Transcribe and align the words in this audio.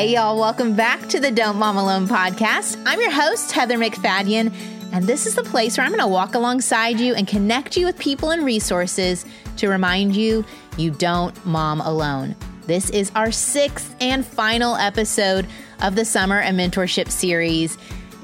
Hey, 0.00 0.14
y'all, 0.14 0.40
welcome 0.40 0.74
back 0.74 1.10
to 1.10 1.20
the 1.20 1.30
Don't 1.30 1.58
Mom 1.58 1.76
Alone 1.76 2.08
podcast. 2.08 2.82
I'm 2.86 2.98
your 3.02 3.10
host, 3.10 3.52
Heather 3.52 3.76
MacFadyen, 3.76 4.50
and 4.94 5.06
this 5.06 5.26
is 5.26 5.34
the 5.34 5.42
place 5.42 5.76
where 5.76 5.84
I'm 5.84 5.92
going 5.92 6.00
to 6.00 6.08
walk 6.08 6.34
alongside 6.34 6.98
you 6.98 7.14
and 7.14 7.28
connect 7.28 7.76
you 7.76 7.84
with 7.84 7.98
people 7.98 8.30
and 8.30 8.42
resources 8.42 9.26
to 9.58 9.68
remind 9.68 10.16
you 10.16 10.42
you 10.78 10.90
don't 10.90 11.44
mom 11.44 11.82
alone. 11.82 12.34
This 12.66 12.88
is 12.88 13.12
our 13.14 13.30
sixth 13.30 13.94
and 14.00 14.24
final 14.24 14.74
episode 14.76 15.46
of 15.82 15.96
the 15.96 16.06
Summer 16.06 16.40
and 16.40 16.58
Mentorship 16.58 17.10
series. 17.10 17.76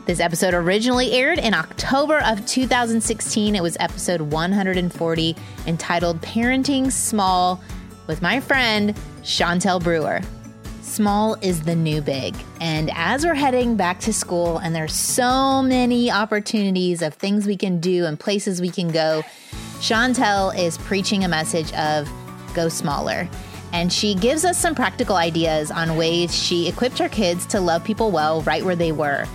This 0.07 0.19
episode 0.19 0.55
originally 0.55 1.13
aired 1.13 1.39
in 1.39 1.53
October 1.53 2.21
of 2.25 2.47
2016. 2.47 3.55
It 3.55 3.63
was 3.63 3.77
episode 3.81 4.23
140 4.23 5.37
entitled 5.67 6.23
Parenting 6.23 6.91
Small 6.91 7.61
with 8.07 8.23
my 8.23 8.41
friend 8.41 8.97
Shontell 9.23 9.83
Brewer. 9.83 10.23
Small 10.97 11.35
is 11.43 11.61
the 11.61 11.77
new 11.77 12.01
big. 12.01 12.35
And 12.59 12.91
as 12.95 13.23
we're 13.23 13.35
heading 13.35 13.77
back 13.77 14.01
to 14.01 14.15
school, 14.15 14.57
and 14.57 14.75
there's 14.75 14.95
so 14.95 15.61
many 15.61 16.11
opportunities 16.11 17.03
of 17.03 17.13
things 17.13 17.47
we 17.47 17.55
can 17.55 17.81
do 17.81 18.07
and 18.07 18.19
places 18.19 18.63
we 18.63 18.71
can 18.71 18.89
go, 18.89 19.23
Shontell 19.79 20.59
is 20.59 20.79
preaching 20.79 21.23
a 21.23 21.29
message 21.29 21.71
of 21.75 22.11
go 22.55 22.71
smaller. 22.71 23.29
And 23.75 23.93
she 23.93 24.15
gives 24.15 24.47
us 24.47 24.57
some 24.57 24.75
practical 24.75 25.17
ideas 25.17 25.71
on 25.71 25.99
ways 25.99 26.35
she 26.35 26.67
equipped 26.67 26.97
her 26.97 27.11
kids 27.11 27.45
to 27.49 27.61
love 27.61 27.85
people 27.85 28.11
well 28.11 28.41
right 28.41 28.65
where 28.65 28.75
they 28.75 28.93
were. 28.93 29.27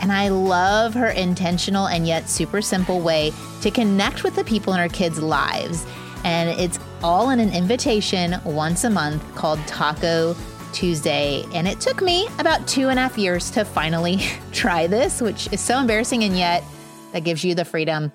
And 0.00 0.10
I 0.10 0.28
love 0.28 0.94
her 0.94 1.10
intentional 1.10 1.88
and 1.88 2.06
yet 2.06 2.30
super 2.30 2.62
simple 2.62 3.02
way 3.02 3.34
to 3.60 3.70
connect 3.70 4.24
with 4.24 4.34
the 4.34 4.44
people 4.44 4.72
in 4.72 4.80
her 4.80 4.88
kids' 4.88 5.20
lives. 5.20 5.84
And 6.24 6.58
it's 6.58 6.78
all 7.02 7.28
in 7.28 7.38
an 7.38 7.52
invitation 7.52 8.36
once 8.46 8.84
a 8.84 8.90
month 8.90 9.22
called 9.34 9.58
Taco 9.66 10.34
Tuesday. 10.72 11.44
And 11.54 11.68
it 11.68 11.80
took 11.80 12.02
me 12.02 12.28
about 12.38 12.66
two 12.66 12.88
and 12.88 12.98
a 12.98 13.02
half 13.02 13.18
years 13.18 13.50
to 13.52 13.64
finally 13.64 14.20
try 14.52 14.86
this, 14.86 15.20
which 15.20 15.52
is 15.52 15.60
so 15.60 15.78
embarrassing. 15.78 16.24
And 16.24 16.36
yet 16.36 16.64
that 17.12 17.24
gives 17.24 17.44
you 17.44 17.54
the 17.54 17.64
freedom, 17.64 18.12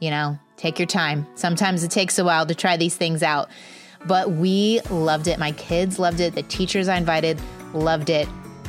you 0.00 0.10
know, 0.10 0.38
take 0.56 0.78
your 0.78 0.86
time. 0.86 1.26
Sometimes 1.34 1.84
it 1.84 1.90
takes 1.90 2.18
a 2.18 2.24
while 2.24 2.46
to 2.46 2.54
try 2.54 2.76
these 2.76 2.96
things 2.96 3.22
out. 3.22 3.48
But 4.06 4.32
we 4.32 4.80
loved 4.90 5.26
it. 5.26 5.38
My 5.38 5.52
kids 5.52 5.98
loved 5.98 6.20
it. 6.20 6.34
The 6.34 6.42
teachers 6.42 6.88
I 6.88 6.96
invited 6.96 7.40
loved 7.74 8.10
it. 8.10 8.28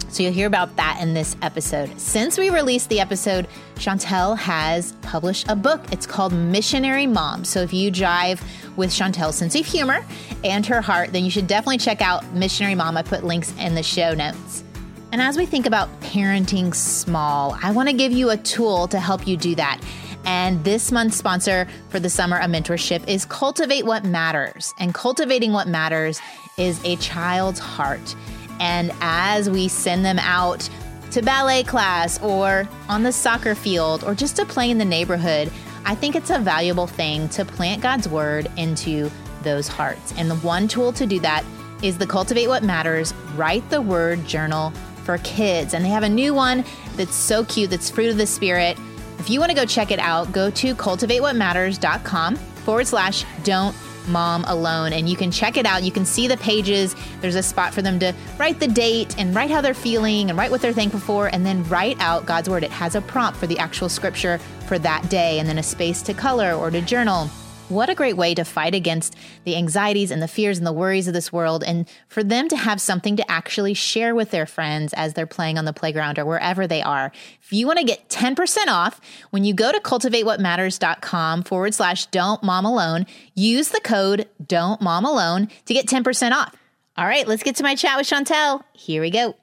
So 0.10 0.24
you'll 0.24 0.34
hear 0.34 0.48
about 0.48 0.76
that 0.76 1.00
in 1.02 1.14
this 1.14 1.38
episode. 1.42 2.00
Since 2.00 2.38
we 2.38 2.50
released 2.50 2.90
the 2.90 3.00
episode, 3.00 3.48
Shontell 3.76 4.38
has 4.38 4.94
published 5.02 5.48
a 5.50 5.56
book. 5.56 5.82
It's 5.92 6.06
called 6.08 6.34
Missionary 6.34 7.06
Mom. 7.06 7.46
So 7.46 7.62
if 7.62 7.72
you 7.72 7.92
drive 7.92 8.44
with 8.76 8.90
Shontell's 8.90 9.36
sense 9.36 9.56
of 9.56 9.66
humor 9.66 10.04
and 10.44 10.66
her 10.66 10.82
heart, 10.82 11.14
then 11.14 11.24
you 11.24 11.32
should 11.32 11.48
definitely 11.48 11.78
check 11.78 12.02
out 12.02 12.26
Missionary 12.34 12.76
Mom. 12.76 12.98
I 12.98 13.04
put 13.04 13.24
links 13.24 13.54
in 13.60 13.76
the 13.76 13.84
show 13.84 14.14
notes. 14.14 14.64
And 15.12 15.22
as 15.22 15.38
we 15.38 15.46
think 15.46 15.66
about 15.66 15.90
parenting 16.02 16.74
small, 16.74 17.58
I 17.62 17.72
want 17.72 17.90
to 17.90 17.94
give 17.94 18.12
you 18.12 18.32
a 18.32 18.38
tool 18.38 18.88
to 18.90 19.00
help 19.00 19.28
you 19.28 19.38
do 19.38 19.56
that. 19.56 19.80
And 20.26 20.64
this 20.64 20.92
month's 20.92 21.18
sponsor 21.18 21.68
for 21.90 22.00
the 22.00 22.10
Summer 22.10 22.38
of 22.38 22.52
Mentorship 22.52 23.08
is 23.08 23.26
Cultivate 23.26 23.86
What 23.86 24.04
Matters. 24.04 24.74
And 24.80 24.94
cultivating 24.94 25.54
what 25.54 25.68
matters 25.68 26.20
is 26.58 26.84
a 26.84 26.96
child's 26.98 27.60
heart. 27.60 28.16
And 28.60 28.92
as 29.02 29.50
we 29.50 29.68
send 29.68 30.04
them 30.06 30.20
out 30.20 30.70
to 31.12 31.22
ballet 31.22 31.64
class 31.64 32.22
or 32.22 32.68
on 32.88 33.04
the 33.04 33.12
soccer 33.12 33.56
field 33.56 34.04
or 34.04 34.14
just 34.14 34.36
to 34.36 34.46
play 34.46 34.70
in 34.70 34.78
the 34.78 34.86
neighborhood, 34.86 35.52
I 35.86 35.96
think 35.96 36.16
it's 36.16 36.30
a 36.30 36.40
valuable 36.40 36.88
thing 36.88 37.30
to 37.30 37.46
plant 37.46 37.82
God's 37.82 38.08
word 38.08 38.50
into 38.58 39.10
those 39.42 39.68
hearts. 39.68 40.14
And 40.18 40.30
the 40.30 40.36
one 40.36 40.68
tool 40.68 40.92
to 40.94 41.06
do 41.06 41.20
that 41.22 41.44
is 41.82 41.98
the 41.98 42.06
Cultivate 42.06 42.48
What 42.48 42.64
Matters 42.64 43.14
Write 43.36 43.68
the 43.70 43.82
Word 43.82 44.26
Journal 44.26 44.72
for 45.04 45.18
Kids. 45.20 45.74
And 45.74 45.84
they 45.84 45.90
have 45.90 46.04
a 46.04 46.10
new 46.10 46.34
one 46.34 46.66
that's 46.96 47.16
so 47.16 47.46
cute, 47.46 47.70
that's 47.70 47.90
Fruit 47.90 48.10
of 48.10 48.18
the 48.18 48.28
Spirit. 48.28 48.78
If 49.18 49.30
you 49.30 49.40
want 49.40 49.50
to 49.50 49.56
go 49.56 49.66
check 49.66 49.92
it 49.92 50.00
out, 50.00 50.32
go 50.32 50.50
to 50.52 50.76
cultivatewhatmatters.com 50.76 52.36
forward 52.36 52.88
slash 52.88 53.26
don't 53.44 53.76
mom 54.08 54.44
alone 54.46 54.94
and 54.94 55.10
you 55.10 55.16
can 55.16 55.32
check 55.32 55.58
it 55.58 55.66
out. 55.66 55.84
You 55.84 55.92
can 55.92 56.06
see 56.06 56.28
the 56.28 56.38
pages. 56.38 56.96
There's 57.22 57.36
a 57.36 57.44
spot 57.44 57.74
for 57.74 57.82
them 57.82 58.00
to 58.00 58.14
write 58.38 58.60
the 58.60 58.68
date 58.68 59.18
and 59.18 59.36
write 59.36 59.52
how 59.52 59.62
they're 59.62 59.74
feeling 59.74 60.30
and 60.30 60.38
write 60.38 60.52
what 60.52 60.62
they're 60.62 60.74
thankful 60.74 61.00
for 61.00 61.28
and 61.28 61.46
then 61.46 61.64
write 61.70 62.00
out 62.00 62.26
god's 62.26 62.50
word. 62.50 62.64
It 62.64 62.72
has 62.72 62.96
a 62.96 63.02
prompt 63.02 63.40
for 63.40 63.48
the 63.48 63.60
actual 63.60 63.90
scripture 63.90 64.40
for 64.68 64.80
that 64.80 65.10
day 65.10 65.40
and 65.40 65.48
then 65.48 65.58
a 65.58 65.64
space 65.64 66.02
to 66.04 66.14
color 66.14 66.54
or 66.54 66.72
to 66.72 66.82
journal 66.82 67.30
what 67.70 67.90
a 67.90 67.96
great 67.96 68.18
way 68.18 68.34
to 68.36 68.44
fight 68.44 68.76
against 68.76 69.16
the 69.46 69.56
anxieties 69.56 70.12
and 70.12 70.22
the 70.22 70.28
fears 70.28 70.58
and 70.58 70.68
the 70.68 70.74
worries 70.74 71.08
of 71.08 71.14
this 71.14 71.32
world, 71.32 71.64
and 71.64 71.88
for 72.08 72.24
them 72.24 72.48
to 72.50 72.58
have 72.58 72.82
something 72.82 73.16
to 73.16 73.32
actually 73.32 73.74
share 73.74 74.16
with 74.16 74.32
their 74.32 74.46
friends 74.46 74.94
as 74.94 75.14
they're 75.14 75.28
playing 75.28 75.58
on 75.58 75.66
the 75.66 75.74
playground 75.74 76.20
or 76.20 76.26
wherever 76.26 76.68
they 76.68 76.82
are. 76.82 77.12
If 77.42 77.54
you 77.54 77.68
want 77.68 77.80
to 77.80 77.86
get 77.86 78.10
10% 78.10 78.68
off 78.68 79.00
when 79.30 79.44
you 79.44 79.54
go 79.54 79.72
to 79.72 79.80
cultivatewhatmatters.com 79.80 81.44
forward 81.44 81.74
slash 81.74 82.08
don't 82.08 82.44
mom 82.44 82.66
alone, 82.66 83.06
use 83.36 83.70
the 83.70 83.82
code 83.82 84.28
don't 84.46 84.82
mom 84.82 85.06
alone 85.06 85.48
to 85.66 85.74
get 85.74 85.86
10% 85.86 86.32
off. 86.32 86.56
All 86.98 87.06
right, 87.06 87.28
let's 87.28 87.44
get 87.44 87.56
to 87.58 87.64
my 87.64 87.76
chat 87.76 87.98
with 87.98 88.08
Shontell. 88.08 88.64
Here 88.74 89.02
we 89.02 89.10
go. 89.10 89.36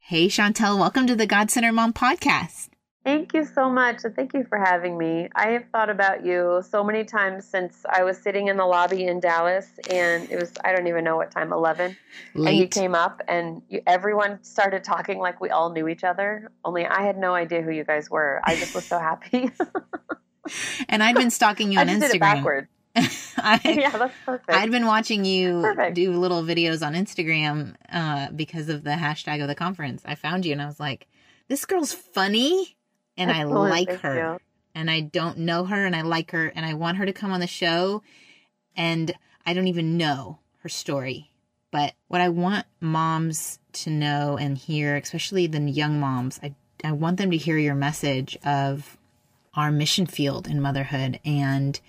Hey, 0.00 0.26
Shontell, 0.26 0.78
welcome 0.78 1.06
to 1.06 1.16
the 1.16 1.26
God 1.26 1.50
Centered 1.50 1.72
Mom 1.72 1.94
podcast. 1.94 2.68
Thank 3.04 3.34
you 3.34 3.44
so 3.44 3.68
much. 3.68 4.04
And 4.04 4.16
thank 4.16 4.32
you 4.32 4.44
for 4.44 4.58
having 4.58 4.96
me. 4.96 5.28
I 5.34 5.48
have 5.48 5.66
thought 5.70 5.90
about 5.90 6.24
you 6.24 6.62
so 6.66 6.82
many 6.82 7.04
times 7.04 7.44
since 7.44 7.84
I 7.86 8.02
was 8.02 8.16
sitting 8.16 8.48
in 8.48 8.56
the 8.56 8.64
lobby 8.64 9.04
in 9.04 9.20
Dallas 9.20 9.66
and 9.90 10.30
it 10.30 10.40
was, 10.40 10.50
I 10.64 10.74
don't 10.74 10.86
even 10.86 11.04
know 11.04 11.16
what 11.16 11.30
time, 11.30 11.52
11. 11.52 11.96
Late. 12.34 12.48
And 12.48 12.58
you 12.58 12.66
came 12.66 12.94
up 12.94 13.20
and 13.28 13.60
you, 13.68 13.82
everyone 13.86 14.42
started 14.42 14.84
talking 14.84 15.18
like 15.18 15.38
we 15.38 15.50
all 15.50 15.70
knew 15.70 15.86
each 15.86 16.02
other. 16.02 16.50
Only 16.64 16.86
I 16.86 17.02
had 17.02 17.18
no 17.18 17.34
idea 17.34 17.60
who 17.60 17.70
you 17.72 17.84
guys 17.84 18.08
were. 18.08 18.40
I 18.42 18.56
just 18.56 18.74
was 18.74 18.86
so 18.86 18.98
happy. 18.98 19.50
and 20.88 21.02
I'd 21.02 21.14
been 21.14 21.30
stalking 21.30 21.72
you 21.72 21.80
on 21.80 21.88
Instagram. 21.88 22.00
Did 22.00 22.14
it 22.14 22.20
backward. 22.20 22.68
I, 22.96 23.60
yeah, 23.64 23.90
that's 23.90 24.14
perfect. 24.24 24.50
I'd 24.50 24.70
been 24.70 24.86
watching 24.86 25.26
you 25.26 25.60
perfect. 25.60 25.94
do 25.94 26.12
little 26.12 26.42
videos 26.42 26.86
on 26.86 26.94
Instagram 26.94 27.74
uh, 27.92 28.30
because 28.30 28.70
of 28.70 28.82
the 28.82 28.92
hashtag 28.92 29.42
of 29.42 29.48
the 29.48 29.54
conference. 29.54 30.02
I 30.06 30.14
found 30.14 30.46
you 30.46 30.52
and 30.52 30.62
I 30.62 30.66
was 30.66 30.80
like, 30.80 31.06
this 31.48 31.66
girl's 31.66 31.92
funny 31.92 32.76
and 33.16 33.30
I 33.30 33.44
like 33.44 33.90
her. 34.00 34.32
You. 34.32 34.38
And 34.74 34.90
I 34.90 35.00
don't 35.00 35.38
know 35.38 35.64
her 35.64 35.86
and 35.86 35.94
I 35.94 36.02
like 36.02 36.32
her 36.32 36.48
and 36.48 36.66
I 36.66 36.74
want 36.74 36.96
her 36.96 37.06
to 37.06 37.12
come 37.12 37.30
on 37.30 37.40
the 37.40 37.46
show 37.46 38.02
and 38.76 39.14
I 39.46 39.54
don't 39.54 39.68
even 39.68 39.96
know 39.96 40.40
her 40.62 40.68
story. 40.68 41.30
But 41.70 41.94
what 42.08 42.20
I 42.20 42.28
want 42.28 42.66
moms 42.80 43.58
to 43.74 43.90
know 43.90 44.36
and 44.36 44.58
hear, 44.58 44.96
especially 44.96 45.46
the 45.46 45.60
young 45.60 46.00
moms, 46.00 46.40
I 46.42 46.54
I 46.84 46.92
want 46.92 47.16
them 47.16 47.30
to 47.30 47.36
hear 47.36 47.56
your 47.56 47.74
message 47.74 48.36
of 48.44 48.98
our 49.54 49.70
mission 49.70 50.06
field 50.06 50.46
in 50.46 50.60
motherhood 50.60 51.18
and 51.24 51.80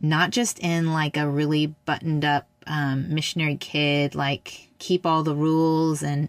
not 0.00 0.30
just 0.30 0.58
in 0.60 0.92
like 0.92 1.16
a 1.16 1.28
really 1.28 1.66
buttoned 1.66 2.24
up 2.24 2.48
um, 2.66 3.12
missionary 3.12 3.56
kid, 3.56 4.14
like 4.14 4.68
keep 4.78 5.04
all 5.04 5.22
the 5.22 5.34
rules 5.34 6.02
and 6.02 6.28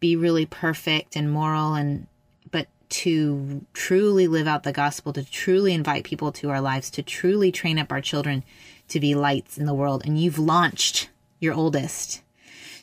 be 0.00 0.16
really 0.16 0.46
perfect 0.46 1.14
and 1.14 1.30
moral 1.30 1.74
and 1.74 2.06
to 2.90 3.64
truly 3.72 4.26
live 4.26 4.46
out 4.46 4.64
the 4.64 4.72
gospel, 4.72 5.12
to 5.12 5.24
truly 5.24 5.72
invite 5.72 6.04
people 6.04 6.32
to 6.32 6.50
our 6.50 6.60
lives, 6.60 6.90
to 6.90 7.02
truly 7.02 7.50
train 7.50 7.78
up 7.78 7.90
our 7.90 8.00
children 8.00 8.44
to 8.88 9.00
be 9.00 9.14
lights 9.14 9.56
in 9.56 9.66
the 9.66 9.74
world. 9.74 10.02
And 10.04 10.20
you've 10.20 10.38
launched 10.38 11.08
your 11.38 11.54
oldest. 11.54 12.22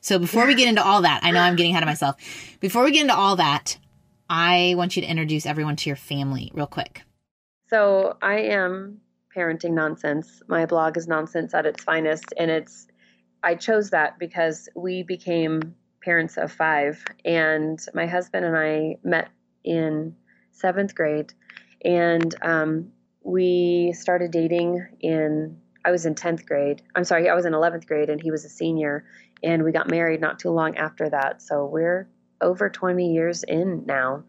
So 0.01 0.17
before 0.17 0.47
we 0.47 0.55
get 0.55 0.69
into 0.69 0.83
all 0.83 1.01
that, 1.01 1.19
I 1.23 1.31
know 1.31 1.41
I'm 1.41 1.55
getting 1.55 1.71
ahead 1.71 1.83
of 1.83 1.87
myself. 1.87 2.15
Before 2.59 2.83
we 2.83 2.91
get 2.91 3.01
into 3.01 3.15
all 3.15 3.35
that, 3.35 3.77
I 4.29 4.73
want 4.77 4.95
you 4.95 5.01
to 5.01 5.07
introduce 5.07 5.45
everyone 5.45 5.75
to 5.77 5.89
your 5.89 5.97
family 5.97 6.51
real 6.53 6.67
quick. 6.67 7.01
So 7.69 8.17
I 8.21 8.39
am 8.39 9.01
parenting 9.35 9.71
nonsense. 9.71 10.41
My 10.47 10.65
blog 10.65 10.97
is 10.97 11.07
nonsense 11.07 11.53
at 11.53 11.65
its 11.65 11.83
finest. 11.83 12.33
And 12.37 12.49
it's, 12.49 12.87
I 13.43 13.55
chose 13.55 13.89
that 13.89 14.17
because 14.17 14.69
we 14.75 15.03
became 15.03 15.75
parents 16.01 16.37
of 16.37 16.51
five. 16.51 17.03
And 17.25 17.79
my 17.93 18.07
husband 18.07 18.45
and 18.45 18.55
I 18.57 18.97
met 19.03 19.29
in 19.67 20.15
seventh 20.51 20.95
grade, 20.95 21.33
and 21.83 22.33
um, 22.41 22.91
we 23.23 23.93
started 23.93 24.31
dating 24.31 24.85
in. 24.99 25.57
I 25.85 25.91
was 25.91 26.05
in 26.05 26.15
tenth 26.15 26.45
grade. 26.45 26.81
I'm 26.95 27.03
sorry, 27.03 27.29
I 27.29 27.35
was 27.35 27.45
in 27.45 27.53
eleventh 27.53 27.87
grade, 27.87 28.09
and 28.09 28.21
he 28.21 28.31
was 28.31 28.43
a 28.45 28.49
senior, 28.49 29.05
and 29.43 29.63
we 29.63 29.71
got 29.71 29.89
married 29.89 30.21
not 30.21 30.39
too 30.39 30.49
long 30.49 30.77
after 30.77 31.09
that. 31.09 31.41
So 31.41 31.65
we're 31.65 32.09
over 32.41 32.69
20 32.69 33.13
years 33.13 33.43
in 33.43 33.85
now, 33.85 34.23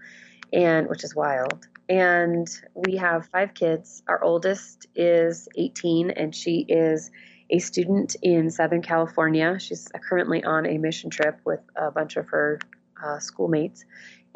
and 0.53 0.89
which 0.89 1.05
is 1.05 1.15
wild. 1.15 1.67
And 1.89 2.49
we 2.75 2.97
have 2.97 3.27
five 3.27 3.55
kids. 3.55 4.03
Our 4.09 4.23
oldest 4.23 4.87
is 4.95 5.49
18, 5.57 6.11
and 6.11 6.35
she 6.35 6.65
is 6.69 7.11
a 7.51 7.59
student 7.59 8.15
in 8.23 8.51
Southern 8.51 8.83
California. 8.83 9.59
She's 9.59 9.89
currently 10.09 10.45
on 10.45 10.67
a 10.67 10.77
mission 10.79 11.09
trip 11.09 11.41
with 11.45 11.61
a 11.77 11.91
bunch 11.91 12.17
of 12.17 12.29
her 12.29 12.61
uh, 13.03 13.19
schoolmates. 13.19 13.85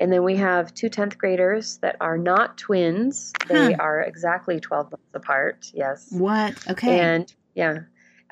And 0.02 0.12
then 0.12 0.24
we 0.24 0.34
have 0.34 0.74
two 0.74 0.90
10th 0.90 1.16
graders 1.16 1.76
that 1.78 1.96
are 2.00 2.18
not 2.18 2.58
twins. 2.58 3.32
They 3.46 3.72
huh. 3.72 3.76
are 3.78 4.00
exactly 4.00 4.58
12 4.58 4.90
months 4.90 5.14
apart. 5.14 5.70
Yes. 5.72 6.08
What? 6.10 6.54
Okay. 6.68 6.98
And 6.98 7.32
yeah. 7.54 7.78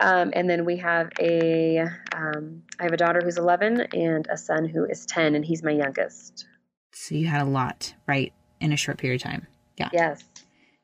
Um, 0.00 0.32
and 0.34 0.50
then 0.50 0.64
we 0.64 0.78
have 0.78 1.11
a, 1.20 1.78
um, 2.12 2.64
I 2.81 2.82
have 2.82 2.93
a 2.93 2.96
daughter 2.96 3.20
who's 3.22 3.38
11 3.38 3.82
and 3.93 4.26
a 4.28 4.37
son 4.37 4.64
who 4.64 4.84
is 4.84 5.06
10, 5.06 5.37
and 5.37 5.44
he's 5.44 5.62
my 5.62 5.70
youngest. 5.70 6.44
So 6.90 7.14
you 7.14 7.28
had 7.28 7.40
a 7.40 7.44
lot, 7.44 7.94
right, 8.08 8.32
in 8.61 8.72
a 8.72 8.76
short 8.76 8.99
period 8.99 9.20
of 9.20 9.31
time. 9.31 9.46
Yeah. 9.76 9.90
Yes. 9.93 10.25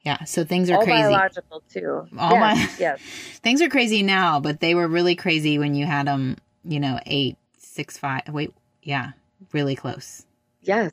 Yeah. 0.02 0.22
So 0.22 0.44
things 0.44 0.70
are 0.70 0.76
All 0.76 0.84
crazy. 0.84 1.02
biological 1.02 1.64
too. 1.68 2.06
All 2.16 2.30
yes, 2.30 2.56
my- 2.56 2.76
yes. 2.78 3.00
Things 3.42 3.60
are 3.60 3.68
crazy 3.68 4.04
now, 4.04 4.38
but 4.38 4.60
they 4.60 4.76
were 4.76 4.86
really 4.86 5.16
crazy 5.16 5.58
when 5.58 5.74
you 5.74 5.84
had 5.84 6.06
them, 6.06 6.36
you 6.62 6.78
know, 6.78 7.00
eight, 7.06 7.38
six, 7.58 7.98
five. 7.98 8.22
Wait, 8.28 8.54
yeah, 8.84 9.12
really 9.52 9.74
close. 9.74 10.24
Yes. 10.66 10.92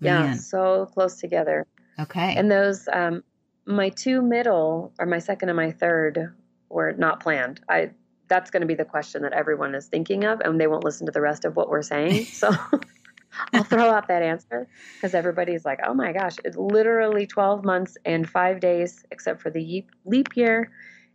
Yeah. 0.00 0.20
Man. 0.20 0.38
So 0.38 0.86
close 0.86 1.16
together. 1.20 1.66
Okay. 1.98 2.34
And 2.36 2.50
those, 2.50 2.88
um, 2.92 3.24
my 3.66 3.88
two 3.90 4.22
middle, 4.22 4.92
or 4.98 5.06
my 5.06 5.18
second 5.18 5.48
and 5.48 5.56
my 5.56 5.72
third, 5.72 6.32
were 6.70 6.92
not 6.92 7.20
planned. 7.20 7.60
I 7.68 7.90
that's 8.28 8.50
going 8.50 8.60
to 8.60 8.66
be 8.66 8.74
the 8.74 8.84
question 8.84 9.22
that 9.22 9.32
everyone 9.32 9.74
is 9.74 9.86
thinking 9.86 10.24
of, 10.24 10.40
and 10.40 10.60
they 10.60 10.66
won't 10.66 10.84
listen 10.84 11.06
to 11.06 11.12
the 11.12 11.20
rest 11.20 11.44
of 11.44 11.56
what 11.56 11.68
we're 11.68 11.82
saying. 11.82 12.26
So 12.32 12.50
I'll 13.52 13.64
throw 13.64 13.90
out 13.90 14.08
that 14.08 14.22
answer 14.22 14.68
because 14.94 15.14
everybody's 15.14 15.64
like, 15.64 15.80
"Oh 15.86 15.94
my 15.94 16.12
gosh, 16.12 16.36
it's 16.44 16.56
literally 16.56 17.26
12 17.26 17.64
months 17.64 17.96
and 18.04 18.28
five 18.28 18.60
days, 18.60 19.04
except 19.10 19.40
for 19.42 19.50
the 19.50 19.84
leap 20.04 20.36
year, 20.36 20.70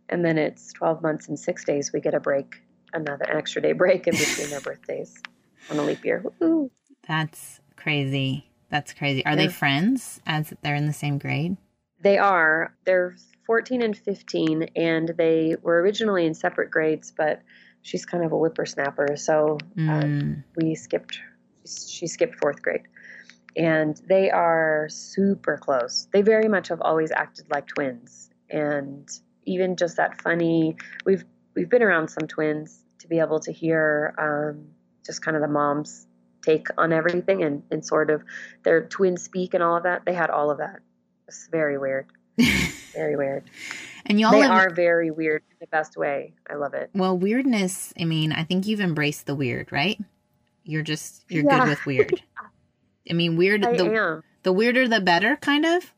and 0.08 0.24
then 0.24 0.38
it's 0.38 0.72
12 0.72 1.02
months 1.02 1.28
and 1.28 1.38
six 1.38 1.64
days. 1.64 1.92
We 1.92 2.00
get 2.00 2.14
a 2.14 2.20
break, 2.20 2.62
another 2.92 3.24
an 3.24 3.36
extra 3.36 3.62
day 3.62 3.72
break 3.72 4.06
in 4.06 4.14
between 4.14 4.50
their 4.50 4.60
birthdays 4.68 5.14
on 5.70 5.78
a 5.78 5.82
leap 5.82 6.04
year. 6.04 6.22
Woo-hoo. 6.22 6.70
That's 7.06 7.60
crazy. 7.84 8.46
That's 8.70 8.94
crazy. 8.94 9.24
Are 9.26 9.36
they 9.36 9.44
Yeah. 9.44 9.50
friends 9.50 10.20
as 10.26 10.54
they're 10.62 10.74
in 10.74 10.86
the 10.86 10.92
same 10.92 11.18
grade? 11.18 11.56
They 12.00 12.16
are. 12.18 12.74
They're 12.86 13.14
14 13.46 13.82
and 13.82 13.96
15, 13.96 14.62
and 14.74 15.08
they 15.10 15.56
were 15.62 15.80
originally 15.82 16.24
in 16.26 16.32
separate 16.34 16.70
grades, 16.70 17.12
but 17.12 17.42
she's 17.82 18.06
kind 18.06 18.24
of 18.24 18.32
a 18.32 18.36
whippersnapper, 18.36 19.16
so 19.16 19.58
uh, 19.76 20.00
Mm. 20.02 20.42
we 20.56 20.74
skipped. 20.74 21.20
She 21.66 22.06
skipped 22.06 22.36
fourth 22.36 22.62
grade, 22.62 22.86
and 23.56 24.00
they 24.08 24.30
are 24.30 24.88
super 24.88 25.58
close. 25.58 26.08
They 26.12 26.22
very 26.22 26.48
much 26.48 26.68
have 26.68 26.80
always 26.80 27.10
acted 27.12 27.50
like 27.50 27.66
twins, 27.66 28.30
and 28.50 29.06
even 29.44 29.76
just 29.76 29.96
that 29.98 30.20
funny. 30.22 30.76
We've 31.04 31.24
we've 31.54 31.68
been 31.68 31.82
around 31.82 32.08
some 32.08 32.26
twins 32.26 32.82
to 33.00 33.08
be 33.08 33.18
able 33.18 33.40
to 33.40 33.52
hear 33.52 34.14
um, 34.18 34.68
just 35.04 35.20
kind 35.22 35.36
of 35.36 35.42
the 35.42 35.48
mom's 35.48 36.06
take 36.44 36.68
on 36.78 36.92
everything 36.92 37.42
and, 37.42 37.62
and 37.70 37.84
sort 37.84 38.10
of 38.10 38.22
their 38.62 38.84
twin 38.84 39.16
speak 39.16 39.54
and 39.54 39.62
all 39.62 39.76
of 39.76 39.84
that. 39.84 40.04
They 40.04 40.12
had 40.14 40.30
all 40.30 40.50
of 40.50 40.58
that. 40.58 40.80
It's 41.28 41.48
very 41.50 41.78
weird. 41.78 42.06
Very 42.94 43.16
weird. 43.16 43.44
and 44.06 44.18
y'all 44.20 44.30
they 44.32 44.40
live, 44.40 44.50
are 44.50 44.70
very 44.70 45.10
weird 45.10 45.42
in 45.50 45.56
the 45.60 45.66
best 45.68 45.96
way. 45.96 46.32
I 46.50 46.54
love 46.54 46.74
it. 46.74 46.90
well, 46.94 47.16
weirdness. 47.18 47.92
I 47.98 48.04
mean, 48.04 48.32
I 48.32 48.44
think 48.44 48.66
you've 48.66 48.80
embraced 48.80 49.26
the 49.26 49.34
weird, 49.34 49.70
right? 49.72 49.98
You're 50.64 50.82
just 50.82 51.24
you're 51.28 51.44
Yeah. 51.44 51.60
good 51.60 51.68
with 51.70 51.86
weird. 51.86 52.22
I 53.10 53.12
mean, 53.14 53.36
weird. 53.36 53.64
I 53.64 53.76
the 53.76 53.84
am. 53.86 54.22
the 54.44 54.52
weirder, 54.52 54.86
the 54.88 55.00
better, 55.00 55.36
kind 55.36 55.64
of. 55.66 55.92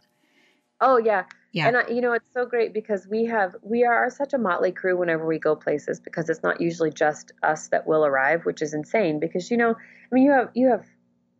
Oh 0.81 0.97
yeah. 0.99 1.25
Yeah. 1.57 1.69
And 1.69 1.77
I, 1.79 1.89
you 1.89 2.03
know, 2.03 2.13
it's 2.13 2.31
so 2.35 2.45
great 2.45 2.75
because 2.75 3.09
we 3.09 3.25
have 3.25 3.57
we 3.63 3.87
are 3.87 4.11
such 4.11 4.35
a 4.35 4.39
motley 4.39 4.73
crew 4.73 4.95
whenever 4.95 5.25
we 5.27 5.39
go 5.39 5.57
places 5.57 5.99
because 5.99 6.29
it's 6.29 6.43
not 6.43 6.61
usually 6.61 6.91
just 6.91 7.33
us 7.43 7.69
that 7.69 7.87
will 7.87 8.05
arrive, 8.05 8.45
which 8.45 8.61
is 8.61 8.75
insane 8.75 9.21
because 9.21 9.51
you 9.51 9.57
know, 9.57 9.71
I 9.71 10.15
mean, 10.15 10.25
you 10.25 10.33
have 10.33 10.51
you 10.53 10.69
have 10.69 10.85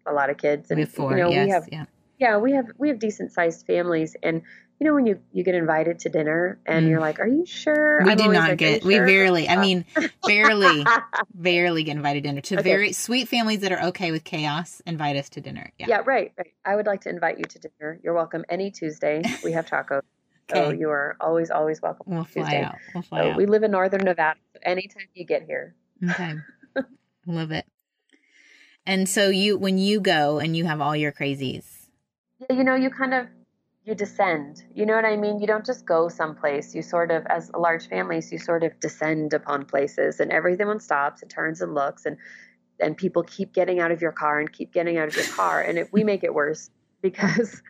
a 0.07 0.15
lot 0.15 0.31
of 0.31 0.39
kids 0.39 0.71
and 0.71 0.79
we 0.79 0.85
have 0.85 0.93
four. 0.93 1.11
you 1.11 1.19
know, 1.19 1.29
yes. 1.29 1.45
we 1.45 1.51
have 1.51 1.69
yeah. 1.71 1.85
yeah, 2.19 2.39
we 2.39 2.53
have 2.53 2.65
we 2.79 2.89
have 2.89 2.99
decent 2.99 3.31
sized 3.31 3.67
families 3.67 4.17
and 4.23 4.41
you 4.79 4.87
know 4.87 4.95
when 4.95 5.07
you 5.07 5.21
you 5.33 5.43
get 5.45 5.55
invited 5.55 6.01
to 6.01 6.09
dinner 6.09 6.59
and 6.67 6.87
Mm. 6.87 6.91
you're 6.91 7.01
like, 7.01 7.19
"Are 7.21 7.27
you 7.29 7.47
sure?" 7.47 8.03
We 8.05 8.11
I'm 8.13 8.17
do 8.19 8.25
not 8.25 8.33
like, 8.33 8.49
"Are 8.49 8.51
you 8.51 8.57
get. 8.57 8.85
We 8.85 8.99
barely. 8.99 9.49
I 9.49 9.57
mean, 9.57 9.85
barely, 10.27 10.85
barely 11.35 11.83
get 11.85 11.97
invited 11.97 12.23
to 12.25 12.29
dinner. 12.29 12.41
To 12.43 12.55
Okay. 12.59 12.63
very 12.63 12.93
sweet 12.93 13.29
families 13.29 13.61
that 13.61 13.73
are 13.73 13.89
okay 13.89 14.13
with 14.13 14.25
chaos, 14.25 14.83
invite 14.87 15.17
us 15.17 15.29
to 15.31 15.41
dinner. 15.41 15.71
Yeah. 15.79 15.87
Yeah, 15.89 16.03
right, 16.05 16.33
right. 16.37 16.53
I 16.65 16.77
would 16.77 16.87
like 16.87 17.03
to 17.03 17.09
invite 17.09 17.39
you 17.39 17.45
to 17.45 17.59
dinner. 17.59 17.99
You're 18.03 18.15
welcome 18.15 18.45
any 18.49 18.71
Tuesday. 18.71 19.23
We 19.43 19.53
have 19.53 19.65
tacos. 19.67 20.03
So 20.49 20.69
Okay. 20.69 20.79
you 20.79 20.91
are 20.91 21.17
always, 21.21 21.51
always 21.51 21.83
welcome. 21.83 22.07
We'll 22.07 22.23
fly 22.23 22.45
Tuesday. 22.45 22.63
out. 22.63 22.79
We'll 22.95 23.03
fly 23.03 23.19
So 23.23 23.31
out. 23.31 23.37
we 23.37 23.47
live 23.47 23.65
in 23.65 23.73
northern 23.73 24.05
Nevada. 24.05 24.39
So 24.53 24.61
anytime 24.63 25.09
you 25.13 25.25
get 25.25 25.43
here. 25.43 25.75
Okay. 26.09 26.35
Love 27.27 27.51
it. 27.51 27.67
And 28.87 29.09
so 29.09 29.29
you, 29.29 29.59
when 29.59 29.77
you 29.79 29.99
go 29.99 30.39
and 30.39 30.57
you 30.57 30.65
have 30.67 30.81
all 30.81 30.95
your 30.95 31.11
crazies, 31.11 31.65
You 32.49 32.63
know, 32.63 32.77
you 32.77 32.91
kind 32.91 33.13
of 33.13 33.27
you 33.87 33.95
descend. 33.95 34.65
You 34.75 34.85
know 34.85 34.97
what 34.97 35.05
I 35.05 35.17
mean? 35.17 35.39
You 35.39 35.47
don't 35.47 35.65
just 35.65 35.87
go 35.87 36.09
someplace. 36.09 36.75
You 36.75 36.83
sort 36.83 37.13
of, 37.13 37.25
as 37.27 37.53
large 37.57 37.89
families, 37.89 38.33
you 38.33 38.39
sort 38.39 38.65
of 38.65 38.79
descend 38.81 39.33
upon 39.33 39.65
places, 39.65 40.19
and 40.19 40.33
everyone 40.33 40.81
stops 40.81 41.23
and 41.23 41.31
turns 41.31 41.63
and 41.63 41.73
looks, 41.73 42.05
and 42.05 42.17
and 42.81 42.97
people 42.97 43.23
keep 43.23 43.55
getting 43.55 43.79
out 43.79 43.93
of 43.93 44.03
your 44.03 44.13
car 44.13 44.39
and 44.41 44.53
keep 44.53 44.73
getting 44.73 44.99
out 44.99 45.09
of 45.09 45.17
your 45.17 45.25
car, 45.27 45.63
and 45.63 45.79
it, 45.79 45.89
we 45.93 46.03
make 46.03 46.25
it 46.25 46.35
worse 46.35 46.69
because 47.01 47.63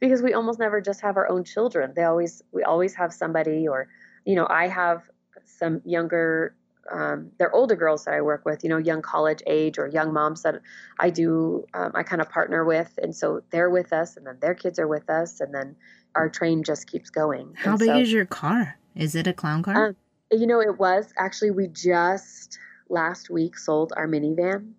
because 0.00 0.20
we 0.20 0.34
almost 0.34 0.58
never 0.58 0.82
just 0.82 1.00
have 1.00 1.16
our 1.16 1.28
own 1.30 1.44
children. 1.44 1.94
They 1.96 2.04
always 2.04 2.42
we 2.52 2.62
always 2.62 2.94
have 2.96 3.14
somebody, 3.14 3.66
or 3.66 3.88
you 4.26 4.36
know, 4.36 4.46
I 4.48 4.68
have 4.68 5.02
some 5.46 5.80
younger. 5.86 6.54
Um, 6.92 7.30
they're 7.38 7.54
older 7.54 7.76
girls 7.76 8.04
that 8.04 8.14
I 8.14 8.20
work 8.20 8.44
with, 8.44 8.62
you 8.62 8.68
know, 8.68 8.76
young 8.78 9.02
college 9.02 9.42
age 9.46 9.78
or 9.78 9.86
young 9.86 10.12
moms 10.12 10.42
that 10.42 10.60
I 10.98 11.10
do, 11.10 11.64
um, 11.74 11.92
I 11.94 12.02
kind 12.02 12.20
of 12.20 12.28
partner 12.28 12.64
with. 12.64 12.98
And 13.02 13.14
so 13.14 13.42
they're 13.50 13.70
with 13.70 13.92
us, 13.92 14.16
and 14.16 14.26
then 14.26 14.36
their 14.40 14.54
kids 14.54 14.78
are 14.78 14.88
with 14.88 15.08
us, 15.08 15.40
and 15.40 15.54
then 15.54 15.76
our 16.14 16.28
train 16.28 16.62
just 16.62 16.86
keeps 16.86 17.10
going. 17.10 17.54
how 17.56 17.70
And 17.70 17.78
big 17.78 17.88
so, 17.88 17.98
is 17.98 18.12
your 18.12 18.26
car? 18.26 18.78
Is 18.94 19.14
it 19.14 19.26
a 19.26 19.32
clown 19.32 19.62
car? 19.62 19.88
Um, 19.88 19.96
You 20.30 20.46
know, 20.46 20.60
it 20.60 20.78
was 20.78 21.12
actually, 21.16 21.50
we 21.50 21.68
just 21.68 22.58
last 22.88 23.30
week 23.30 23.56
sold 23.58 23.92
our 23.96 24.06
minivan. 24.06 24.72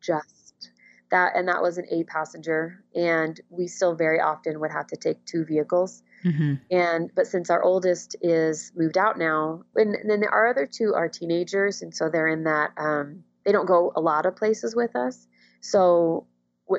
Just 0.00 0.70
that, 1.10 1.36
and 1.36 1.48
that 1.48 1.62
was 1.62 1.78
an 1.78 1.86
eight 1.90 2.06
passenger. 2.06 2.82
And 2.94 3.40
we 3.50 3.66
still 3.66 3.94
very 3.94 4.20
often 4.20 4.60
would 4.60 4.72
have 4.72 4.86
to 4.88 4.96
take 4.96 5.24
two 5.24 5.44
vehicles. 5.44 6.02
Hmm 6.22 6.54
And 6.70 7.10
but 7.14 7.26
since 7.26 7.50
our 7.50 7.62
oldest 7.62 8.16
is 8.20 8.72
moved 8.76 8.98
out 8.98 9.18
now, 9.18 9.62
and, 9.74 9.94
and 9.94 10.10
then 10.10 10.24
our 10.24 10.48
other 10.48 10.66
two 10.66 10.94
are 10.94 11.08
teenagers, 11.08 11.82
and 11.82 11.94
so 11.94 12.08
they're 12.08 12.28
in 12.28 12.44
that 12.44 12.72
um, 12.76 13.24
they 13.44 13.52
don't 13.52 13.66
go 13.66 13.92
a 13.94 14.00
lot 14.00 14.26
of 14.26 14.36
places 14.36 14.74
with 14.74 14.96
us. 14.96 15.26
So 15.60 16.26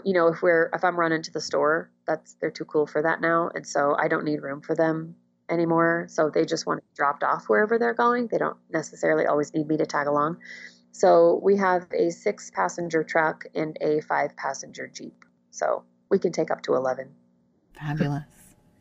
you 0.04 0.14
know, 0.14 0.28
if 0.28 0.42
we're 0.42 0.70
if 0.74 0.84
I'm 0.84 1.00
running 1.00 1.22
to 1.24 1.32
the 1.32 1.42
store, 1.42 1.90
that's 2.06 2.36
they're 2.42 2.52
too 2.52 2.66
cool 2.66 2.88
for 2.88 3.02
that 3.02 3.22
now, 3.22 3.50
and 3.54 3.66
so 3.66 3.96
I 3.98 4.08
don't 4.08 4.26
need 4.26 4.42
room 4.42 4.62
for 4.62 4.76
them 4.76 5.16
anymore. 5.50 6.08
So 6.10 6.30
they 6.30 6.46
just 6.46 6.66
want 6.66 6.80
to 6.80 6.84
be 6.84 6.96
dropped 6.96 7.24
off 7.24 7.46
wherever 7.48 7.80
they're 7.80 7.94
going. 7.94 8.28
They 8.28 8.38
don't 8.38 8.58
necessarily 8.70 9.26
always 9.26 9.54
need 9.54 9.68
me 9.68 9.78
to 9.78 9.86
tag 9.86 10.08
along. 10.08 10.38
So 10.92 11.40
we 11.44 11.58
have 11.58 11.88
a 11.94 12.10
six 12.10 12.50
passenger 12.52 13.04
truck 13.04 13.46
and 13.54 13.78
a 13.82 14.02
five 14.02 14.36
passenger 14.36 14.88
Jeep. 14.88 15.26
So 15.52 15.84
we 16.10 16.20
can 16.20 16.32
take 16.32 16.52
up 16.52 16.64
to 16.64 16.76
11. 16.76 17.10
Fabulous. 17.74 18.24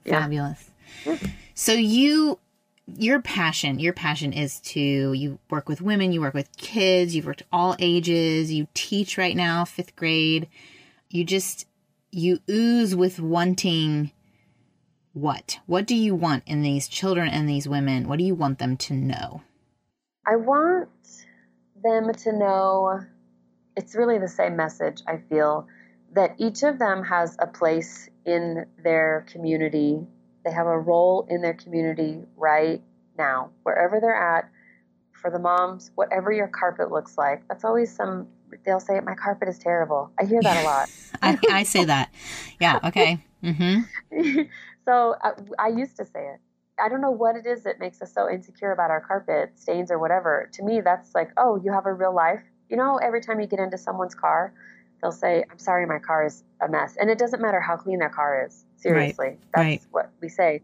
Yeah. 0.07 0.21
Fabulous. 0.21 0.71
Yeah. 1.05 1.17
So 1.55 1.73
you 1.73 2.39
your 2.87 3.21
passion, 3.21 3.81
your 3.81 3.93
passion 3.93 4.33
is 4.33 4.61
to 4.61 4.81
you 5.13 5.39
work 5.51 5.69
with 5.69 5.81
women, 5.81 6.13
you 6.13 6.21
work 6.21 6.35
with 6.35 6.57
kids, 6.57 7.15
you've 7.15 7.27
worked 7.27 7.43
all 7.53 7.75
ages, 7.81 8.53
you 8.53 8.69
teach 8.75 9.19
right 9.19 9.37
now, 9.37 9.65
5th 9.65 9.97
grade. 9.97 10.49
You 11.11 11.25
just 11.25 11.67
you 12.13 12.39
ooze 12.49 12.95
with 12.95 13.19
wanting 13.19 14.13
what? 15.13 15.59
What 15.67 15.87
do 15.87 15.97
you 15.97 16.15
want 16.15 16.45
in 16.47 16.63
these 16.63 16.89
children 16.89 17.29
and 17.29 17.49
these 17.49 17.69
women? 17.69 18.07
What 18.07 18.19
do 18.19 18.25
you 18.25 18.35
want 18.35 18.59
them 18.59 18.77
to 18.77 18.95
know? 18.95 19.43
I 20.27 20.37
want 20.37 20.89
them 21.83 22.13
to 22.13 22.33
know 22.33 23.01
it's 23.77 23.95
really 23.95 24.19
the 24.19 24.29
same 24.29 24.57
message, 24.57 25.03
I 25.07 25.19
feel, 25.29 25.67
that 26.16 26.35
each 26.38 26.62
of 26.62 26.78
them 26.78 27.04
has 27.04 27.37
a 27.38 27.46
place 27.46 28.08
in 28.25 28.66
their 28.82 29.26
community. 29.30 30.00
They 30.44 30.50
have 30.50 30.66
a 30.66 30.78
role 30.78 31.26
in 31.28 31.42
their 31.42 31.54
community 31.54 32.23
right 32.37 32.82
now, 33.18 33.50
wherever 33.62 34.00
they're 34.00 34.16
at. 34.16 34.50
For 35.12 35.30
the 35.30 35.38
moms, 35.38 35.90
whatever 35.94 36.32
your 36.32 36.49
carpet 36.49 36.90
looks 36.90 37.18
like, 37.18 37.46
that's 37.49 37.64
always 37.64 37.94
some, 37.94 38.28
they'll 38.64 38.80
say, 38.80 39.00
My 39.00 39.14
carpet 39.14 39.49
is 39.49 39.58
terrible. 39.58 40.11
I 40.18 40.25
hear 40.25 40.40
that 40.42 40.56
a 40.56 40.62
lot. 40.62 40.88
I, 41.23 41.38
I 41.50 41.62
say 41.64 41.85
that. 41.85 42.12
Yeah, 42.61 42.80
okay. 42.85 43.25
Mm-hmm. 43.42 44.40
so 44.85 45.16
I, 45.23 45.32
I 45.58 45.68
used 45.68 45.96
to 45.96 46.04
say 46.04 46.20
it. 46.35 46.40
I 46.78 46.88
don't 46.88 47.00
know 47.00 47.11
what 47.11 47.37
it 47.37 47.46
is 47.46 47.62
that 47.64 47.78
makes 47.78 48.00
us 48.02 48.12
so 48.12 48.30
insecure 48.30 48.73
about 48.73 48.90
our 48.90 49.00
carpet 49.00 49.58
stains 49.58 49.90
or 49.90 49.99
whatever. 49.99 50.49
To 50.54 50.62
me, 50.62 50.80
that's 50.82 51.14
like, 51.14 51.30
oh, 51.37 51.61
you 51.62 51.73
have 51.73 51.87
a 51.87 51.92
real 51.92 52.14
life. 52.14 52.42
You 52.68 52.76
know, 52.76 52.99
every 52.99 53.20
time 53.20 53.40
you 53.40 53.46
get 53.46 53.61
into 53.61 53.78
someone's 53.78 54.14
car, 54.14 54.52
they'll 55.07 55.13
say, 55.13 55.45
I'm 55.51 55.59
sorry, 55.59 55.87
my 55.87 56.01
car 56.01 56.27
is 56.27 56.43
a 56.61 56.69
mess. 56.69 56.97
And 56.99 57.11
it 57.11 57.19
doesn't 57.19 57.41
matter 57.41 57.61
how 57.61 57.77
clean 57.77 58.01
their 58.01 58.09
car 58.09 58.45
is. 58.47 58.65
Seriously. 58.77 59.39
That's 59.55 59.65
right. 59.65 59.83
what 59.93 60.11
we 60.21 60.29
say. 60.29 60.63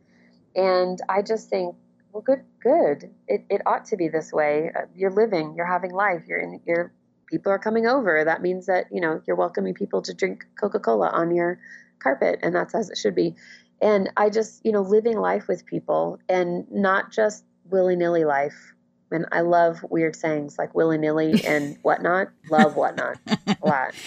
And 0.57 0.99
I 1.09 1.23
just 1.23 1.49
think, 1.49 1.77
well, 2.13 2.23
good, 2.23 2.43
good. 2.61 3.11
It, 3.29 3.45
it 3.49 3.63
ought 3.67 3.85
to 3.87 3.97
be 3.97 4.09
this 4.09 4.33
way. 4.33 4.71
Uh, 4.77 4.83
you're 4.95 5.13
living, 5.13 5.55
you're 5.57 5.67
having 5.67 5.93
life, 5.93 6.25
you're 6.27 6.41
in, 6.41 6.61
you're, 6.67 6.93
people 7.29 7.53
are 7.53 7.59
coming 7.59 7.87
over. 7.87 8.25
That 8.25 8.43
means 8.43 8.67
that, 8.67 8.87
you 8.91 9.01
know, 9.01 9.23
you're 9.27 9.37
welcoming 9.37 9.75
people 9.75 10.03
to 10.03 10.13
drink 10.13 10.45
Coca 10.61 10.81
Cola 10.81 11.09
on 11.09 11.35
your 11.35 11.61
carpet. 12.01 12.41
And 12.43 12.55
that's 12.55 12.75
as 12.75 12.91
it 12.91 12.99
should 12.99 13.15
be. 13.15 13.37
And 13.81 14.11
I 14.17 14.29
just, 14.29 14.65
you 14.65 14.73
know, 14.73 14.83
living 14.83 15.19
life 15.19 15.47
with 15.49 15.65
people 15.67 16.19
and 16.29 16.71
not 16.71 17.13
just 17.13 17.45
willy 17.71 17.97
nilly 17.97 18.25
life, 18.25 18.75
And 19.13 19.27
I 19.33 19.41
love 19.41 19.85
weird 19.89 20.17
sayings 20.17 20.59
like 20.59 20.75
willy 20.75 20.99
nilly 20.99 21.45
and 21.45 21.77
whatnot. 21.83 22.29
love 22.51 22.77
whatnot 22.77 23.19
a 23.29 23.57
lot. 23.67 23.95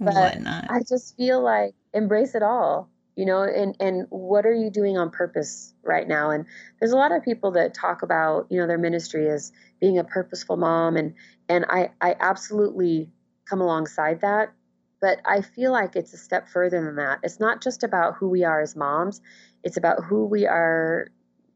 But 0.00 0.14
whatnot. 0.14 0.70
I 0.70 0.78
just 0.88 1.16
feel 1.16 1.42
like 1.42 1.74
embrace 1.92 2.36
it 2.36 2.42
all, 2.44 2.88
you 3.16 3.26
know, 3.26 3.42
and, 3.42 3.76
and 3.80 4.06
what 4.10 4.46
are 4.46 4.54
you 4.54 4.70
doing 4.70 4.96
on 4.96 5.10
purpose 5.10 5.74
right 5.82 6.06
now? 6.06 6.30
And 6.30 6.46
there's 6.78 6.92
a 6.92 6.96
lot 6.96 7.10
of 7.10 7.24
people 7.24 7.50
that 7.52 7.74
talk 7.74 8.02
about, 8.02 8.46
you 8.48 8.60
know, 8.60 8.68
their 8.68 8.78
ministry 8.78 9.28
as 9.28 9.50
being 9.80 9.98
a 9.98 10.04
purposeful 10.04 10.56
mom. 10.56 10.96
And, 10.96 11.14
and 11.48 11.64
I, 11.68 11.90
I 12.00 12.14
absolutely 12.20 13.10
come 13.48 13.60
alongside 13.60 14.20
that. 14.20 14.52
But 15.00 15.20
I 15.24 15.42
feel 15.42 15.72
like 15.72 15.96
it's 15.96 16.12
a 16.12 16.16
step 16.16 16.48
further 16.48 16.80
than 16.80 16.94
that. 16.96 17.20
It's 17.24 17.40
not 17.40 17.60
just 17.60 17.82
about 17.82 18.14
who 18.14 18.28
we 18.28 18.44
are 18.44 18.60
as 18.60 18.76
moms, 18.76 19.20
it's 19.64 19.76
about 19.76 20.04
who 20.04 20.26
we 20.26 20.46
are 20.46 21.08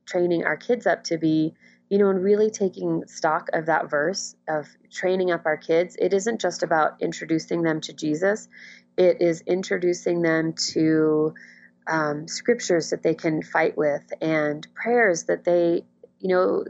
training 0.07 0.45
our 0.45 0.57
kids 0.57 0.87
up 0.87 1.05
to 1.05 1.19
be, 1.19 1.55
you 1.93 1.99
know, 1.99 2.09
and 2.09 2.25
really 2.25 2.49
taking 2.49 3.07
stock 3.07 3.51
of 3.53 3.67
that 3.67 3.91
verse 3.91 4.35
of 4.49 4.67
training 4.91 5.31
up 5.31 5.43
our 5.45 5.59
kids. 5.59 5.95
It 6.01 6.15
isn't 6.15 6.41
just 6.41 6.63
about 6.63 7.03
introducing 7.03 7.61
them 7.61 7.83
to 7.83 7.93
Jesus, 7.93 8.49
it 8.97 9.21
is 9.21 9.43
introducing 9.43 10.23
them 10.23 10.55
to 10.73 11.35
um, 11.87 12.29
scriptures 12.29 12.89
that 12.91 13.03
they 13.03 13.15
can 13.15 13.43
fight 13.43 13.77
with 13.77 14.11
and 14.23 14.67
prayers 14.75 15.25
that 15.25 15.45
they, 15.45 15.85
you 16.19 16.29
know, 16.29 16.65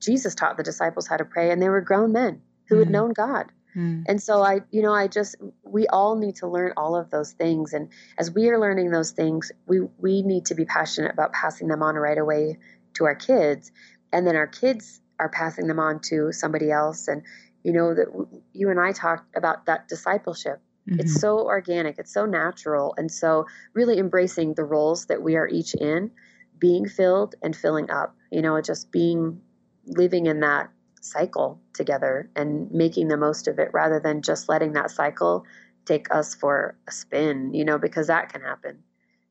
Jesus 0.00 0.34
taught 0.34 0.58
the 0.58 0.62
disciples 0.62 1.08
how 1.08 1.16
to 1.16 1.24
pray, 1.24 1.50
and 1.50 1.62
they 1.62 1.70
were 1.70 1.80
grown 1.80 2.12
men 2.12 2.42
who 2.68 2.76
mm. 2.76 2.80
had 2.80 2.90
known 2.90 3.14
God. 3.14 3.46
Mm. 3.74 4.04
And 4.06 4.22
so 4.22 4.42
I, 4.42 4.60
you 4.70 4.82
know, 4.82 4.92
I 4.92 5.08
just 5.08 5.36
we 5.62 5.86
all 5.86 6.16
need 6.16 6.36
to 6.36 6.46
learn 6.46 6.74
all 6.76 6.94
of 6.94 7.08
those 7.08 7.32
things 7.32 7.72
and 7.72 7.88
as 8.18 8.30
we 8.30 8.50
are 8.50 8.60
learning 8.60 8.90
those 8.90 9.12
things, 9.12 9.50
we 9.66 9.80
we 9.96 10.20
need 10.20 10.44
to 10.46 10.54
be 10.54 10.66
passionate 10.66 11.10
about 11.10 11.32
passing 11.32 11.68
them 11.68 11.82
on 11.82 11.94
right 11.94 12.18
away 12.18 12.58
to 12.94 13.04
our 13.06 13.14
kids 13.14 13.72
and 14.12 14.26
then 14.26 14.36
our 14.36 14.46
kids 14.46 15.00
are 15.18 15.28
passing 15.28 15.66
them 15.66 15.78
on 15.80 16.00
to 16.00 16.32
somebody 16.32 16.70
else 16.70 17.08
and 17.08 17.22
you 17.64 17.72
know 17.72 17.94
that 17.94 18.06
you 18.52 18.70
and 18.70 18.80
I 18.80 18.92
talked 18.92 19.36
about 19.36 19.66
that 19.66 19.88
discipleship. 19.88 20.60
Mm-hmm. 20.88 21.00
It's 21.00 21.20
so 21.20 21.40
organic, 21.40 21.98
it's 21.98 22.12
so 22.12 22.24
natural 22.24 22.94
and 22.96 23.10
so 23.10 23.46
really 23.74 23.98
embracing 23.98 24.54
the 24.54 24.64
roles 24.64 25.06
that 25.06 25.22
we 25.22 25.36
are 25.36 25.48
each 25.48 25.74
in, 25.74 26.10
being 26.58 26.88
filled 26.88 27.34
and 27.42 27.54
filling 27.54 27.90
up. 27.90 28.14
You 28.30 28.42
know, 28.42 28.60
just 28.60 28.92
being 28.92 29.40
living 29.86 30.26
in 30.26 30.40
that 30.40 30.70
cycle 31.00 31.60
together 31.74 32.30
and 32.36 32.70
making 32.70 33.08
the 33.08 33.16
most 33.16 33.48
of 33.48 33.58
it 33.58 33.70
rather 33.72 34.00
than 34.00 34.22
just 34.22 34.48
letting 34.48 34.72
that 34.74 34.90
cycle 34.90 35.44
take 35.84 36.14
us 36.14 36.34
for 36.34 36.76
a 36.86 36.92
spin, 36.92 37.54
you 37.54 37.64
know, 37.64 37.78
because 37.78 38.08
that 38.08 38.30
can 38.30 38.42
happen. 38.42 38.78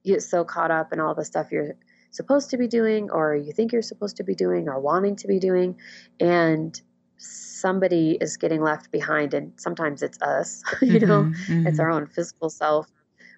You 0.03 0.15
get 0.15 0.24
so 0.24 0.43
caught 0.43 0.72
up 0.72 0.91
in 0.91 1.00
all 1.00 1.13
the 1.13 1.25
stuff 1.25 1.51
you're 1.51 1.75
supposed 2.12 2.50
to 2.52 2.58
be 2.58 2.68
doing 2.68 3.10
or 3.12 3.36
you 3.36 3.52
think 3.52 3.72
you're 3.72 3.82
supposed 3.82 4.18
to 4.18 4.24
be 4.24 4.36
doing 4.36 4.68
or 4.68 4.80
wanting 4.80 5.16
to 5.16 5.28
be 5.28 5.40
doing 5.40 5.76
and 6.20 6.82
somebody 7.18 8.18
is 8.22 8.38
getting 8.38 8.62
left 8.62 8.92
behind 8.92 9.34
and 9.34 9.52
sometimes 9.58 10.02
it's 10.04 10.22
us 10.22 10.64
you 10.82 11.00
know 11.00 11.24
mm-hmm, 11.24 11.54
mm-hmm. 11.54 11.68
it's 11.68 11.80
our 11.80 11.90
own 11.90 12.06
physical 12.08 12.50
self 12.50 12.88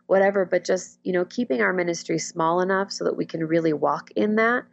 whatever 0.08 0.46
but 0.46 0.66
just 0.66 1.00
you 1.04 1.14
know 1.14 1.26
keeping 1.26 1.62
our 1.62 1.74
ministry 1.74 2.20
small 2.20 2.62
enough 2.62 2.92
so 2.92 3.06
that 3.06 3.16
we 3.16 3.26
can 3.26 3.46
really 3.46 3.74
walk 3.74 4.12
in 4.16 4.36
that 4.36 4.64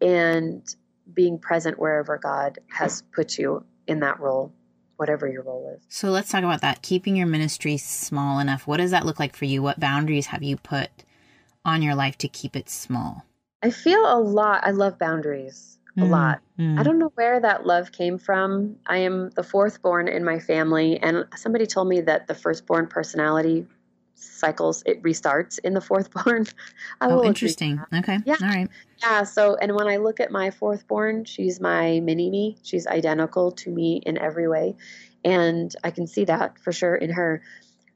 and 0.00 0.74
being 1.12 1.38
present 1.38 1.78
wherever 1.78 2.18
God 2.18 2.58
has 2.68 3.02
put 3.12 3.38
you 3.38 3.64
in 3.86 4.00
that 4.00 4.20
role, 4.20 4.52
whatever 4.96 5.28
your 5.28 5.42
role 5.42 5.76
is. 5.76 5.84
So 5.88 6.10
let's 6.10 6.30
talk 6.30 6.42
about 6.42 6.60
that. 6.60 6.82
Keeping 6.82 7.16
your 7.16 7.26
ministry 7.26 7.76
small 7.76 8.38
enough. 8.38 8.66
What 8.66 8.78
does 8.78 8.90
that 8.90 9.06
look 9.06 9.18
like 9.18 9.36
for 9.36 9.44
you? 9.44 9.62
What 9.62 9.80
boundaries 9.80 10.26
have 10.26 10.42
you 10.42 10.56
put 10.56 10.90
on 11.64 11.82
your 11.82 11.94
life 11.94 12.16
to 12.18 12.28
keep 12.28 12.56
it 12.56 12.68
small? 12.68 13.24
I 13.62 13.70
feel 13.70 14.00
a 14.06 14.18
lot. 14.18 14.62
I 14.64 14.70
love 14.70 14.98
boundaries 14.98 15.78
a 15.98 16.02
mm, 16.02 16.10
lot. 16.10 16.40
Mm. 16.58 16.78
I 16.78 16.82
don't 16.82 16.98
know 16.98 17.12
where 17.14 17.40
that 17.40 17.66
love 17.66 17.92
came 17.92 18.18
from. 18.18 18.76
I 18.86 18.98
am 18.98 19.30
the 19.30 19.42
fourth 19.42 19.82
born 19.82 20.08
in 20.08 20.24
my 20.24 20.38
family, 20.38 20.98
and 20.98 21.26
somebody 21.36 21.66
told 21.66 21.88
me 21.88 22.00
that 22.02 22.26
the 22.26 22.34
firstborn 22.34 22.86
personality 22.86 23.66
cycles 24.14 24.82
it 24.86 25.02
restarts 25.02 25.58
in 25.58 25.74
the 25.74 25.80
fourth 25.80 26.10
born. 26.24 26.46
oh, 27.00 27.24
interesting. 27.24 27.80
Okay. 27.94 28.18
Yeah. 28.24 28.36
All 28.40 28.48
right. 28.48 28.68
Yeah. 29.02 29.24
So, 29.24 29.56
and 29.56 29.74
when 29.74 29.88
I 29.88 29.96
look 29.96 30.20
at 30.20 30.30
my 30.30 30.50
fourth 30.50 30.86
born, 30.86 31.24
she's 31.24 31.60
my 31.60 32.00
mini 32.00 32.30
me. 32.30 32.56
She's 32.62 32.86
identical 32.86 33.52
to 33.52 33.70
me 33.70 34.02
in 34.06 34.16
every 34.18 34.48
way, 34.48 34.76
and 35.24 35.74
I 35.84 35.90
can 35.90 36.06
see 36.06 36.24
that 36.24 36.58
for 36.58 36.72
sure 36.72 36.94
in 36.94 37.10
her. 37.10 37.42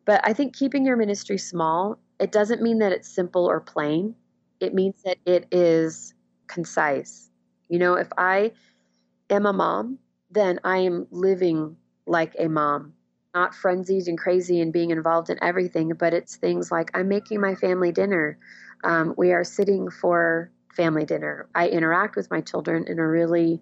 But 0.05 0.21
I 0.25 0.35
think 0.35 0.55
keeping 0.55 0.85
your 0.85 0.97
ministry 0.97 1.39
small, 1.39 1.99
it 2.21 2.31
doesn't 2.33 2.61
mean 2.61 2.81
that 2.81 2.93
it's 2.93 3.09
simple 3.09 3.47
or 3.47 3.61
plain. 3.61 4.15
It 4.65 4.75
means 4.75 5.03
that 5.05 5.19
it 5.27 5.47
is 5.53 6.15
concise. 6.47 7.31
You 7.69 7.79
know, 7.79 7.95
if 7.95 8.09
I 8.17 8.53
am 9.31 9.47
a 9.47 9.53
mom, 9.53 9.99
then 10.31 10.61
I 10.65 10.79
am 10.79 11.07
living 11.11 11.77
like 12.07 12.35
a 12.39 12.49
mom 12.49 12.95
not 13.35 13.55
frenzied 13.55 14.07
and 14.07 14.17
crazy 14.17 14.61
and 14.61 14.73
being 14.73 14.91
involved 14.91 15.29
in 15.29 15.43
everything, 15.43 15.93
but 15.99 16.15
it's 16.15 16.37
things 16.37 16.71
like 16.71 16.91
I'm 16.95 17.09
making 17.09 17.41
my 17.41 17.57
family 17.57 17.91
dinner. 17.91 18.39
Um, 18.85 19.15
we 19.17 19.33
are 19.33 19.45
sitting 19.45 19.91
for 19.91 20.51
family 20.73 21.05
dinner. 21.05 21.49
I 21.55 21.69
interact 21.69 22.17
with 22.17 22.31
my 22.31 22.41
children 22.41 22.85
in 22.87 22.99
a 22.99 23.07
really 23.07 23.61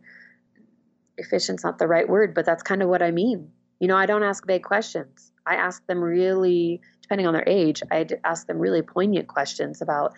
efficient's 1.16 1.64
not 1.64 1.78
the 1.78 1.87
right 1.87 2.09
word, 2.09 2.35
but 2.35 2.44
that's 2.44 2.62
kind 2.62 2.82
of 2.82 2.88
what 2.88 3.02
I 3.02 3.11
mean. 3.11 3.50
You 3.80 3.88
know, 3.88 3.97
I 3.97 4.06
don't 4.06 4.23
ask 4.23 4.47
vague 4.47 4.62
questions. 4.62 5.32
I 5.47 5.56
ask 5.56 5.85
them 5.87 6.00
really, 6.00 6.80
depending 7.00 7.26
on 7.26 7.32
their 7.32 7.49
age, 7.49 7.82
I 7.90 8.06
ask 8.25 8.47
them 8.47 8.59
really 8.59 8.82
poignant 8.82 9.26
questions 9.26 9.80
about 9.80 10.12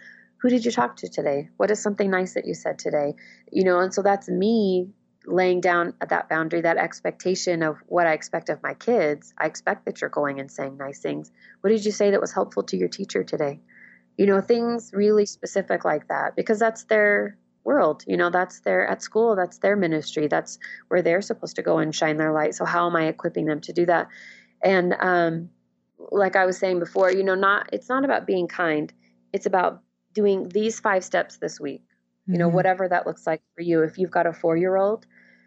who 0.44 0.50
did 0.50 0.62
you 0.62 0.70
talk 0.70 0.96
to 0.96 1.08
today? 1.08 1.48
What 1.56 1.70
is 1.70 1.82
something 1.82 2.10
nice 2.10 2.34
that 2.34 2.44
you 2.44 2.52
said 2.52 2.78
today? 2.78 3.14
You 3.50 3.64
know, 3.64 3.78
and 3.80 3.94
so 3.94 4.02
that's 4.02 4.28
me 4.28 4.90
laying 5.24 5.62
down 5.62 5.94
that 6.06 6.28
boundary, 6.28 6.60
that 6.60 6.76
expectation 6.76 7.62
of 7.62 7.78
what 7.86 8.06
I 8.06 8.12
expect 8.12 8.50
of 8.50 8.62
my 8.62 8.74
kids. 8.74 9.32
I 9.38 9.46
expect 9.46 9.86
that 9.86 10.02
you're 10.02 10.10
going 10.10 10.40
and 10.40 10.52
saying 10.52 10.76
nice 10.76 11.00
things. 11.00 11.32
What 11.62 11.70
did 11.70 11.86
you 11.86 11.92
say 11.92 12.10
that 12.10 12.20
was 12.20 12.34
helpful 12.34 12.62
to 12.64 12.76
your 12.76 12.90
teacher 12.90 13.24
today? 13.24 13.58
You 14.18 14.26
know, 14.26 14.42
things 14.42 14.90
really 14.92 15.24
specific 15.24 15.82
like 15.86 16.08
that 16.08 16.36
because 16.36 16.58
that's 16.58 16.84
their 16.84 17.38
world. 17.64 18.04
You 18.06 18.18
know, 18.18 18.28
that's 18.28 18.60
their 18.60 18.86
at 18.86 19.00
school, 19.00 19.36
that's 19.36 19.60
their 19.60 19.76
ministry. 19.76 20.28
That's 20.28 20.58
where 20.88 21.00
they're 21.00 21.22
supposed 21.22 21.56
to 21.56 21.62
go 21.62 21.78
and 21.78 21.94
shine 21.94 22.18
their 22.18 22.34
light. 22.34 22.54
So 22.54 22.66
how 22.66 22.86
am 22.86 22.96
I 22.96 23.06
equipping 23.06 23.46
them 23.46 23.62
to 23.62 23.72
do 23.72 23.86
that? 23.86 24.08
And 24.62 24.94
um 25.00 25.48
like 26.10 26.36
I 26.36 26.44
was 26.44 26.58
saying 26.58 26.80
before, 26.80 27.10
you 27.10 27.24
know, 27.24 27.34
not 27.34 27.70
it's 27.72 27.88
not 27.88 28.04
about 28.04 28.26
being 28.26 28.46
kind. 28.46 28.92
It's 29.32 29.46
about 29.46 29.80
doing 30.14 30.48
these 30.48 30.80
five 30.80 31.04
steps 31.04 31.36
this 31.36 31.60
week. 31.60 31.82
You 32.26 32.38
know, 32.38 32.46
mm-hmm. 32.46 32.56
whatever 32.56 32.88
that 32.88 33.06
looks 33.06 33.26
like 33.26 33.42
for 33.54 33.60
you. 33.60 33.82
If 33.82 33.98
you've 33.98 34.10
got 34.10 34.26
a 34.26 34.30
4-year-old, 34.30 35.04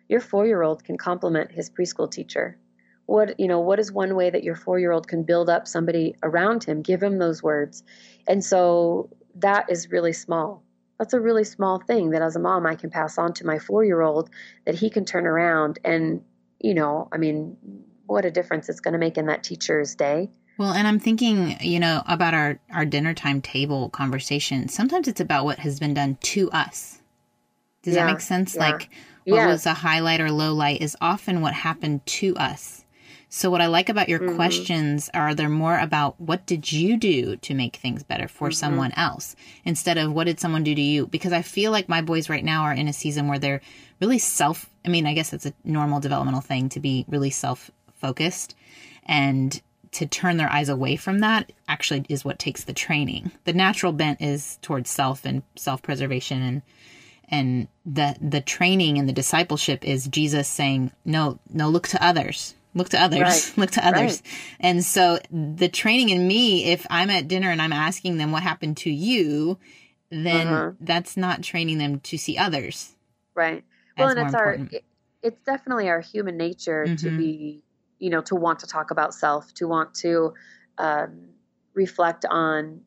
your 0.10 0.22
four-year-old 0.22 0.84
can 0.84 0.96
compliment 0.96 1.52
his 1.52 1.72
preschool 1.72 2.10
teacher 2.12 2.60
what 3.08 3.40
you 3.40 3.48
know 3.48 3.60
what 3.60 3.80
is 3.80 3.92
one 3.92 4.16
way 4.16 4.30
that 4.30 4.44
your 4.44 4.56
four-year-old 4.56 5.08
can 5.08 5.24
build 5.24 5.50
up 5.50 5.68
somebody 5.68 6.16
around 6.24 6.64
him 6.64 6.82
give 6.82 7.02
him 7.02 7.18
those 7.18 7.42
words 7.42 7.84
and 8.28 8.44
so 8.44 9.10
that 9.34 9.66
is 9.70 9.90
really 9.92 10.14
small 10.14 10.64
that's 11.00 11.14
a 11.14 11.20
really 11.20 11.44
small 11.44 11.80
thing 11.80 12.12
that 12.12 12.22
as 12.22 12.36
a 12.36 12.40
mom 12.40 12.66
i 12.66 12.76
can 12.76 12.90
pass 12.90 13.18
on 13.18 13.34
to 13.34 13.46
my 13.46 13.58
four-year-old 13.58 14.30
that 14.66 14.76
he 14.76 14.90
can 14.90 15.06
turn 15.06 15.26
around 15.26 15.80
and 15.84 16.22
you 16.60 16.74
know 16.74 17.08
i 17.12 17.18
mean 17.18 17.58
what 18.06 18.26
a 18.26 18.32
difference 18.32 18.70
it's 18.70 18.80
going 18.80 18.94
to 18.94 19.00
make 19.00 19.18
in 19.18 19.26
that 19.26 19.44
teacher's 19.44 19.96
day 19.96 20.30
well, 20.58 20.72
and 20.72 20.88
I'm 20.88 21.00
thinking, 21.00 21.58
you 21.62 21.80
know, 21.80 22.04
about 22.08 22.34
our 22.34 22.60
our 22.72 22.86
dinner 22.86 23.14
time 23.14 23.42
table 23.42 23.90
conversation. 23.90 24.68
Sometimes 24.70 25.08
it's 25.08 25.22
about 25.22 25.46
what 25.46 25.60
has 25.60 25.80
been 25.80 25.94
done 25.94 26.18
to 26.22 26.50
us. 26.52 27.02
Does 27.84 27.96
yeah, 27.96 28.06
that 28.06 28.14
make 28.14 28.22
sense? 28.22 28.56
Yeah. 28.56 28.72
Like 28.72 28.90
what 29.26 29.38
yes. 29.38 29.48
was 29.48 29.66
a 29.66 29.74
highlight 29.74 30.22
or 30.22 30.32
low 30.32 30.54
light 30.54 30.82
is 30.82 30.98
often 31.02 31.42
what 31.42 31.54
happened 31.54 32.06
to 32.06 32.36
us. 32.38 32.86
So 33.30 33.50
what 33.50 33.62
I 33.62 33.68
like 33.68 33.90
about 33.90 34.08
your 34.08 34.20
mm-hmm. 34.20 34.36
questions 34.36 35.10
are 35.14 35.36
they're 35.36 35.50
more 35.50 35.78
about 35.78 36.20
what 36.20 36.46
did 36.46 36.72
you 36.72 36.96
do 36.96 37.36
to 37.38 37.54
make 37.54 37.76
things 37.76 38.04
better 38.04 38.28
for 38.28 38.48
mm-hmm. 38.48 38.54
someone 38.54 38.92
else 38.94 39.36
instead 39.66 39.98
of 39.98 40.14
what 40.14 40.28
did 40.28 40.40
someone 40.40 40.64
do 40.64 40.74
to 40.74 40.82
you 40.82 41.08
because 41.08 41.34
I 41.34 41.42
feel 41.42 41.72
like 41.72 41.90
my 41.90 42.02
boys 42.02 42.30
right 42.30 42.44
now 42.44 42.64
are 42.64 42.74
in 42.74 42.88
a 42.88 42.94
season 42.94 43.28
where 43.28 43.38
they're 43.38 43.62
really 44.00 44.18
self 44.18 44.70
I 44.86 44.90
mean 44.90 45.06
I 45.06 45.14
guess 45.14 45.34
it's 45.34 45.46
a 45.46 45.54
normal 45.66 46.00
developmental 46.00 46.40
thing 46.40 46.70
to 46.70 46.80
be 46.80 47.04
really 47.10 47.30
self 47.30 47.70
focused 47.98 48.56
and 49.06 49.62
to 49.94 50.06
turn 50.06 50.38
their 50.38 50.52
eyes 50.52 50.70
away 50.70 50.96
from 50.96 51.20
that 51.20 51.52
actually 51.68 52.06
is 52.10 52.26
what 52.26 52.40
takes 52.40 52.64
the 52.64 52.74
training. 52.74 53.32
The 53.46 53.54
natural 53.54 53.94
bent 53.94 54.22
is 54.22 54.58
towards 54.62 54.90
self 54.90 55.26
and 55.26 55.44
self 55.56 55.82
preservation 55.82 56.42
and 56.42 56.62
and 57.30 57.68
the 57.86 58.16
the 58.22 58.42
training 58.42 58.98
and 58.98 59.08
the 59.08 59.14
discipleship 59.14 59.86
is 59.86 60.08
Jesus 60.08 60.48
saying, 60.48 60.92
"No, 61.04 61.40
no, 61.52 61.70
look 61.70 61.88
to 61.90 62.04
others." 62.04 62.56
Look 62.74 62.90
to 62.90 63.02
others. 63.02 63.22
Right. 63.22 63.54
Look 63.58 63.72
to 63.72 63.88
others. 63.88 64.22
Right. 64.22 64.58
And 64.60 64.86
so 64.86 65.18
the 65.32 65.68
training 65.68 66.10
in 66.10 66.28
me, 66.28 66.66
if 66.66 66.86
I'm 66.92 67.10
at 67.10 67.28
dinner 67.28 67.50
and 67.50 67.60
I'm 67.60 67.74
asking 67.74 68.18
them 68.18 68.32
what 68.32 68.44
happened 68.44 68.78
to 68.78 68.92
you, 68.92 69.58
then 70.12 70.48
uh-huh. 70.48 70.72
that's 70.80 71.18
not 71.18 71.42
training 71.42 71.80
them 71.80 72.02
to 72.02 72.20
see 72.20 72.38
others. 72.38 72.94
Right. 73.34 73.64
Well, 73.98 74.10
and 74.10 74.20
it's 74.20 74.34
important. 74.34 74.74
our, 74.76 74.80
it's 75.24 75.42
definitely 75.42 75.90
our 75.90 76.02
human 76.02 76.38
nature 76.38 76.86
mm-hmm. 76.86 76.96
to 76.98 77.18
be, 77.18 77.64
you 78.00 78.10
know, 78.10 78.22
to 78.22 78.36
want 78.36 78.60
to 78.60 78.68
talk 78.68 78.92
about 78.92 79.14
self, 79.14 79.54
to 79.56 79.68
want 79.68 79.94
to 79.96 80.34
um, 80.78 81.30
reflect 81.74 82.26
on 82.30 82.82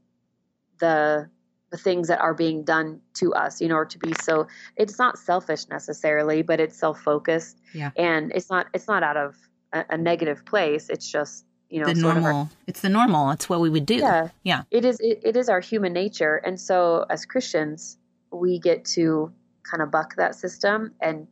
the 0.79 1.29
the 1.71 1.79
things 1.79 2.09
that 2.09 2.19
are 2.21 2.35
being 2.35 2.65
done 2.65 3.01
to 3.15 3.33
us, 3.33 3.61
you 3.61 3.69
know, 3.69 3.77
or 3.77 3.85
to 3.85 3.99
be 3.99 4.13
so 4.23 4.49
it's 4.77 4.99
not 4.99 5.17
selfish 5.17 5.69
necessarily, 5.69 6.43
but 6.43 6.59
it's 6.59 6.77
self-focused. 6.77 7.61
Yeah. 7.73 7.91
And 7.97 8.33
it's 8.35 8.51
not 8.51 8.67
it's 8.75 8.89
not 8.89 9.05
out 9.05 9.17
of 9.17 9.37
a, 9.73 9.85
a 9.91 9.97
negative 9.97 10.45
place. 10.45 10.89
It's 10.89 11.09
just, 11.09 11.45
you 11.69 11.81
know, 11.81 11.87
the 11.87 11.95
normal. 11.95 12.37
Our, 12.37 12.49
it's 12.67 12.81
the 12.81 12.89
normal. 12.89 13.31
It's 13.31 13.49
what 13.49 13.61
we 13.61 13.71
would 13.71 13.87
do. 13.87 13.97
Yeah. 13.97 14.29
Yeah. 14.43 14.63
It 14.73 14.85
is 14.85 14.99
it, 14.99 15.21
it 15.23 15.37
is 15.37 15.49
our 15.49 15.61
human 15.61 15.93
nature. 15.93 16.37
And 16.45 16.59
so 16.61 17.07
as 17.09 17.25
Christians, 17.25 17.99
we 18.33 18.59
get 18.59 18.85
to 18.97 19.33
kind 19.63 19.83
of 19.83 19.93
buck 19.93 20.17
that 20.17 20.35
system 20.35 20.95
and 21.01 21.29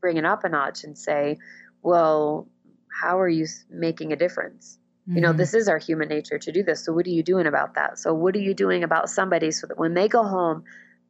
bring 0.00 0.16
it 0.16 0.24
up 0.24 0.44
a 0.44 0.48
notch 0.48 0.84
and 0.84 0.96
say, 0.96 1.36
well, 1.82 2.48
how 3.00 3.18
are 3.18 3.28
you 3.28 3.46
making 3.70 4.12
a 4.12 4.16
difference? 4.16 4.78
Mm-hmm. 5.02 5.16
You 5.16 5.22
know, 5.22 5.28
mm-hmm. 5.30 5.38
this 5.38 5.54
is 5.54 5.68
our 5.68 5.78
human 5.78 6.08
nature 6.08 6.38
to 6.38 6.52
do 6.52 6.62
this. 6.62 6.84
So, 6.84 6.92
what 6.92 7.06
are 7.06 7.10
you 7.10 7.22
doing 7.22 7.46
about 7.46 7.74
that? 7.74 7.98
So, 7.98 8.14
what 8.14 8.34
are 8.36 8.40
you 8.40 8.54
doing 8.54 8.84
about 8.84 9.10
somebody 9.10 9.50
so 9.50 9.66
that 9.66 9.78
when 9.78 9.94
they 9.94 10.08
go 10.08 10.22
home, 10.22 10.64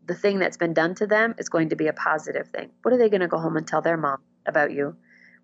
the 0.07 0.15
thing 0.15 0.39
that's 0.39 0.57
been 0.57 0.75
done 0.75 0.95
to 0.97 1.07
them 1.07 1.35
is 1.39 1.49
going 1.49 1.69
to 1.71 1.77
be 1.77 1.87
a 1.87 1.93
positive 1.93 2.49
thing? 2.49 2.71
What 2.83 2.95
are 2.95 2.99
they 2.99 3.09
going 3.09 3.21
to 3.21 3.29
go 3.29 3.39
home 3.39 3.57
and 3.57 3.67
tell 3.67 3.83
their 3.83 3.97
mom 3.97 4.19
about 4.47 4.73
you? 4.73 4.97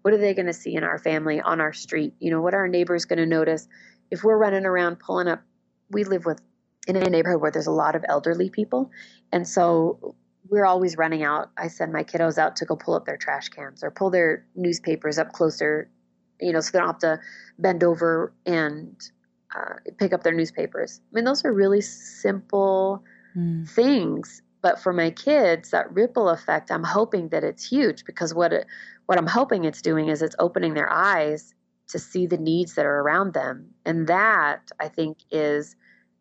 What 0.02 0.14
are 0.14 0.18
they 0.18 0.34
going 0.34 0.46
to 0.46 0.52
see 0.52 0.74
in 0.74 0.82
our 0.82 0.98
family, 0.98 1.40
on 1.40 1.60
our 1.60 1.72
street? 1.72 2.14
You 2.18 2.30
know, 2.30 2.40
what 2.40 2.54
are 2.54 2.60
our 2.60 2.68
neighbors 2.68 3.04
going 3.04 3.18
to 3.18 3.26
notice 3.26 3.68
if 4.10 4.24
we're 4.24 4.38
running 4.38 4.64
around 4.64 4.98
pulling 4.98 5.28
up? 5.28 5.42
We 5.90 6.04
live 6.04 6.24
with 6.24 6.40
in 6.86 6.96
a 6.96 7.10
neighborhood 7.10 7.40
where 7.40 7.50
there's 7.50 7.66
a 7.66 7.72
lot 7.72 7.94
of 7.94 8.04
elderly 8.08 8.48
people. 8.48 8.90
And 9.32 9.46
so 9.46 10.14
we're 10.48 10.66
always 10.66 10.96
running 10.96 11.22
out. 11.22 11.50
I 11.56 11.68
send 11.68 11.92
my 11.92 12.02
kiddos 12.02 12.38
out 12.38 12.56
to 12.56 12.64
go 12.64 12.76
pull 12.76 12.94
up 12.94 13.04
their 13.04 13.16
trash 13.16 13.50
cans 13.50 13.84
or 13.84 13.90
pull 13.90 14.10
their 14.10 14.46
newspapers 14.56 15.18
up 15.18 15.32
closer 15.32 15.90
you 16.40 16.52
know, 16.52 16.60
so 16.60 16.70
they 16.72 16.78
don't 16.78 16.88
have 16.88 16.98
to 16.98 17.20
bend 17.58 17.84
over 17.84 18.32
and 18.46 18.96
uh, 19.54 19.74
pick 19.98 20.12
up 20.12 20.22
their 20.22 20.34
newspapers. 20.34 21.00
I 21.10 21.14
mean, 21.14 21.24
those 21.24 21.44
are 21.44 21.52
really 21.52 21.80
simple 21.80 23.04
mm. 23.36 23.68
things, 23.68 24.42
but 24.62 24.80
for 24.80 24.92
my 24.92 25.10
kids, 25.10 25.70
that 25.70 25.92
ripple 25.92 26.28
effect, 26.28 26.70
I'm 26.70 26.84
hoping 26.84 27.28
that 27.30 27.44
it's 27.44 27.66
huge 27.66 28.04
because 28.04 28.34
what 28.34 28.52
it, 28.52 28.66
what 29.06 29.18
I'm 29.18 29.26
hoping 29.26 29.64
it's 29.64 29.82
doing 29.82 30.08
is 30.08 30.22
it's 30.22 30.36
opening 30.38 30.74
their 30.74 30.90
eyes 30.90 31.54
to 31.88 31.98
see 31.98 32.26
the 32.26 32.38
needs 32.38 32.74
that 32.74 32.86
are 32.86 33.00
around 33.00 33.34
them, 33.34 33.70
and 33.84 34.06
that 34.06 34.70
I 34.78 34.88
think 34.88 35.18
is 35.30 35.74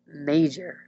major. 0.06 0.78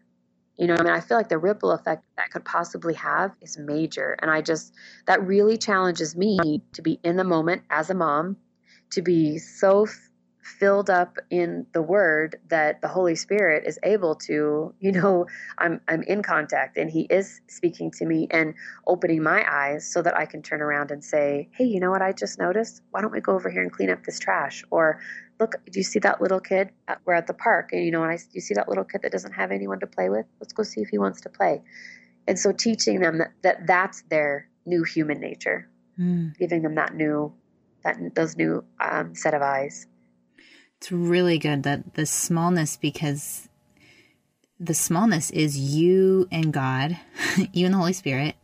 You 0.56 0.66
know, 0.66 0.74
I 0.74 0.82
mean, 0.82 0.92
I 0.92 1.00
feel 1.00 1.16
like 1.16 1.28
the 1.28 1.38
ripple 1.38 1.70
effect 1.70 2.04
that 2.16 2.30
could 2.30 2.44
possibly 2.44 2.94
have 2.94 3.32
is 3.40 3.56
major. 3.56 4.16
And 4.20 4.30
I 4.30 4.42
just, 4.42 4.74
that 5.06 5.24
really 5.26 5.56
challenges 5.56 6.14
me 6.14 6.62
to 6.72 6.82
be 6.82 7.00
in 7.02 7.16
the 7.16 7.24
moment 7.24 7.62
as 7.70 7.90
a 7.90 7.94
mom 7.94 8.36
to 8.92 9.02
be 9.02 9.38
so 9.38 9.84
f- 9.84 10.08
filled 10.42 10.90
up 10.90 11.18
in 11.30 11.66
the 11.72 11.82
word 11.82 12.36
that 12.48 12.80
the 12.80 12.88
holy 12.88 13.14
spirit 13.14 13.64
is 13.64 13.78
able 13.84 14.14
to 14.14 14.74
you 14.80 14.90
know 14.92 15.26
i'm 15.58 15.80
i'm 15.88 16.02
in 16.02 16.22
contact 16.22 16.76
and 16.76 16.90
he 16.90 17.02
is 17.02 17.40
speaking 17.48 17.90
to 17.90 18.04
me 18.04 18.26
and 18.30 18.54
opening 18.86 19.22
my 19.22 19.44
eyes 19.48 19.86
so 19.86 20.02
that 20.02 20.16
i 20.16 20.26
can 20.26 20.42
turn 20.42 20.60
around 20.60 20.90
and 20.90 21.04
say 21.04 21.48
hey 21.52 21.64
you 21.64 21.78
know 21.78 21.90
what 21.90 22.02
i 22.02 22.12
just 22.12 22.38
noticed? 22.38 22.82
Why 22.90 23.00
don't 23.00 23.12
we 23.12 23.20
go 23.20 23.34
over 23.34 23.50
here 23.50 23.62
and 23.62 23.72
clean 23.72 23.90
up 23.90 24.04
this 24.04 24.18
trash? 24.18 24.64
Or 24.70 25.00
look 25.40 25.54
do 25.70 25.78
you 25.78 25.84
see 25.84 25.98
that 26.00 26.20
little 26.20 26.40
kid 26.40 26.70
we're 27.04 27.14
at 27.14 27.26
the 27.26 27.34
park 27.34 27.70
and 27.72 27.84
you 27.84 27.90
know 27.90 28.02
and 28.02 28.12
i 28.12 28.18
you 28.32 28.40
see 28.40 28.54
that 28.54 28.68
little 28.68 28.84
kid 28.84 29.02
that 29.02 29.12
doesn't 29.12 29.32
have 29.32 29.50
anyone 29.50 29.80
to 29.80 29.86
play 29.86 30.08
with? 30.08 30.26
Let's 30.40 30.52
go 30.52 30.62
see 30.62 30.80
if 30.80 30.88
he 30.88 30.98
wants 30.98 31.20
to 31.22 31.28
play. 31.28 31.62
And 32.28 32.38
so 32.38 32.52
teaching 32.52 33.00
them 33.00 33.18
that, 33.18 33.32
that 33.42 33.66
that's 33.66 34.02
their 34.02 34.48
new 34.64 34.84
human 34.84 35.20
nature. 35.20 35.68
Mm. 36.00 36.34
giving 36.38 36.62
them 36.62 36.76
that 36.76 36.94
new 36.94 37.34
that 37.84 38.14
those 38.14 38.36
new 38.36 38.64
um, 38.80 39.14
set 39.14 39.34
of 39.34 39.42
eyes. 39.42 39.86
It's 40.78 40.90
really 40.90 41.38
good 41.38 41.62
that 41.62 41.94
the 41.94 42.06
smallness 42.06 42.76
because 42.76 43.48
the 44.58 44.74
smallness 44.74 45.30
is 45.30 45.58
you 45.58 46.28
and 46.30 46.52
God, 46.52 46.98
you 47.52 47.66
and 47.66 47.74
the 47.74 47.78
Holy 47.78 47.92
Spirit, 47.92 48.36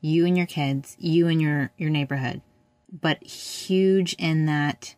you 0.00 0.26
and 0.26 0.36
your 0.36 0.46
kids, 0.46 0.96
you 0.98 1.28
and 1.28 1.40
your 1.40 1.70
your 1.76 1.90
neighborhood, 1.90 2.42
but 2.92 3.22
huge 3.22 4.14
in 4.18 4.46
that 4.46 4.94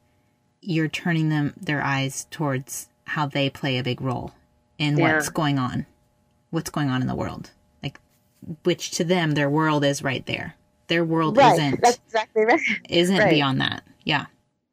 you're 0.61 0.88
turning 0.88 1.29
them 1.29 1.55
their 1.57 1.83
eyes 1.83 2.27
towards 2.31 2.88
how 3.05 3.27
they 3.27 3.49
play 3.49 3.79
a 3.79 3.83
big 3.83 4.01
role 4.01 4.33
in 4.79 4.99
yeah. 4.99 5.14
what's 5.14 5.29
going 5.29 5.59
on, 5.59 5.87
what's 6.51 6.71
going 6.71 6.91
on 6.91 7.01
in 7.01 7.09
the 7.09 7.14
world, 7.14 7.51
like 7.83 8.01
which 8.64 8.91
to 8.93 9.05
them 9.05 9.33
their 9.33 9.49
world 9.49 9.85
is 9.85 10.03
right 10.03 10.27
there. 10.27 10.55
Their 10.88 11.05
world 11.05 11.37
right. 11.37 11.53
isn't. 11.53 11.83
That's 11.83 12.01
exactly 12.07 12.44
right. 12.44 12.61
Isn't 12.88 13.16
right. 13.16 13.31
beyond 13.31 13.61
that. 13.61 13.85
Yeah. 14.05 14.27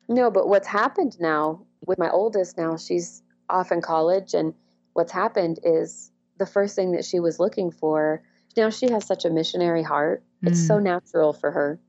No, 0.08 0.32
but 0.32 0.47
what's 0.47 0.67
happened 0.67 1.17
now 1.19 1.65
with 1.86 1.99
my 1.99 2.10
oldest 2.10 2.58
now, 2.58 2.78
she's 2.78 3.21
off 3.49 3.71
in 3.71 3.82
college 3.82 4.34
and 4.34 4.54
what's 4.93 5.12
happened 5.12 5.60
is 5.63 6.12
the 6.38 6.45
first 6.45 6.75
thing 6.75 6.93
that 6.93 7.06
she 7.06 7.19
was 7.19 7.39
looking 7.39 7.71
for, 7.71 8.23
now 8.58 8.69
she 8.69 8.89
has 8.91 9.06
such 9.06 9.25
a 9.25 9.30
missionary 9.30 9.84
heart. 9.84 10.23
Mm. 10.43 10.49
It's 10.49 10.65
so 10.65 10.75
mm. 10.75 10.84
natural 10.84 11.34
for 11.34 11.51
her. 11.51 11.80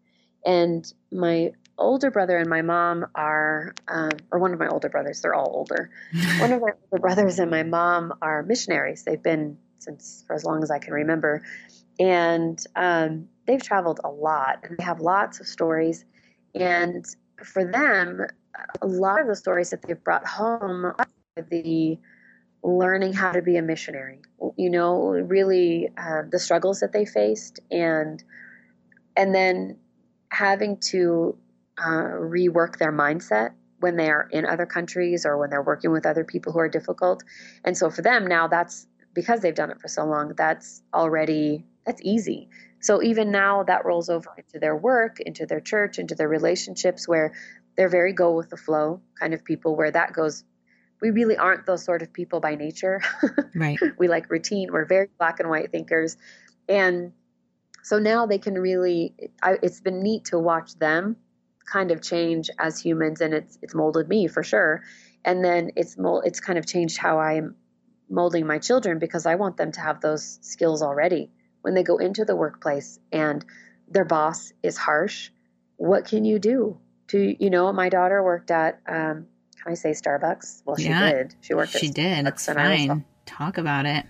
And 0.44 0.90
my 1.12 1.52
older 1.78 2.10
brother 2.10 2.36
and 2.36 2.48
my 2.48 2.62
mom 2.62 3.06
are, 3.14 3.74
um, 3.88 4.10
or 4.30 4.38
one 4.38 4.52
of 4.52 4.58
my 4.58 4.68
older 4.68 4.88
brothers, 4.88 5.20
they're 5.20 5.34
all 5.34 5.50
older. 5.52 5.90
one 6.38 6.52
of 6.52 6.60
my 6.60 6.70
older 6.90 7.00
brothers 7.00 7.38
and 7.38 7.50
my 7.50 7.62
mom 7.62 8.14
are 8.22 8.42
missionaries. 8.42 9.04
They've 9.04 9.22
been 9.22 9.58
since 9.78 10.24
for 10.26 10.34
as 10.34 10.44
long 10.44 10.62
as 10.62 10.70
I 10.70 10.78
can 10.78 10.94
remember. 10.94 11.42
And 11.98 12.62
um, 12.74 13.28
they've 13.46 13.62
traveled 13.62 14.00
a 14.04 14.10
lot 14.10 14.60
and 14.62 14.76
they 14.78 14.84
have 14.84 15.00
lots 15.00 15.40
of 15.40 15.46
stories. 15.46 16.04
And 16.54 17.04
for 17.42 17.64
them, 17.64 18.26
a 18.80 18.86
lot 18.86 19.20
of 19.20 19.26
the 19.26 19.36
stories 19.36 19.70
that 19.70 19.82
they've 19.82 20.02
brought 20.02 20.26
home 20.26 20.92
the 21.50 21.98
learning 22.62 23.12
how 23.12 23.32
to 23.32 23.42
be 23.42 23.56
a 23.56 23.62
missionary, 23.62 24.20
you 24.56 24.70
know, 24.70 25.10
really 25.10 25.88
uh, 25.98 26.22
the 26.30 26.38
struggles 26.38 26.80
that 26.80 26.92
they 26.92 27.04
faced 27.04 27.60
and 27.70 28.22
and 29.16 29.34
then 29.34 29.76
having 30.30 30.76
to 30.78 31.36
uh, 31.78 32.08
rework 32.18 32.78
their 32.78 32.92
mindset 32.92 33.52
when 33.80 33.96
they 33.96 34.10
are 34.10 34.28
in 34.32 34.44
other 34.44 34.66
countries 34.66 35.24
or 35.24 35.38
when 35.38 35.50
they're 35.50 35.62
working 35.62 35.90
with 35.92 36.06
other 36.06 36.24
people 36.24 36.52
who 36.52 36.58
are 36.58 36.68
difficult. 36.68 37.22
And 37.64 37.76
so 37.76 37.90
for 37.90 38.02
them 38.02 38.26
now 38.26 38.48
that's 38.48 38.86
because 39.14 39.40
they've 39.40 39.54
done 39.54 39.70
it 39.70 39.80
for 39.80 39.88
so 39.88 40.04
long, 40.04 40.32
that's 40.36 40.82
already 40.92 41.64
that's 41.84 42.00
easy. 42.02 42.48
So 42.80 43.02
even 43.02 43.30
now 43.30 43.62
that 43.64 43.84
rolls 43.84 44.08
over 44.08 44.30
into 44.36 44.58
their 44.58 44.76
work, 44.76 45.20
into 45.20 45.46
their 45.46 45.60
church, 45.60 45.98
into 45.98 46.14
their 46.14 46.28
relationships 46.28 47.08
where 47.08 47.32
they're 47.76 47.88
very 47.88 48.12
go 48.12 48.36
with 48.36 48.50
the 48.50 48.56
flow 48.56 49.00
kind 49.18 49.34
of 49.34 49.44
people 49.44 49.76
where 49.76 49.90
that 49.90 50.12
goes 50.12 50.44
we 51.00 51.10
really 51.10 51.36
aren't 51.36 51.66
those 51.66 51.84
sort 51.84 52.00
of 52.00 52.12
people 52.12 52.40
by 52.40 52.54
nature. 52.54 53.02
Right. 53.54 53.78
we 53.98 54.08
like 54.08 54.30
routine. 54.30 54.70
We're 54.70 54.84
very 54.84 55.08
black 55.18 55.40
and 55.40 55.48
white 55.48 55.70
thinkers. 55.70 56.16
And 56.68 57.12
so 57.82 57.98
now 57.98 58.26
they 58.26 58.38
can 58.38 58.54
really 58.54 59.14
I, 59.42 59.58
it's 59.62 59.80
been 59.80 60.02
neat 60.02 60.26
to 60.26 60.38
watch 60.38 60.74
them 60.78 61.16
kind 61.70 61.90
of 61.90 62.02
change 62.02 62.50
as 62.58 62.80
humans 62.80 63.20
and 63.20 63.34
it's 63.34 63.58
it's 63.62 63.74
molded 63.74 64.08
me 64.08 64.26
for 64.28 64.42
sure. 64.42 64.82
And 65.24 65.44
then 65.44 65.70
it's 65.76 65.96
mold, 65.98 66.24
it's 66.26 66.40
kind 66.40 66.58
of 66.58 66.66
changed 66.66 66.98
how 66.98 67.18
I'm 67.18 67.56
molding 68.08 68.46
my 68.46 68.58
children 68.58 68.98
because 68.98 69.26
I 69.26 69.34
want 69.34 69.56
them 69.56 69.72
to 69.72 69.80
have 69.80 70.00
those 70.00 70.38
skills 70.42 70.82
already 70.82 71.30
when 71.66 71.74
they 71.74 71.82
go 71.82 71.96
into 71.96 72.24
the 72.24 72.36
workplace 72.36 73.00
and 73.10 73.44
their 73.88 74.04
boss 74.04 74.52
is 74.62 74.76
harsh, 74.78 75.30
what 75.78 76.04
can 76.04 76.24
you 76.24 76.38
do? 76.38 76.78
To 77.08 77.44
you 77.44 77.50
know, 77.50 77.72
my 77.72 77.88
daughter 77.88 78.22
worked 78.22 78.52
at 78.52 78.80
um, 78.86 79.26
can 79.60 79.72
I 79.72 79.74
say 79.74 79.90
Starbucks? 79.90 80.62
Well, 80.64 80.76
she 80.76 80.84
yeah, 80.84 81.10
did. 81.10 81.34
She 81.40 81.54
worked. 81.54 81.72
She 81.72 81.90
did. 81.90 82.24
Starbucks 82.24 82.28
it's 82.28 82.46
fine. 82.46 83.04
Talk 83.26 83.58
about 83.58 83.84
it. 83.84 84.06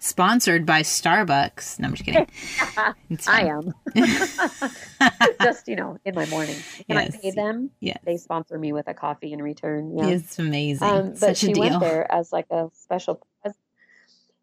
Sponsored 0.00 0.66
by 0.66 0.82
Starbucks. 0.82 1.78
No, 1.78 1.88
I'm 1.88 1.94
just 1.94 2.04
kidding. 2.04 2.26
I 3.28 3.42
am. 3.42 3.72
just 5.42 5.68
you 5.68 5.76
know, 5.76 5.98
in 6.04 6.16
my 6.16 6.26
morning. 6.26 6.56
Can 6.88 6.96
yes. 6.96 7.14
I 7.14 7.18
pay 7.18 7.30
them? 7.30 7.70
Yeah. 7.78 7.98
They 8.04 8.16
sponsor 8.16 8.58
me 8.58 8.72
with 8.72 8.88
a 8.88 8.94
coffee 8.94 9.32
in 9.32 9.40
return. 9.40 9.96
Yeah. 9.96 10.08
It's 10.08 10.40
amazing. 10.40 10.88
Um, 10.88 11.10
but 11.10 11.18
Such 11.18 11.38
she 11.38 11.54
went 11.54 11.78
there 11.78 12.10
as 12.12 12.32
like 12.32 12.46
a 12.50 12.68
special 12.74 13.24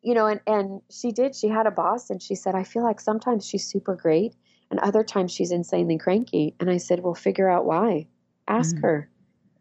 you 0.03 0.13
know, 0.13 0.27
and, 0.27 0.41
and 0.45 0.81
she 0.91 1.11
did, 1.11 1.35
she 1.35 1.47
had 1.47 1.65
a 1.65 1.71
boss 1.71 2.09
and 2.09 2.21
she 2.21 2.35
said, 2.35 2.55
I 2.55 2.63
feel 2.63 2.83
like 2.83 2.99
sometimes 2.99 3.47
she's 3.47 3.65
super 3.65 3.95
great 3.95 4.35
and 4.69 4.79
other 4.79 5.03
times 5.03 5.31
she's 5.31 5.51
insanely 5.51 5.97
cranky. 5.97 6.55
And 6.59 6.69
I 6.69 6.77
said, 6.77 6.99
well, 6.99 7.13
figure 7.13 7.49
out 7.49 7.65
why. 7.65 8.07
Ask 8.47 8.75
mm-hmm. 8.75 8.85
her, 8.85 9.09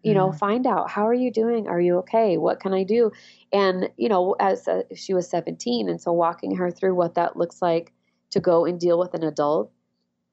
you 0.03 0.15
know, 0.15 0.29
mm-hmm. 0.29 0.39
find 0.39 0.67
out 0.67 0.91
how 0.91 1.07
are 1.07 1.15
you 1.15 1.31
doing? 1.31 1.69
Are 1.69 1.81
you 1.81 1.99
okay? 1.99 2.39
What 2.39 2.59
can 2.59 2.75
I 2.75 2.83
do? 2.83 3.13
And, 3.53 3.89
you 3.97 4.09
know, 4.09 4.35
as 4.41 4.67
a, 4.67 4.85
she 4.97 5.15
was 5.15 5.31
17. 5.31 5.89
And 5.89 6.01
so 6.01 6.13
walking 6.13 6.57
her 6.57 6.71
through 6.71 6.97
what 6.97 7.15
that 7.15 7.37
looks 7.37 7.63
like 7.63 7.93
to 8.31 8.41
go 8.41 8.65
and 8.65 8.81
deal 8.81 8.99
with 8.99 9.15
an 9.15 9.23
adult, 9.23 9.71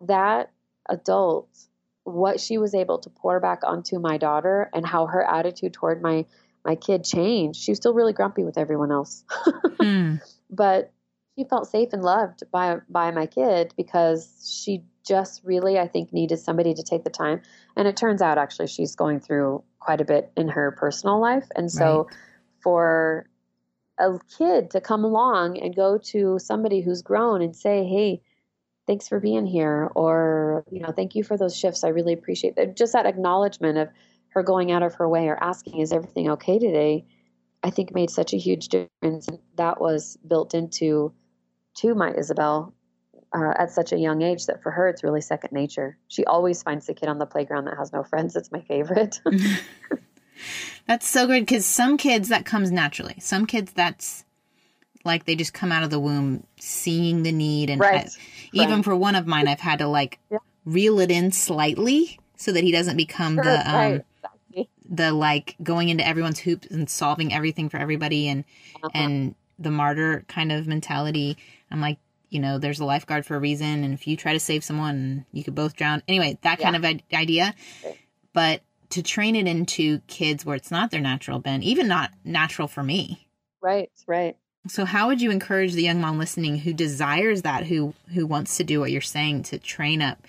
that 0.01 0.51
adult, 0.89 1.49
what 2.03 2.39
she 2.39 2.57
was 2.57 2.73
able 2.73 2.97
to 2.97 3.09
pour 3.11 3.39
back 3.39 3.59
onto 3.63 3.99
my 3.99 4.17
daughter 4.17 4.71
and 4.73 4.87
how 4.87 5.05
her 5.05 5.23
attitude 5.23 5.73
toward 5.73 6.01
my 6.01 6.25
my 6.65 6.75
kid 6.75 7.03
changed. 7.03 7.61
She 7.61 7.71
was 7.71 7.77
still 7.77 7.93
really 7.93 8.13
grumpy 8.13 8.43
with 8.43 8.57
everyone 8.57 8.91
else. 8.91 9.23
mm. 9.79 10.21
But 10.49 10.91
she 11.37 11.45
felt 11.45 11.69
safe 11.69 11.89
and 11.93 12.03
loved 12.03 12.43
by 12.51 12.79
by 12.89 13.11
my 13.11 13.25
kid 13.25 13.73
because 13.77 14.61
she 14.61 14.83
just 15.05 15.41
really 15.43 15.79
I 15.79 15.87
think 15.87 16.11
needed 16.11 16.37
somebody 16.37 16.73
to 16.73 16.83
take 16.83 17.03
the 17.03 17.09
time. 17.09 17.41
And 17.75 17.87
it 17.87 17.97
turns 17.97 18.21
out 18.21 18.37
actually 18.37 18.67
she's 18.67 18.95
going 18.95 19.19
through 19.19 19.63
quite 19.79 20.01
a 20.01 20.05
bit 20.05 20.31
in 20.35 20.49
her 20.49 20.71
personal 20.71 21.19
life. 21.19 21.47
And 21.55 21.71
so 21.71 22.03
right. 22.03 22.17
for 22.61 23.29
a 23.97 24.19
kid 24.37 24.71
to 24.71 24.81
come 24.81 25.03
along 25.03 25.57
and 25.59 25.75
go 25.75 25.97
to 25.97 26.39
somebody 26.39 26.81
who's 26.81 27.01
grown 27.01 27.41
and 27.41 27.55
say, 27.55 27.85
"Hey, 27.85 28.21
thanks 28.87 29.07
for 29.07 29.19
being 29.19 29.45
here," 29.45 29.89
or 29.95 30.65
you 30.71 30.79
know, 30.79 30.91
"Thank 30.91 31.15
you 31.15 31.23
for 31.23 31.37
those 31.37 31.55
shifts. 31.55 31.83
I 31.83 31.89
really 31.89 32.13
appreciate 32.13 32.55
that." 32.55 32.75
Just 32.75 32.93
that 32.93 33.05
acknowledgement 33.05 33.77
of 33.77 33.89
her 34.29 34.43
going 34.43 34.71
out 34.71 34.83
of 34.83 34.95
her 34.95 35.07
way 35.07 35.27
or 35.27 35.41
asking, 35.41 35.79
"Is 35.79 35.91
everything 35.91 36.29
okay 36.31 36.59
today?" 36.59 37.05
I 37.61 37.71
think 37.71 37.93
made 37.93 38.09
such 38.09 38.33
a 38.33 38.37
huge 38.37 38.69
difference. 38.69 39.27
That 39.55 39.81
was 39.81 40.17
built 40.25 40.53
into 40.53 41.13
to 41.77 41.95
my 41.95 42.13
Isabel 42.13 42.73
uh, 43.33 43.53
at 43.57 43.71
such 43.71 43.91
a 43.91 43.97
young 43.97 44.21
age 44.21 44.45
that 44.47 44.63
for 44.63 44.71
her 44.71 44.87
it's 44.87 45.03
really 45.03 45.21
second 45.21 45.51
nature. 45.51 45.97
She 46.07 46.25
always 46.25 46.63
finds 46.63 46.87
the 46.87 46.93
kid 46.93 47.09
on 47.09 47.19
the 47.19 47.25
playground 47.25 47.65
that 47.65 47.77
has 47.77 47.93
no 47.93 48.03
friends. 48.03 48.35
It's 48.35 48.51
my 48.51 48.61
favorite. 48.61 49.21
that's 50.87 51.07
so 51.07 51.27
good 51.27 51.41
because 51.41 51.65
some 51.65 51.97
kids 51.97 52.29
that 52.29 52.45
comes 52.45 52.71
naturally. 52.71 53.15
Some 53.19 53.45
kids 53.45 53.71
that's 53.73 54.25
like 55.05 55.25
they 55.25 55.35
just 55.35 55.53
come 55.53 55.71
out 55.71 55.83
of 55.83 55.89
the 55.89 55.99
womb 55.99 56.43
seeing 56.59 57.23
the 57.23 57.31
need 57.31 57.69
and 57.69 57.79
right. 57.79 58.07
I, 58.07 58.09
even 58.53 58.75
right. 58.75 58.85
for 58.85 58.95
one 58.95 59.15
of 59.15 59.27
mine 59.27 59.47
I've 59.47 59.59
had 59.59 59.79
to 59.79 59.87
like 59.87 60.19
yeah. 60.31 60.39
reel 60.65 60.99
it 60.99 61.11
in 61.11 61.31
slightly 61.31 62.19
so 62.35 62.51
that 62.51 62.63
he 62.63 62.71
doesn't 62.71 62.97
become 62.97 63.35
sure, 63.35 63.43
the 63.43 63.69
um, 63.69 63.75
right. 63.75 64.05
The 64.89 65.13
like 65.13 65.56
going 65.62 65.89
into 65.89 66.06
everyone's 66.06 66.39
hoops 66.39 66.67
and 66.67 66.89
solving 66.89 67.32
everything 67.32 67.69
for 67.69 67.78
everybody 67.78 68.28
and 68.28 68.43
uh-huh. 68.84 68.89
and 68.93 69.36
the 69.58 69.71
martyr 69.71 70.25
kind 70.28 70.52
of 70.52 70.67
mentality. 70.67 71.38
I'm 71.71 71.82
like 71.82 71.99
you 72.30 72.39
know, 72.39 72.60
there's 72.60 72.80
a 72.80 72.86
lifeguard 72.86 73.25
for 73.25 73.36
a 73.36 73.39
reason, 73.39 73.84
and 73.84 73.93
if 73.93 74.08
you 74.08 74.15
try 74.15 74.34
to 74.34 74.39
save 74.39 74.63
someone, 74.63 75.25
you 75.32 75.43
could 75.43 75.56
both 75.56 75.75
drown. 75.75 76.04
Anyway, 76.08 76.38
that 76.43 76.60
kind 76.60 76.75
of 76.75 76.86
idea. 77.12 77.56
But 78.34 78.62
to 78.91 79.04
train 79.04 79.36
it 79.36 79.47
into 79.47 79.99
kids 80.08 80.45
where 80.45 80.56
it's 80.56 80.71
not 80.71 80.91
their 80.91 81.02
natural 81.02 81.39
bent, 81.39 81.63
even 81.63 81.88
not 81.88 82.12
natural 82.23 82.67
for 82.67 82.84
me. 82.84 83.28
Right, 83.62 83.91
right. 84.08 84.38
So 84.67 84.86
how 84.86 85.08
would 85.08 85.21
you 85.21 85.32
encourage 85.32 85.73
the 85.73 85.84
young 85.84 86.02
mom 86.02 86.19
listening 86.19 86.58
who 86.60 86.73
desires 86.73 87.43
that, 87.43 87.65
who 87.65 87.93
who 88.13 88.28
wants 88.28 88.58
to 88.58 88.63
do 88.63 88.80
what 88.80 88.91
you're 88.91 89.02
saying 89.02 89.43
to 89.43 89.58
train 89.58 90.02
up? 90.02 90.19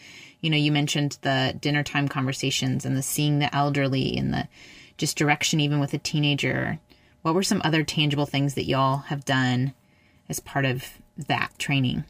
You 0.40 0.50
know, 0.50 0.56
you 0.56 0.72
mentioned 0.72 1.18
the 1.22 1.56
dinner 1.60 1.82
time 1.82 2.08
conversations 2.08 2.84
and 2.84 2.96
the 2.96 3.02
seeing 3.02 3.38
the 3.38 3.54
elderly 3.54 4.16
and 4.16 4.32
the 4.32 4.48
just 4.96 5.16
direction 5.16 5.60
even 5.60 5.80
with 5.80 5.94
a 5.94 5.98
teenager. 5.98 6.78
What 7.22 7.34
were 7.34 7.42
some 7.42 7.60
other 7.64 7.84
tangible 7.84 8.26
things 8.26 8.54
that 8.54 8.64
y'all 8.64 8.98
have 8.98 9.24
done 9.24 9.74
as 10.28 10.40
part 10.40 10.64
of 10.64 10.84
that 11.28 11.58
training? 11.58 12.04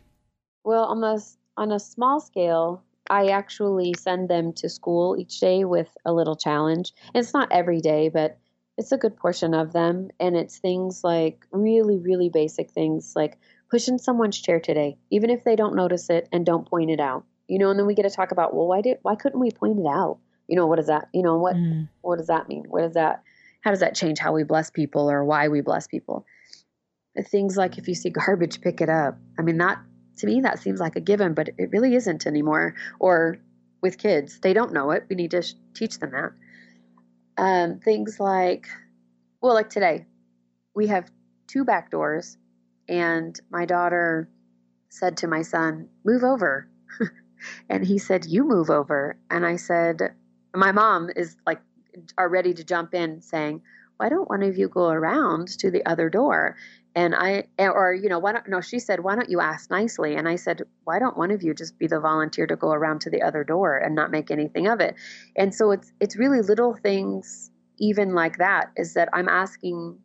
Well, 0.64 0.84
on 0.84 1.02
a, 1.02 1.18
on 1.56 1.72
a 1.72 1.80
small 1.80 2.20
scale, 2.20 2.82
I 3.08 3.28
actually 3.28 3.94
send 3.98 4.28
them 4.28 4.52
to 4.54 4.68
school 4.68 5.16
each 5.18 5.40
day 5.40 5.64
with 5.64 5.88
a 6.04 6.12
little 6.12 6.36
challenge. 6.36 6.92
It's 7.14 7.34
not 7.34 7.50
every 7.50 7.80
day, 7.80 8.08
but 8.08 8.38
it's 8.78 8.92
a 8.92 8.98
good 8.98 9.16
portion 9.16 9.52
of 9.52 9.72
them. 9.72 10.10
And 10.20 10.36
it's 10.36 10.58
things 10.58 11.02
like 11.02 11.44
really, 11.50 11.98
really 11.98 12.28
basic 12.28 12.70
things 12.70 13.14
like 13.16 13.36
pushing 13.70 13.98
someone's 13.98 14.40
chair 14.40 14.60
today, 14.60 14.96
even 15.10 15.30
if 15.30 15.44
they 15.44 15.56
don't 15.56 15.74
notice 15.74 16.08
it 16.10 16.28
and 16.32 16.46
don't 16.46 16.68
point 16.68 16.90
it 16.90 17.00
out. 17.00 17.24
You 17.50 17.58
know, 17.58 17.70
and 17.70 17.78
then 17.78 17.86
we 17.86 17.94
get 17.94 18.04
to 18.04 18.10
talk 18.10 18.30
about, 18.30 18.54
well, 18.54 18.68
why 18.68 18.80
did 18.80 18.98
why 19.02 19.16
couldn't 19.16 19.40
we 19.40 19.50
point 19.50 19.80
it 19.80 19.86
out? 19.86 20.18
You 20.46 20.56
know, 20.56 20.66
what 20.66 20.76
does 20.76 20.86
that 20.86 21.08
you 21.12 21.22
know, 21.22 21.36
what 21.36 21.56
mm. 21.56 21.88
what 22.00 22.18
does 22.18 22.28
that 22.28 22.48
mean? 22.48 22.64
What 22.68 22.82
does 22.82 22.94
that 22.94 23.24
how 23.62 23.70
does 23.70 23.80
that 23.80 23.94
change 23.94 24.20
how 24.20 24.32
we 24.32 24.44
bless 24.44 24.70
people 24.70 25.10
or 25.10 25.24
why 25.24 25.48
we 25.48 25.60
bless 25.60 25.86
people? 25.86 26.24
things 27.28 27.56
like 27.56 27.76
if 27.76 27.88
you 27.88 27.94
see 27.94 28.08
garbage, 28.10 28.60
pick 28.60 28.80
it 28.80 28.88
up. 28.88 29.18
I 29.38 29.42
mean, 29.42 29.58
that 29.58 29.78
to 30.18 30.26
me, 30.26 30.40
that 30.42 30.60
seems 30.60 30.80
like 30.80 30.96
a 30.96 31.00
given, 31.00 31.34
but 31.34 31.48
it 31.58 31.70
really 31.72 31.94
isn't 31.94 32.26
anymore. 32.26 32.74
Or 32.98 33.38
with 33.82 33.98
kids, 33.98 34.38
they 34.40 34.52
don't 34.52 34.72
know 34.72 34.92
it. 34.92 35.06
We 35.08 35.16
need 35.16 35.32
to 35.32 35.42
sh- 35.42 35.54
teach 35.74 35.98
them 35.98 36.12
that. 36.12 36.32
Um, 37.36 37.80
things 37.80 38.20
like, 38.20 38.68
well, 39.40 39.54
like 39.54 39.70
today, 39.70 40.06
we 40.74 40.86
have 40.86 41.10
two 41.46 41.64
back 41.64 41.90
doors, 41.90 42.36
and 42.88 43.38
my 43.50 43.64
daughter 43.64 44.28
said 44.90 45.16
to 45.18 45.26
my 45.26 45.42
son, 45.42 45.88
Move 46.04 46.22
over. 46.22 46.68
and 47.68 47.84
he 47.84 47.98
said, 47.98 48.26
You 48.26 48.44
move 48.44 48.70
over. 48.70 49.16
And 49.30 49.46
I 49.46 49.56
said, 49.56 50.14
My 50.54 50.72
mom 50.72 51.10
is 51.14 51.36
like, 51.46 51.60
are 52.16 52.28
ready 52.28 52.54
to 52.54 52.64
jump 52.64 52.94
in 52.94 53.20
saying, 53.20 53.62
why 53.96 54.08
don't 54.08 54.30
one 54.30 54.42
of 54.42 54.56
you 54.56 54.66
go 54.66 54.88
around 54.88 55.48
to 55.58 55.70
the 55.70 55.84
other 55.84 56.08
door? 56.08 56.56
And 56.94 57.14
I, 57.14 57.44
or, 57.58 57.92
you 57.92 58.08
know, 58.08 58.18
why 58.18 58.32
don't, 58.32 58.48
no, 58.48 58.62
she 58.62 58.78
said, 58.78 59.00
why 59.00 59.14
don't 59.14 59.28
you 59.28 59.40
ask 59.40 59.70
nicely? 59.70 60.16
And 60.16 60.26
I 60.26 60.36
said, 60.36 60.62
why 60.84 60.98
don't 60.98 61.18
one 61.18 61.30
of 61.30 61.42
you 61.42 61.52
just 61.52 61.78
be 61.78 61.86
the 61.86 62.00
volunteer 62.00 62.46
to 62.46 62.56
go 62.56 62.70
around 62.70 63.02
to 63.02 63.10
the 63.10 63.20
other 63.20 63.44
door 63.44 63.76
and 63.76 63.94
not 63.94 64.10
make 64.10 64.30
anything 64.30 64.66
of 64.66 64.80
it? 64.80 64.94
And 65.36 65.54
so 65.54 65.70
it's, 65.72 65.92
it's 66.00 66.16
really 66.16 66.40
little 66.40 66.74
things, 66.74 67.50
even 67.78 68.14
like 68.14 68.38
that, 68.38 68.70
is 68.74 68.94
that 68.94 69.10
I'm 69.12 69.28
asking 69.28 69.98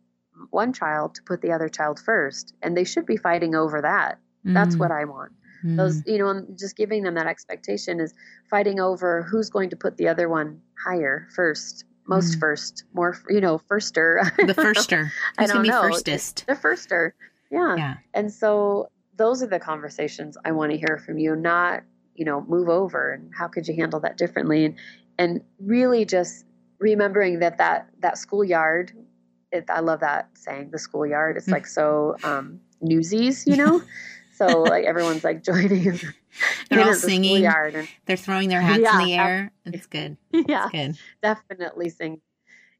one 0.50 0.74
child 0.74 1.14
to 1.14 1.22
put 1.22 1.40
the 1.40 1.52
other 1.52 1.70
child 1.70 1.98
first. 1.98 2.54
And 2.60 2.76
they 2.76 2.84
should 2.84 3.06
be 3.06 3.16
fighting 3.16 3.54
over 3.54 3.80
that. 3.80 4.18
That's 4.44 4.74
mm-hmm. 4.74 4.78
what 4.78 4.90
I 4.92 5.06
want. 5.06 5.32
Mm. 5.66 5.76
Those, 5.76 6.02
you 6.06 6.18
know, 6.18 6.46
just 6.56 6.76
giving 6.76 7.02
them 7.02 7.14
that 7.14 7.26
expectation 7.26 8.00
is 8.00 8.14
fighting 8.48 8.80
over 8.80 9.22
who's 9.22 9.50
going 9.50 9.70
to 9.70 9.76
put 9.76 9.96
the 9.96 10.08
other 10.08 10.28
one 10.28 10.60
higher 10.82 11.26
first 11.34 11.84
most 12.08 12.36
mm. 12.36 12.40
first, 12.40 12.84
more 12.94 13.18
you 13.28 13.40
know, 13.40 13.58
firster. 13.58 14.30
The 14.46 14.54
firster. 14.54 15.10
I 15.38 15.46
don't 15.46 15.66
know. 15.66 15.82
Firstest. 15.82 16.46
The 16.46 16.54
firster. 16.54 17.12
Yeah. 17.50 17.74
yeah. 17.76 17.94
And 18.14 18.32
so 18.32 18.90
those 19.16 19.42
are 19.42 19.48
the 19.48 19.58
conversations 19.58 20.36
I 20.44 20.52
want 20.52 20.70
to 20.70 20.78
hear 20.78 21.02
from 21.04 21.18
you, 21.18 21.34
not 21.34 21.82
you 22.16 22.24
know 22.24 22.44
move 22.48 22.68
over 22.68 23.12
and 23.12 23.30
how 23.36 23.46
could 23.46 23.68
you 23.68 23.74
handle 23.74 24.00
that 24.00 24.16
differently 24.16 24.64
and 24.64 24.74
and 25.18 25.40
really 25.60 26.04
just 26.04 26.44
remembering 26.78 27.38
that 27.38 27.58
that 27.58 27.88
that 28.00 28.18
schoolyard 28.18 28.92
it, 29.52 29.64
i 29.70 29.80
love 29.80 30.00
that 30.00 30.28
saying 30.34 30.70
the 30.70 30.78
schoolyard 30.78 31.36
it's 31.36 31.46
mm. 31.46 31.52
like 31.52 31.66
so 31.66 32.16
um 32.24 32.60
newsies 32.80 33.46
you 33.46 33.56
know 33.56 33.82
so 34.36 34.62
like 34.62 34.84
everyone's 34.84 35.24
like 35.24 35.42
joining 35.44 35.98
they're 36.68 36.84
all 36.84 36.94
singing. 36.94 37.46
And, 37.46 37.88
they're 38.06 38.16
throwing 38.16 38.48
their 38.48 38.60
hats 38.60 38.80
yeah, 38.82 39.00
in 39.00 39.06
the 39.06 39.14
air. 39.14 39.52
It's 39.64 39.86
good. 39.86 40.16
Yeah, 40.48 40.68
it's 40.72 40.72
good. 40.72 40.98
Definitely 41.22 41.88
sing. 41.88 42.20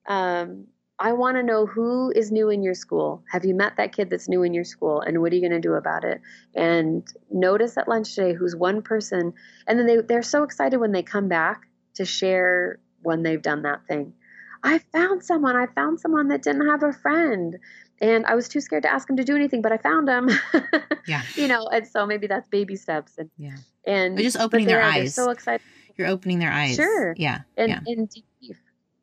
Um, 0.06 0.66
I 0.98 1.12
want 1.12 1.36
to 1.36 1.42
know 1.42 1.66
who 1.66 2.10
is 2.14 2.32
new 2.32 2.48
in 2.48 2.62
your 2.62 2.74
school. 2.74 3.22
Have 3.30 3.44
you 3.44 3.54
met 3.54 3.76
that 3.76 3.92
kid 3.94 4.08
that's 4.08 4.28
new 4.28 4.42
in 4.42 4.54
your 4.54 4.64
school, 4.64 5.00
and 5.00 5.20
what 5.20 5.32
are 5.32 5.34
you 5.34 5.42
going 5.42 5.60
to 5.60 5.60
do 5.60 5.74
about 5.74 6.04
it? 6.04 6.20
And 6.54 7.06
notice 7.30 7.76
at 7.76 7.88
lunch 7.88 8.14
today 8.14 8.32
who's 8.34 8.56
one 8.56 8.82
person, 8.82 9.34
and 9.66 9.78
then 9.78 9.86
they 9.86 10.00
they're 10.00 10.22
so 10.22 10.42
excited 10.42 10.78
when 10.78 10.92
they 10.92 11.02
come 11.02 11.28
back 11.28 11.68
to 11.94 12.04
share 12.04 12.78
when 13.02 13.22
they've 13.22 13.42
done 13.42 13.62
that 13.62 13.86
thing. 13.86 14.14
I 14.62 14.78
found 14.78 15.22
someone. 15.22 15.54
I 15.54 15.66
found 15.66 16.00
someone 16.00 16.28
that 16.28 16.42
didn't 16.42 16.68
have 16.68 16.82
a 16.82 16.92
friend 16.92 17.58
and 18.00 18.26
I 18.26 18.34
was 18.34 18.48
too 18.48 18.60
scared 18.60 18.82
to 18.82 18.92
ask 18.92 19.08
him 19.08 19.16
to 19.16 19.24
do 19.24 19.34
anything, 19.34 19.62
but 19.62 19.72
I 19.72 19.78
found 19.78 20.08
him. 20.08 20.30
yeah. 21.06 21.22
You 21.34 21.48
know, 21.48 21.66
and 21.66 21.86
so 21.86 22.06
maybe 22.06 22.26
that's 22.26 22.46
baby 22.48 22.76
steps. 22.76 23.16
And 23.18 23.30
yeah. 23.38 23.56
And 23.86 24.16
they're 24.16 24.24
just 24.24 24.38
opening 24.38 24.66
their 24.66 24.82
eyes. 24.82 25.14
so 25.14 25.30
excited. 25.30 25.64
You're 25.96 26.08
opening 26.08 26.38
their 26.38 26.52
eyes. 26.52 26.76
Sure. 26.76 27.14
Yeah. 27.16 27.40
And 27.56 27.68
yeah. 27.70 27.80
and 27.86 28.08
deep. 28.08 28.24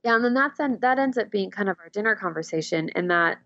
Yeah, 0.04 0.16
and 0.16 0.24
then 0.26 0.34
that's 0.34 0.58
that 0.58 1.00
ends 1.00 1.18
up 1.18 1.32
being 1.32 1.50
kind 1.50 1.70
of 1.70 1.78
our 1.80 1.90
dinner 1.90 2.16
conversation, 2.16 2.90
and 2.94 3.10
that 3.10 3.38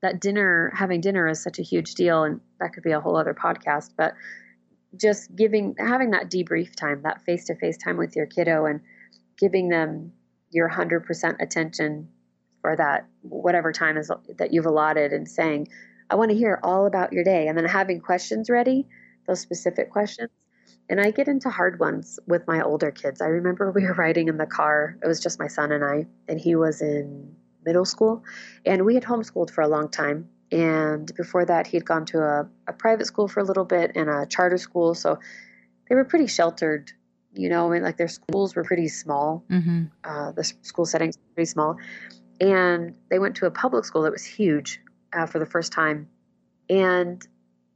that 0.00 0.20
dinner 0.20 0.72
having 0.74 1.02
dinner 1.02 1.28
is 1.28 1.42
such 1.42 1.58
a 1.58 1.62
huge 1.62 1.94
deal, 1.94 2.24
and 2.24 2.40
that 2.60 2.72
could 2.72 2.82
be 2.82 2.92
a 2.92 3.00
whole 3.00 3.16
other 3.16 3.34
podcast. 3.34 3.90
But 3.96 4.14
just 4.96 5.34
giving 5.36 5.74
having 5.78 6.12
that 6.12 6.30
debrief 6.30 6.74
time, 6.74 7.02
that 7.02 7.22
face 7.24 7.44
to 7.46 7.54
face 7.56 7.76
time 7.76 7.98
with 7.98 8.16
your 8.16 8.24
kiddo, 8.24 8.64
and 8.64 8.80
giving 9.38 9.68
them 9.68 10.12
your 10.50 10.68
hundred 10.68 11.04
percent 11.04 11.36
attention 11.40 12.08
for 12.60 12.76
that 12.76 13.06
whatever 13.22 13.72
time 13.72 13.96
is 13.96 14.10
that 14.38 14.52
you've 14.52 14.66
allotted 14.66 15.12
and 15.12 15.28
saying 15.28 15.68
i 16.10 16.14
want 16.14 16.30
to 16.30 16.36
hear 16.36 16.58
all 16.62 16.86
about 16.86 17.12
your 17.12 17.24
day 17.24 17.48
and 17.48 17.56
then 17.56 17.64
having 17.64 18.00
questions 18.00 18.50
ready 18.50 18.86
those 19.28 19.40
specific 19.40 19.90
questions. 19.90 20.30
And 20.90 21.00
i 21.00 21.10
get 21.10 21.28
into 21.28 21.50
hard 21.50 21.78
ones 21.78 22.18
with 22.26 22.46
my 22.48 22.62
older 22.62 22.90
kids. 22.90 23.20
I 23.20 23.26
remember 23.26 23.70
we 23.70 23.84
were 23.84 23.92
riding 23.92 24.28
in 24.28 24.38
the 24.38 24.46
car 24.46 24.96
it 25.02 25.06
was 25.06 25.20
just 25.20 25.38
my 25.38 25.46
son 25.46 25.70
and 25.70 25.84
i 25.84 26.06
and 26.26 26.40
he 26.40 26.56
was 26.56 26.82
in 26.82 27.36
middle 27.64 27.84
school 27.84 28.24
and 28.64 28.84
we 28.84 28.94
had 28.94 29.04
homeschooled 29.04 29.50
for 29.50 29.62
a 29.62 29.68
long 29.68 29.88
time. 29.90 30.28
And 30.50 31.14
before 31.14 31.44
that 31.44 31.66
he'd 31.66 31.84
gone 31.84 32.06
to 32.06 32.20
a, 32.20 32.48
a 32.66 32.72
private 32.72 33.06
school 33.06 33.28
for 33.28 33.40
a 33.40 33.44
little 33.44 33.66
bit 33.66 33.92
and 33.94 34.08
a 34.08 34.26
charter 34.26 34.56
school 34.56 34.94
so 34.94 35.18
they 35.88 35.94
were 35.94 36.04
pretty 36.04 36.26
sheltered 36.26 36.90
you 37.34 37.50
know 37.50 37.68
I 37.68 37.74
mean, 37.74 37.82
like 37.82 37.98
their 37.98 38.08
schools 38.08 38.56
were 38.56 38.64
pretty 38.64 38.88
small. 38.88 39.44
Mm-hmm. 39.50 39.84
uh, 40.04 40.32
the 40.32 40.44
school 40.62 40.86
settings 40.86 41.18
were 41.18 41.34
pretty 41.34 41.50
small 41.50 41.76
and 42.40 42.94
they 43.10 43.18
went 43.18 43.36
to 43.36 43.46
a 43.46 43.50
public 43.50 43.84
school 43.84 44.02
that 44.02 44.12
was 44.12 44.24
huge 44.24 44.80
uh, 45.12 45.26
for 45.26 45.38
the 45.38 45.46
first 45.46 45.72
time. 45.72 46.08
And 46.70 47.26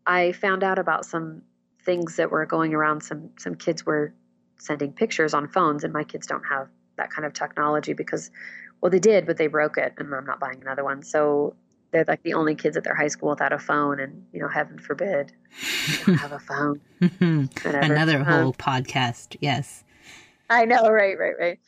I 0.06 0.32
found 0.32 0.62
out 0.62 0.78
about 0.78 1.04
some 1.04 1.42
things 1.84 2.16
that 2.16 2.30
were 2.30 2.46
going 2.46 2.74
around. 2.74 3.02
Some 3.02 3.30
some 3.38 3.54
kids 3.54 3.84
were 3.84 4.14
sending 4.58 4.92
pictures 4.92 5.34
on 5.34 5.48
phones, 5.48 5.84
and 5.84 5.92
my 5.92 6.04
kids 6.04 6.26
don't 6.26 6.44
have 6.44 6.68
that 6.96 7.10
kind 7.10 7.24
of 7.24 7.32
technology 7.32 7.94
because, 7.94 8.30
well, 8.80 8.90
they 8.90 8.98
did, 8.98 9.26
but 9.26 9.36
they 9.36 9.46
broke 9.46 9.78
it, 9.78 9.94
and 9.98 10.14
I'm 10.14 10.26
not 10.26 10.38
buying 10.38 10.60
another 10.60 10.84
one. 10.84 11.02
So 11.02 11.56
they're 11.90 12.04
like 12.06 12.22
the 12.22 12.34
only 12.34 12.54
kids 12.54 12.76
at 12.76 12.84
their 12.84 12.94
high 12.94 13.08
school 13.08 13.30
without 13.30 13.52
a 13.52 13.58
phone, 13.58 14.00
and 14.00 14.26
you 14.32 14.40
know, 14.40 14.48
heaven 14.48 14.78
forbid, 14.78 15.32
they 15.88 16.04
don't 16.04 16.14
have 16.16 16.32
a 16.32 16.38
phone. 16.38 16.80
Another 17.64 18.18
um, 18.18 18.24
whole 18.24 18.52
podcast, 18.52 19.36
yes. 19.40 19.84
I 20.50 20.64
know, 20.66 20.88
right, 20.90 21.18
right, 21.18 21.34
right. 21.38 21.58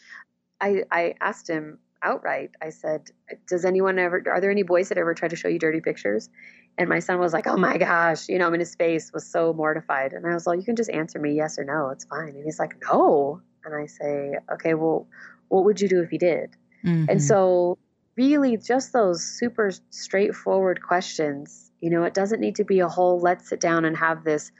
I 0.60 0.84
I 0.90 1.14
asked 1.20 1.48
him 1.48 1.78
outright. 2.04 2.50
I 2.62 2.70
said, 2.70 3.10
Does 3.48 3.64
anyone 3.64 3.98
ever, 3.98 4.22
are 4.30 4.40
there 4.40 4.50
any 4.50 4.62
boys 4.62 4.88
that 4.90 4.98
ever 4.98 5.14
try 5.14 5.28
to 5.28 5.36
show 5.36 5.48
you 5.48 5.58
dirty 5.58 5.80
pictures? 5.80 6.28
And 6.76 6.88
my 6.88 6.98
son 6.98 7.18
was 7.18 7.32
like, 7.32 7.46
Oh 7.46 7.56
my 7.56 7.78
gosh, 7.78 8.28
you 8.28 8.38
know, 8.38 8.46
I 8.46 8.50
mean, 8.50 8.60
his 8.60 8.74
face 8.74 9.12
was 9.12 9.26
so 9.26 9.52
mortified. 9.52 10.12
And 10.12 10.26
I 10.26 10.34
was 10.34 10.46
like, 10.46 10.58
You 10.58 10.64
can 10.64 10.76
just 10.76 10.90
answer 10.90 11.18
me 11.18 11.34
yes 11.34 11.58
or 11.58 11.64
no. 11.64 11.88
It's 11.90 12.04
fine. 12.04 12.28
And 12.28 12.44
he's 12.44 12.58
like, 12.58 12.76
No. 12.90 13.40
And 13.64 13.74
I 13.74 13.86
say, 13.86 14.34
Okay, 14.52 14.74
well, 14.74 15.08
what 15.48 15.64
would 15.64 15.80
you 15.80 15.88
do 15.88 16.02
if 16.02 16.10
he 16.10 16.18
did? 16.18 16.50
Mm-hmm. 16.84 17.06
And 17.08 17.22
so, 17.22 17.78
really, 18.16 18.56
just 18.56 18.92
those 18.92 19.24
super 19.24 19.72
straightforward 19.90 20.82
questions, 20.82 21.70
you 21.80 21.90
know, 21.90 22.04
it 22.04 22.14
doesn't 22.14 22.40
need 22.40 22.56
to 22.56 22.64
be 22.64 22.80
a 22.80 22.88
whole 22.88 23.20
let's 23.20 23.48
sit 23.48 23.60
down 23.60 23.84
and 23.84 23.96
have 23.96 24.24
this 24.24 24.52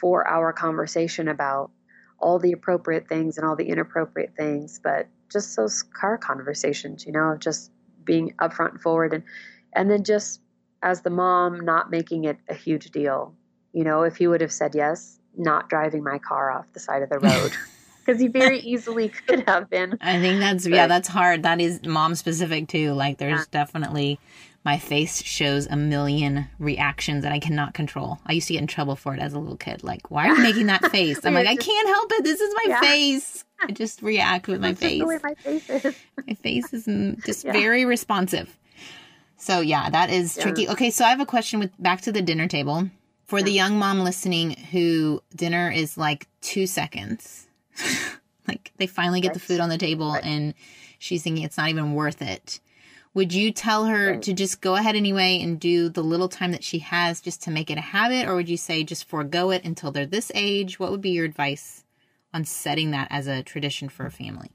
four 0.00 0.26
hour 0.26 0.52
conversation 0.52 1.28
about 1.28 1.70
all 2.18 2.38
the 2.38 2.52
appropriate 2.52 3.08
things 3.08 3.36
and 3.36 3.46
all 3.46 3.56
the 3.56 3.68
inappropriate 3.68 4.34
things, 4.36 4.80
but 4.82 5.08
just 5.32 5.56
those 5.56 5.82
car 5.82 6.18
conversations, 6.18 7.06
you 7.06 7.12
know, 7.12 7.32
of 7.32 7.40
just 7.40 7.70
being 8.04 8.34
upfront 8.40 8.72
and 8.72 8.80
forward 8.80 9.14
and 9.14 9.22
and 9.74 9.90
then 9.90 10.04
just 10.04 10.40
as 10.82 11.02
the 11.02 11.10
mom 11.10 11.60
not 11.60 11.90
making 11.90 12.24
it 12.24 12.38
a 12.48 12.54
huge 12.54 12.90
deal. 12.90 13.34
You 13.72 13.84
know, 13.84 14.02
if 14.02 14.16
he 14.16 14.26
would 14.26 14.40
have 14.40 14.52
said 14.52 14.74
yes, 14.74 15.18
not 15.36 15.68
driving 15.68 16.02
my 16.02 16.18
car 16.18 16.50
off 16.50 16.66
the 16.72 16.80
side 16.80 17.02
of 17.02 17.08
the 17.08 17.18
road. 17.18 17.52
Because 18.04 18.20
he 18.20 18.26
very 18.26 18.58
easily 18.58 19.10
could 19.10 19.48
have 19.48 19.70
been. 19.70 19.96
I 20.00 20.18
think 20.18 20.40
that's 20.40 20.64
but, 20.64 20.72
yeah, 20.72 20.88
that's 20.88 21.06
hard. 21.06 21.44
That 21.44 21.60
is 21.60 21.84
mom 21.84 22.16
specific 22.16 22.66
too. 22.66 22.94
Like 22.94 23.18
there's 23.18 23.38
yeah. 23.38 23.44
definitely 23.52 24.18
my 24.64 24.78
face 24.78 25.22
shows 25.22 25.66
a 25.66 25.76
million 25.76 26.46
reactions 26.58 27.24
that 27.24 27.32
I 27.32 27.40
cannot 27.40 27.74
control. 27.74 28.18
I 28.24 28.32
used 28.32 28.46
to 28.46 28.52
get 28.52 28.60
in 28.60 28.68
trouble 28.68 28.94
for 28.94 29.12
it 29.12 29.20
as 29.20 29.32
a 29.32 29.38
little 29.38 29.56
kid. 29.56 29.82
Like, 29.82 30.10
why 30.10 30.28
are 30.28 30.36
you 30.36 30.42
making 30.42 30.66
that 30.66 30.84
face? 30.92 31.24
I'm 31.24 31.34
like, 31.34 31.48
I 31.48 31.56
can't 31.56 31.88
help 31.88 32.12
it. 32.12 32.24
This 32.24 32.40
is 32.40 32.54
my 32.54 32.64
yeah. 32.68 32.80
face. 32.80 33.44
I 33.60 33.66
just 33.72 34.02
react 34.02 34.46
with 34.46 34.60
my 34.60 34.74
face. 34.74 35.02
my 35.02 35.34
face 35.34 35.68
is. 35.68 35.96
my 36.26 36.34
face 36.34 36.72
is 36.72 36.84
just 37.26 37.44
yeah. 37.44 37.52
very 37.52 37.84
responsive. 37.84 38.56
So 39.36 39.60
yeah, 39.60 39.90
that 39.90 40.10
is 40.10 40.36
yeah. 40.36 40.42
tricky. 40.44 40.68
Okay, 40.68 40.90
so 40.90 41.04
I 41.04 41.10
have 41.10 41.20
a 41.20 41.26
question 41.26 41.58
with 41.58 41.70
back 41.82 42.02
to 42.02 42.12
the 42.12 42.22
dinner 42.22 42.46
table. 42.46 42.88
For 43.24 43.42
the 43.42 43.50
young 43.50 43.78
mom 43.78 44.00
listening 44.00 44.50
who 44.50 45.22
dinner 45.34 45.70
is 45.70 45.96
like 45.96 46.28
two 46.40 46.66
seconds. 46.66 47.48
like 48.46 48.70
they 48.76 48.86
finally 48.86 49.20
get 49.20 49.28
right. 49.28 49.34
the 49.34 49.40
food 49.40 49.58
on 49.58 49.70
the 49.70 49.78
table 49.78 50.12
right. 50.12 50.24
and 50.24 50.54
she's 50.98 51.22
thinking 51.22 51.42
it's 51.42 51.56
not 51.56 51.70
even 51.70 51.94
worth 51.94 52.20
it 52.20 52.60
would 53.14 53.32
you 53.32 53.52
tell 53.52 53.86
her 53.86 54.12
right. 54.12 54.22
to 54.22 54.32
just 54.32 54.60
go 54.60 54.74
ahead 54.74 54.96
anyway 54.96 55.40
and 55.42 55.60
do 55.60 55.88
the 55.88 56.02
little 56.02 56.28
time 56.28 56.52
that 56.52 56.64
she 56.64 56.78
has 56.78 57.20
just 57.20 57.42
to 57.42 57.50
make 57.50 57.70
it 57.70 57.78
a 57.78 57.82
habit? 57.82 58.26
Or 58.26 58.34
would 58.34 58.48
you 58.48 58.56
say 58.56 58.84
just 58.84 59.08
forego 59.08 59.50
it 59.50 59.64
until 59.64 59.90
they're 59.90 60.06
this 60.06 60.32
age? 60.34 60.78
What 60.78 60.90
would 60.90 61.02
be 61.02 61.10
your 61.10 61.26
advice 61.26 61.84
on 62.32 62.44
setting 62.44 62.90
that 62.92 63.08
as 63.10 63.26
a 63.26 63.42
tradition 63.42 63.88
for 63.88 64.06
a 64.06 64.10
family? 64.10 64.50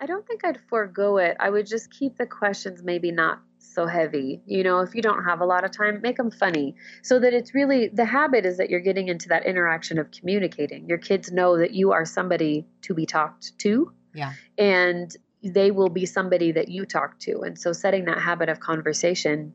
I 0.00 0.06
don't 0.06 0.26
think 0.26 0.44
I'd 0.44 0.60
forego 0.68 1.18
it. 1.18 1.36
I 1.38 1.50
would 1.50 1.66
just 1.66 1.90
keep 1.90 2.18
the 2.18 2.26
questions 2.26 2.82
maybe 2.82 3.12
not 3.12 3.40
so 3.58 3.86
heavy. 3.86 4.42
You 4.46 4.64
know, 4.64 4.80
if 4.80 4.94
you 4.94 5.02
don't 5.02 5.24
have 5.24 5.40
a 5.40 5.46
lot 5.46 5.64
of 5.64 5.70
time, 5.70 6.00
make 6.02 6.16
them 6.16 6.30
funny 6.30 6.74
so 7.02 7.18
that 7.20 7.32
it's 7.32 7.54
really 7.54 7.88
the 7.88 8.04
habit 8.04 8.44
is 8.44 8.58
that 8.58 8.68
you're 8.68 8.80
getting 8.80 9.08
into 9.08 9.28
that 9.28 9.46
interaction 9.46 9.98
of 9.98 10.10
communicating. 10.10 10.88
Your 10.88 10.98
kids 10.98 11.30
know 11.30 11.56
that 11.58 11.72
you 11.72 11.92
are 11.92 12.04
somebody 12.04 12.66
to 12.82 12.94
be 12.94 13.06
talked 13.06 13.56
to. 13.60 13.92
Yeah. 14.14 14.32
And 14.58 15.16
they 15.42 15.70
will 15.70 15.88
be 15.88 16.06
somebody 16.06 16.52
that 16.52 16.68
you 16.68 16.84
talk 16.84 17.18
to. 17.20 17.40
And 17.42 17.58
so 17.58 17.72
setting 17.72 18.04
that 18.06 18.18
habit 18.18 18.48
of 18.48 18.60
conversation. 18.60 19.54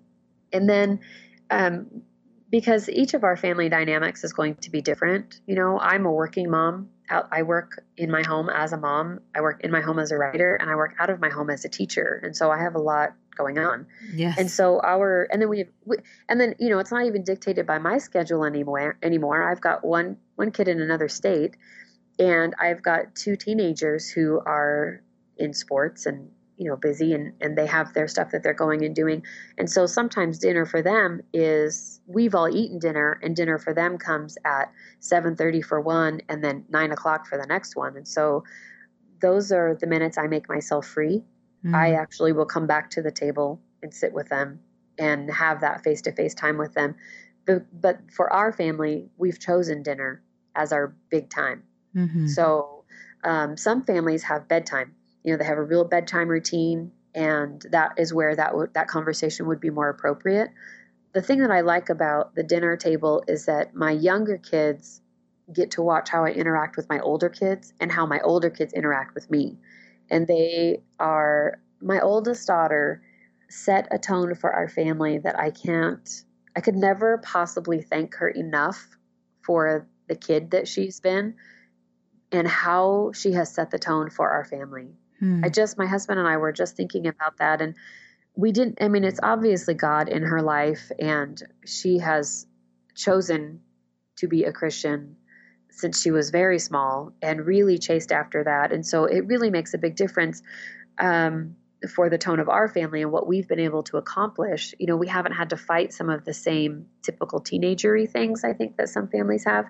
And 0.52 0.69
then, 0.69 1.00
um, 1.50 2.02
because 2.50 2.88
each 2.89 3.13
of 3.13 3.23
our 3.23 3.36
family 3.36 3.69
dynamics 3.69 4.23
is 4.23 4.34
going 4.34 4.56
to 4.56 4.71
be 4.71 4.82
different. 4.82 5.41
You 5.45 5.56
know, 5.56 5.80
I'm 5.80 6.06
a 6.06 6.12
working 6.12 6.50
mom. 6.50 6.89
I 7.10 7.43
work 7.43 7.84
in 7.95 8.12
my 8.12 8.21
home 8.21 8.50
as 8.50 8.73
a 8.73 8.78
mom. 8.78 9.21
I 9.34 9.39
work 9.39 9.63
in 9.63 9.71
my 9.71 9.80
home 9.80 9.97
as 9.97 10.12
a 10.12 10.17
writer, 10.17 10.56
and 10.56 10.69
I 10.69 10.76
work 10.76 10.95
out 11.00 11.10
of 11.10 11.21
my 11.21 11.30
home 11.30 11.50
as 11.50 11.63
a 11.63 11.69
teacher. 11.69 12.19
And 12.21 12.36
so 12.36 12.52
I 12.52 12.60
have 12.60 12.76
a 12.76 12.80
lot 12.80 13.13
going 13.38 13.58
on. 13.58 13.88
Yes. 14.13 14.38
And 14.38 14.52
so 14.52 14.82
our 14.84 15.28
and 15.32 15.41
then 15.41 15.47
we, 15.47 15.65
we 15.86 15.97
and 16.28 16.39
then 16.39 16.56
you 16.60 16.69
know 16.69 16.80
it's 16.80 16.91
not 16.91 17.06
even 17.06 17.23
dictated 17.23 17.65
by 17.65 17.78
my 17.78 17.97
schedule 18.00 18.43
anymore. 18.43 18.97
Anymore, 19.02 19.50
I've 19.50 19.62
got 19.62 19.86
one 19.86 20.17
one 20.36 20.52
kid 20.52 20.67
in 20.67 20.82
another 20.82 21.08
state, 21.08 21.56
and 22.19 22.54
I've 22.60 22.82
got 22.82 23.15
two 23.15 23.38
teenagers 23.38 24.10
who 24.10 24.41
are 24.45 25.02
in 25.39 25.54
sports 25.54 26.06
and 26.06 26.30
you 26.58 26.67
know 26.67 26.76
busy 26.76 27.13
and 27.13 27.34
and 27.39 27.58
they 27.58 27.65
have 27.65 27.93
their 27.93 28.08
stuff 28.08 28.32
that 28.32 28.43
they're 28.43 28.54
going 28.54 28.84
and 28.84 28.95
doing. 28.95 29.23
And 29.58 29.69
so 29.69 29.86
sometimes 29.86 30.39
dinner 30.39 30.65
for 30.65 30.82
them 30.82 31.21
is 31.34 32.02
we've 32.08 32.36
all 32.36 32.50
eaten 32.50 32.80
dinner 32.80 33.19
and 33.23 33.36
dinner 33.36 33.58
for 33.58 33.73
them 33.73 33.97
comes 33.97 34.38
at 34.43 34.71
7.30 35.02 35.63
for 35.63 35.80
one 35.80 36.21
and 36.30 36.43
then 36.43 36.65
9 36.69 36.91
o'clock 36.91 37.28
for 37.28 37.38
the 37.38 37.45
next 37.45 37.76
one. 37.76 37.95
And 37.95 38.08
so 38.08 38.43
those 39.21 39.52
are 39.52 39.76
the 39.76 39.88
minutes 39.88 40.17
i 40.17 40.28
make 40.28 40.50
myself 40.50 40.86
free. 40.86 41.23
Mm. 41.65 41.76
i 41.76 41.93
actually 41.93 42.34
will 42.34 42.45
come 42.45 42.67
back 42.67 42.89
to 42.91 43.02
the 43.02 43.12
table 43.12 43.60
and 43.82 43.91
sit 43.93 44.13
with 44.13 44.30
them 44.30 44.60
and 45.00 45.32
have 45.32 45.62
that 45.62 45.84
face-to-face 45.84 46.34
time 46.36 46.58
with 46.58 46.73
them. 46.73 46.95
But, 47.45 47.65
but 47.82 48.00
for 48.12 48.32
our 48.34 48.52
family 48.52 49.10
we've 49.17 49.39
chosen 49.39 49.84
dinner 49.84 50.21
as 50.56 50.71
our 50.71 50.95
big 51.10 51.30
time. 51.30 51.63
Mm-hmm. 51.95 52.28
so 52.28 52.84
um, 53.23 53.58
some 53.58 53.84
families 53.84 54.23
have 54.23 54.47
bedtime 54.47 54.93
you 55.27 55.33
know 55.33 55.37
they 55.37 55.43
have 55.43 55.57
a 55.57 55.63
real 55.63 55.83
bedtime 55.83 56.29
routine 56.29 56.89
and 57.13 57.65
that 57.71 57.91
is 57.97 58.13
where 58.13 58.33
that 58.33 58.51
w- 58.51 58.69
that 58.73 58.87
conversation 58.87 59.45
would 59.47 59.59
be 59.59 59.69
more 59.69 59.89
appropriate. 59.89 60.49
The 61.11 61.21
thing 61.21 61.39
that 61.39 61.51
i 61.51 61.59
like 61.59 61.89
about 61.89 62.33
the 62.33 62.43
dinner 62.43 62.77
table 62.77 63.25
is 63.27 63.45
that 63.45 63.75
my 63.75 63.91
younger 63.91 64.37
kids 64.37 65.01
get 65.51 65.71
to 65.71 65.81
watch 65.81 66.09
how 66.09 66.23
i 66.23 66.29
interact 66.29 66.77
with 66.77 66.87
my 66.87 66.99
older 66.99 67.27
kids 67.27 67.73
and 67.81 67.91
how 67.91 68.05
my 68.05 68.21
older 68.21 68.49
kids 68.49 68.71
interact 68.71 69.15
with 69.15 69.29
me. 69.29 69.57
And 70.09 70.25
they 70.27 70.83
are 70.97 71.59
my 71.81 71.99
oldest 71.99 72.47
daughter 72.47 73.03
set 73.49 73.89
a 73.91 73.99
tone 73.99 74.33
for 74.33 74.53
our 74.53 74.69
family 74.69 75.17
that 75.17 75.37
i 75.37 75.51
can't 75.51 76.23
i 76.55 76.61
could 76.61 76.75
never 76.75 77.17
possibly 77.17 77.81
thank 77.81 78.15
her 78.15 78.29
enough 78.29 78.97
for 79.41 79.87
the 80.07 80.15
kid 80.15 80.51
that 80.51 80.69
she's 80.69 81.01
been 81.01 81.35
and 82.31 82.47
how 82.47 83.11
she 83.13 83.33
has 83.33 83.53
set 83.53 83.71
the 83.71 83.79
tone 83.79 84.09
for 84.09 84.29
our 84.29 84.45
family 84.45 84.89
Hmm. 85.19 85.41
I 85.43 85.49
just, 85.49 85.77
my 85.77 85.86
husband 85.86 86.19
and 86.19 86.27
I 86.27 86.38
were 86.38 86.51
just 86.51 86.75
thinking 86.75 87.08
about 87.08 87.38
that. 87.38 87.62
And 87.62 87.75
we 88.36 88.51
didn't, 88.51 88.77
I 88.82 88.88
mean, 88.88 89.03
it's 89.03 89.19
obviously 89.21 89.73
God 89.73 90.10
in 90.10 90.23
her 90.23 90.41
life, 90.41 90.91
and 90.99 91.41
she 91.65 91.97
has 91.99 92.45
chosen 92.95 93.62
to 94.17 94.27
be 94.27 94.43
a 94.43 94.51
Christian 94.51 95.15
since 95.71 96.01
she 96.01 96.12
was 96.12 96.30
very 96.32 96.60
small 96.60 97.13
and 97.21 97.45
really 97.45 97.77
chased 97.77 98.12
after 98.12 98.43
that. 98.43 98.71
And 98.71 98.86
so 98.86 99.06
it 99.06 99.25
really 99.27 99.49
makes 99.49 99.73
a 99.73 99.77
big 99.77 99.95
difference 99.95 100.41
um, 100.97 101.56
for 101.93 102.10
the 102.10 102.17
tone 102.17 102.39
of 102.39 102.49
our 102.49 102.67
family 102.67 103.03
and 103.03 103.12
what 103.12 103.27
we've 103.27 103.47
been 103.47 103.60
able 103.60 103.84
to 103.84 103.97
accomplish. 103.97 104.73
You 104.80 104.88
know, 104.88 104.97
we 104.97 105.08
haven't 105.08 105.34
had 105.34 105.51
to 105.51 105.58
fight 105.58 105.93
some 105.93 106.10
of 106.10 106.25
the 106.25 106.34
same 106.34 106.88
typical 107.03 107.39
teenagery 107.39 108.10
things 108.10 108.43
I 108.43 108.53
think 108.53 108.77
that 108.77 108.89
some 108.89 109.08
families 109.08 109.45
have, 109.45 109.65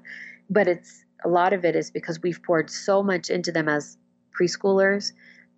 but 0.50 0.68
it's 0.68 1.04
a 1.26 1.28
lot 1.28 1.52
of 1.52 1.66
it 1.66 1.76
is 1.76 1.92
because 1.92 2.22
we've 2.22 2.42
poured 2.42 2.70
so 2.70 3.04
much 3.04 3.30
into 3.30 3.52
them 3.52 3.68
as 3.68 3.98
preschoolers 4.40 5.12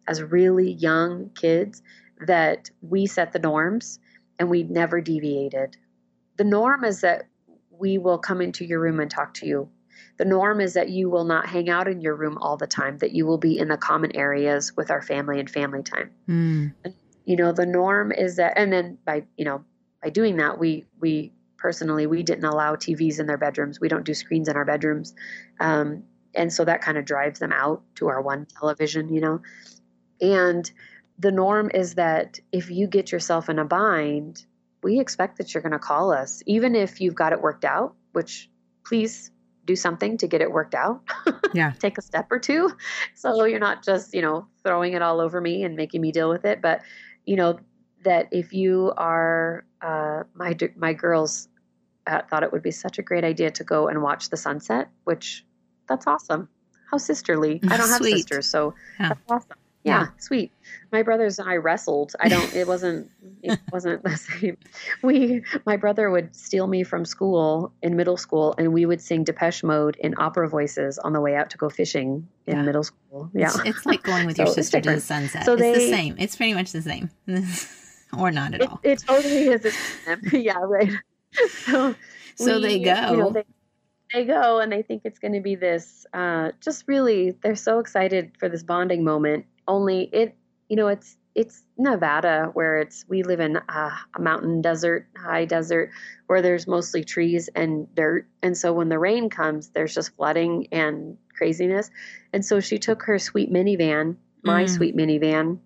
as 0.09 0.23
really 0.23 0.73
young 0.73 1.29
kids 1.35 1.83
that 2.25 2.69
we 2.81 3.05
set 3.05 3.31
the 3.31 3.39
norms 3.39 3.99
and 4.39 4.49
we 4.49 4.63
never 4.63 4.99
deviated. 4.99 5.77
The 6.37 6.43
norm 6.43 6.83
is 6.83 7.01
that 7.01 7.27
we 7.69 7.97
will 7.97 8.17
come 8.17 8.41
into 8.41 8.65
your 8.65 8.79
room 8.79 8.99
and 8.99 9.09
talk 9.09 9.35
to 9.35 9.45
you. 9.45 9.69
The 10.17 10.25
norm 10.25 10.59
is 10.59 10.73
that 10.73 10.89
you 10.89 11.09
will 11.09 11.25
not 11.25 11.45
hang 11.45 11.69
out 11.69 11.87
in 11.87 12.01
your 12.01 12.15
room 12.15 12.37
all 12.39 12.57
the 12.57 12.67
time, 12.67 12.97
that 12.97 13.11
you 13.11 13.25
will 13.25 13.37
be 13.37 13.57
in 13.57 13.67
the 13.67 13.77
common 13.77 14.15
areas 14.15 14.75
with 14.75 14.89
our 14.89 15.01
family 15.01 15.39
and 15.39 15.49
family 15.49 15.83
time. 15.83 16.09
Mm. 16.27 16.73
You 17.25 17.35
know, 17.35 17.51
the 17.51 17.65
norm 17.65 18.11
is 18.11 18.37
that, 18.37 18.57
and 18.57 18.73
then 18.73 18.97
by, 19.05 19.23
you 19.37 19.45
know, 19.45 19.63
by 20.01 20.09
doing 20.09 20.37
that, 20.37 20.57
we, 20.57 20.85
we 20.99 21.31
personally, 21.57 22.07
we 22.07 22.23
didn't 22.23 22.45
allow 22.45 22.75
TVs 22.75 23.19
in 23.19 23.27
their 23.27 23.37
bedrooms. 23.37 23.79
We 23.79 23.89
don't 23.89 24.05
do 24.05 24.13
screens 24.13 24.47
in 24.47 24.55
our 24.55 24.65
bedrooms. 24.65 25.13
Um, 25.59 26.03
and 26.33 26.51
so 26.51 26.65
that 26.65 26.81
kind 26.81 26.97
of 26.97 27.05
drives 27.05 27.39
them 27.39 27.51
out 27.51 27.83
to 27.95 28.07
our 28.07 28.21
one 28.21 28.47
television, 28.59 29.13
you 29.13 29.21
know. 29.21 29.41
And 30.21 30.69
the 31.17 31.31
norm 31.31 31.69
is 31.73 31.95
that 31.95 32.39
if 32.51 32.69
you 32.71 32.87
get 32.87 33.11
yourself 33.11 33.49
in 33.49 33.59
a 33.59 33.65
bind, 33.65 34.45
we 34.83 34.99
expect 34.99 35.37
that 35.37 35.53
you're 35.53 35.63
going 35.63 35.73
to 35.73 35.79
call 35.79 36.11
us, 36.11 36.41
even 36.45 36.75
if 36.75 37.01
you've 37.01 37.15
got 37.15 37.33
it 37.33 37.41
worked 37.41 37.65
out, 37.65 37.95
which 38.13 38.49
please 38.85 39.31
do 39.65 39.75
something 39.75 40.17
to 40.17 40.27
get 40.27 40.41
it 40.41 40.51
worked 40.51 40.75
out. 40.75 41.01
Yeah. 41.51 41.73
Take 41.79 41.97
a 41.97 42.03
step 42.03 42.27
or 42.29 42.37
two. 42.37 42.69
So 43.15 43.43
you're 43.45 43.59
not 43.59 43.83
just, 43.83 44.13
you 44.13 44.21
know, 44.21 44.45
throwing 44.63 44.93
it 44.93 45.01
all 45.01 45.19
over 45.19 45.41
me 45.41 45.63
and 45.63 45.75
making 45.75 45.99
me 45.99 46.11
deal 46.11 46.29
with 46.29 46.45
it. 46.45 46.61
But, 46.61 46.83
you 47.25 47.35
know, 47.35 47.59
that 48.03 48.27
if 48.31 48.53
you 48.53 48.93
are, 48.97 49.65
uh, 49.81 50.25
my, 50.35 50.55
my 50.75 50.93
girls 50.93 51.49
uh, 52.05 52.21
thought 52.29 52.43
it 52.43 52.51
would 52.51 52.61
be 52.61 52.69
such 52.69 52.99
a 52.99 53.01
great 53.01 53.23
idea 53.23 53.49
to 53.49 53.63
go 53.63 53.87
and 53.87 54.03
watch 54.03 54.29
the 54.29 54.37
sunset, 54.37 54.89
which 55.05 55.43
that's 55.87 56.05
awesome. 56.05 56.49
How 56.91 56.97
sisterly. 56.97 57.59
I 57.67 57.77
don't 57.77 57.89
have 57.89 58.01
sisters, 58.03 58.47
so 58.47 58.75
yeah. 58.99 59.09
that's 59.09 59.21
awesome. 59.31 59.57
Yeah, 59.83 60.01
yeah, 60.01 60.07
sweet. 60.17 60.51
My 60.91 61.03
brothers 61.03 61.39
and 61.39 61.49
I 61.49 61.55
wrestled. 61.55 62.13
I 62.19 62.27
don't. 62.27 62.53
It 62.53 62.67
wasn't. 62.67 63.09
It 63.41 63.57
wasn't 63.71 64.03
the 64.03 64.17
same. 64.17 64.57
We. 65.01 65.43
My 65.65 65.77
brother 65.77 66.09
would 66.11 66.35
steal 66.35 66.67
me 66.67 66.83
from 66.83 67.05
school 67.05 67.71
in 67.81 67.95
middle 67.95 68.17
school, 68.17 68.53
and 68.57 68.73
we 68.73 68.85
would 68.85 68.99
sing 69.01 69.23
Depeche 69.23 69.63
Mode 69.63 69.95
in 70.01 70.15
opera 70.17 70.49
voices 70.49 70.99
on 70.99 71.13
the 71.13 71.21
way 71.21 71.35
out 71.35 71.49
to 71.51 71.57
go 71.57 71.69
fishing 71.69 72.27
in 72.45 72.57
Yeah. 72.57 72.61
middle 72.63 72.83
school. 72.83 73.31
Yeah. 73.33 73.47
It's, 73.47 73.59
it's 73.77 73.85
like 73.85 74.03
going 74.03 74.25
with 74.25 74.37
your 74.37 74.47
So 74.47 74.51
it's 74.51 74.55
sister 74.67 74.81
to 74.81 74.95
the 74.95 74.99
sunset. 75.01 75.45
So 75.45 75.53
it's 75.53 75.61
the 75.79 75.87
same. 75.89 76.15
It's 76.19 76.35
pretty 76.35 76.53
much 76.53 76.73
the 76.73 76.81
same. 76.81 77.09
or 78.17 78.31
not 78.31 78.53
at 78.55 78.61
it, 78.61 78.69
all. 78.69 78.79
it 78.83 78.99
totally 79.07 79.47
is. 79.47 79.75
yeah, 80.33 80.57
right. 80.59 80.91
So, 81.65 81.95
So 82.35 82.59
they 82.59 82.77
you 82.79 82.85
know, 82.85 83.15
go. 83.15 83.29
they, 83.31 83.43
they 84.13 84.25
go 84.25 84.59
and 84.59 84.71
they 84.71 84.81
think 84.81 85.03
it's 85.05 85.19
going 85.19 85.33
to 85.33 85.41
be 85.41 85.55
this. 85.55 86.05
Uh, 86.13 86.51
just 86.59 86.85
really, 86.87 87.31
they're 87.43 87.55
so 87.55 87.79
excited 87.79 88.31
for 88.39 88.49
this 88.49 88.63
bonding 88.63 89.03
moment. 89.03 89.45
Only 89.69 90.09
it, 90.11 90.35
you 90.67 90.75
know, 90.75 90.87
it's 90.89 91.15
it's 91.35 91.63
Nevada 91.77 92.49
where 92.53 92.79
it's 92.79 93.05
we 93.07 93.23
live 93.23 93.39
in 93.39 93.57
uh, 93.57 93.91
a 94.15 94.19
mountain 94.19 94.61
desert, 94.61 95.07
high 95.15 95.45
desert, 95.45 95.91
where 96.27 96.41
there's 96.41 96.67
mostly 96.67 97.03
trees 97.03 97.49
and 97.55 97.87
dirt. 97.95 98.27
And 98.41 98.57
so 98.57 98.73
when 98.73 98.89
the 98.89 98.99
rain 98.99 99.29
comes, 99.29 99.69
there's 99.69 99.93
just 99.93 100.15
flooding 100.15 100.67
and 100.71 101.17
craziness. 101.37 101.91
And 102.33 102.43
so 102.43 102.59
she 102.59 102.79
took 102.79 103.03
her 103.03 103.19
sweet 103.19 103.51
minivan, 103.53 104.17
my 104.43 104.65
Mm. 104.65 104.69
sweet 104.69 104.95
minivan, 104.97 105.59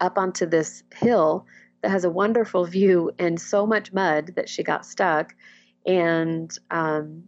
up 0.00 0.18
onto 0.18 0.46
this 0.46 0.82
hill 0.94 1.46
that 1.82 1.90
has 1.90 2.04
a 2.04 2.10
wonderful 2.10 2.64
view 2.64 3.12
and 3.18 3.40
so 3.40 3.66
much 3.66 3.92
mud 3.92 4.32
that 4.36 4.48
she 4.48 4.62
got 4.62 4.86
stuck. 4.86 5.34
And 5.86 6.50
um, 6.70 7.24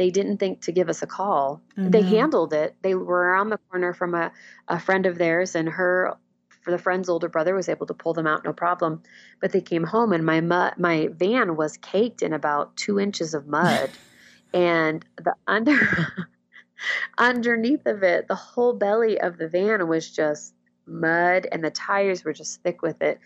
they 0.00 0.10
didn't 0.10 0.38
think 0.38 0.62
to 0.62 0.72
give 0.72 0.88
us 0.88 1.02
a 1.02 1.06
call. 1.06 1.60
They 1.76 2.02
Mhm. 2.02 2.08
handled 2.08 2.54
it. 2.54 2.74
They 2.80 2.94
were 2.94 3.22
around 3.32 3.50
the 3.50 3.58
corner 3.70 3.92
from 3.92 4.14
a, 4.14 4.32
a 4.66 4.80
friend 4.80 5.04
of 5.04 5.18
theirs, 5.18 5.54
and 5.54 5.68
her, 5.68 6.16
for 6.62 6.70
the 6.70 6.78
friend's 6.78 7.10
older 7.10 7.28
brother, 7.28 7.54
was 7.54 7.68
able 7.68 7.84
to 7.84 7.92
pull 7.92 8.14
them 8.14 8.26
out 8.26 8.42
no 8.42 8.54
problem. 8.54 9.02
But 9.42 9.52
they 9.52 9.60
came 9.60 9.84
home, 9.84 10.14
and 10.14 10.24
my 10.24 10.40
mud, 10.40 10.78
my 10.78 11.10
van 11.12 11.54
was 11.54 11.76
caked 11.76 12.22
in 12.22 12.32
about 12.32 12.78
two 12.78 12.98
inches 12.98 13.34
of 13.34 13.46
mud, 13.46 13.98
and 14.54 15.04
the 15.18 15.34
under 15.46 15.76
underneath 17.18 17.84
of 17.84 18.02
it, 18.02 18.26
the 18.26 18.34
whole 18.34 18.72
belly 18.72 19.20
of 19.20 19.36
the 19.36 19.48
van 19.48 19.86
was 19.86 20.10
just 20.10 20.54
mud, 20.86 21.46
and 21.52 21.62
the 21.62 21.70
tires 21.70 22.24
were 22.24 22.32
just 22.32 22.62
thick 22.62 22.80
with 22.80 23.02
it. 23.02 23.20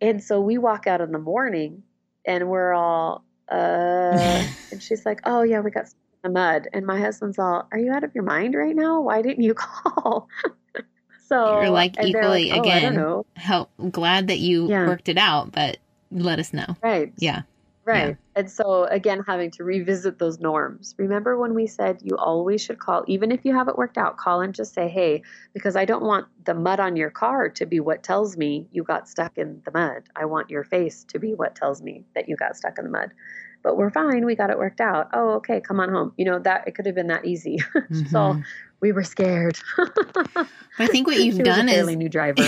And 0.00 0.20
so 0.20 0.40
we 0.40 0.58
walk 0.58 0.88
out 0.88 1.00
in 1.00 1.12
the 1.12 1.20
morning, 1.20 1.84
and 2.24 2.48
we're 2.48 2.72
all, 2.72 3.24
uh, 3.52 4.44
and 4.70 4.82
she's 4.82 5.04
like, 5.04 5.20
"Oh 5.24 5.42
yeah, 5.42 5.60
we 5.60 5.70
got 5.70 5.86
stuck 5.88 5.98
in 6.24 6.32
the 6.32 6.38
mud." 6.40 6.68
And 6.72 6.86
my 6.86 6.98
husband's 6.98 7.38
all, 7.38 7.68
"Are 7.72 7.78
you 7.78 7.92
out 7.92 8.04
of 8.04 8.14
your 8.14 8.24
mind 8.24 8.54
right 8.54 8.74
now? 8.74 9.00
Why 9.00 9.22
didn't 9.22 9.42
you 9.44 9.54
call?" 9.56 10.28
so 11.28 11.60
You're 11.60 11.70
like 11.70 11.96
equally 12.02 12.50
"Oh, 12.50 12.60
again. 12.60 13.22
Help. 13.36 13.70
Glad 13.90 14.28
that 14.28 14.38
you 14.38 14.68
Yeah. 14.68 14.86
worked 14.86 15.08
it 15.08 15.18
out, 15.18 15.52
but 15.52 15.78
let 16.10 16.38
us 16.38 16.52
know. 16.52 16.76
Right. 16.82 17.12
Yeah. 17.18 17.42
Right. 17.84 18.10
Yeah. 18.10 18.14
And 18.36 18.50
so 18.50 18.84
again, 18.84 19.24
having 19.26 19.50
to 19.52 19.64
revisit 19.64 20.18
those 20.18 20.38
norms. 20.38 20.94
Remember 20.98 21.36
when 21.36 21.52
we 21.54 21.66
said 21.66 21.98
you 22.02 22.16
always 22.16 22.62
should 22.62 22.78
call, 22.78 23.04
even 23.08 23.32
if 23.32 23.44
you 23.44 23.54
haven't 23.54 23.76
worked 23.76 23.98
out, 23.98 24.16
call 24.16 24.40
and 24.40 24.54
just 24.54 24.72
say, 24.72 24.88
hey, 24.88 25.22
because 25.52 25.74
I 25.74 25.84
don't 25.84 26.04
want 26.04 26.26
the 26.44 26.54
mud 26.54 26.78
on 26.80 26.96
your 26.96 27.10
car 27.10 27.48
to 27.50 27.66
be 27.66 27.80
what 27.80 28.02
tells 28.02 28.36
me 28.36 28.68
you 28.70 28.84
got 28.84 29.08
stuck 29.08 29.36
in 29.36 29.60
the 29.64 29.72
mud. 29.72 30.04
I 30.14 30.26
want 30.26 30.48
your 30.48 30.64
face 30.64 31.04
to 31.08 31.18
be 31.18 31.34
what 31.34 31.56
tells 31.56 31.82
me 31.82 32.04
that 32.14 32.28
you 32.28 32.36
got 32.36 32.56
stuck 32.56 32.78
in 32.78 32.84
the 32.84 32.90
mud. 32.90 33.10
But 33.62 33.76
we're 33.76 33.90
fine. 33.90 34.24
We 34.26 34.34
got 34.34 34.50
it 34.50 34.58
worked 34.58 34.80
out. 34.80 35.08
Oh, 35.12 35.34
okay. 35.34 35.60
Come 35.60 35.80
on 35.80 35.88
home. 35.88 36.12
You 36.16 36.24
know, 36.24 36.38
that 36.40 36.66
it 36.66 36.74
could 36.74 36.86
have 36.86 36.94
been 36.94 37.08
that 37.08 37.24
easy. 37.24 37.58
so 38.10 38.34
Mhm. 38.34 38.44
we 38.80 38.92
were 38.92 39.04
scared. 39.04 39.58
I 40.78 40.86
think 40.86 41.06
what 41.06 41.16
you've 41.16 41.38
done 41.38 41.68
is 41.68 41.86
new 41.96 42.08
driver. 42.08 42.42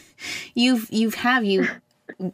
you've 0.54 0.88
you've 0.90 1.14
have 1.14 1.44
you 1.44 1.68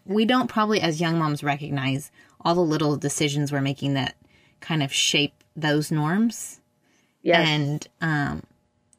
we 0.06 0.24
don't 0.24 0.48
probably 0.48 0.80
as 0.80 1.00
young 1.00 1.18
moms 1.18 1.42
recognize 1.42 2.10
all 2.44 2.54
the 2.54 2.60
little 2.60 2.96
decisions 2.96 3.50
we're 3.50 3.60
making 3.60 3.94
that 3.94 4.14
kind 4.60 4.82
of 4.82 4.92
shape 4.92 5.44
those 5.56 5.90
norms 5.90 6.60
yes. 7.22 7.46
and 7.46 7.88
um 8.00 8.42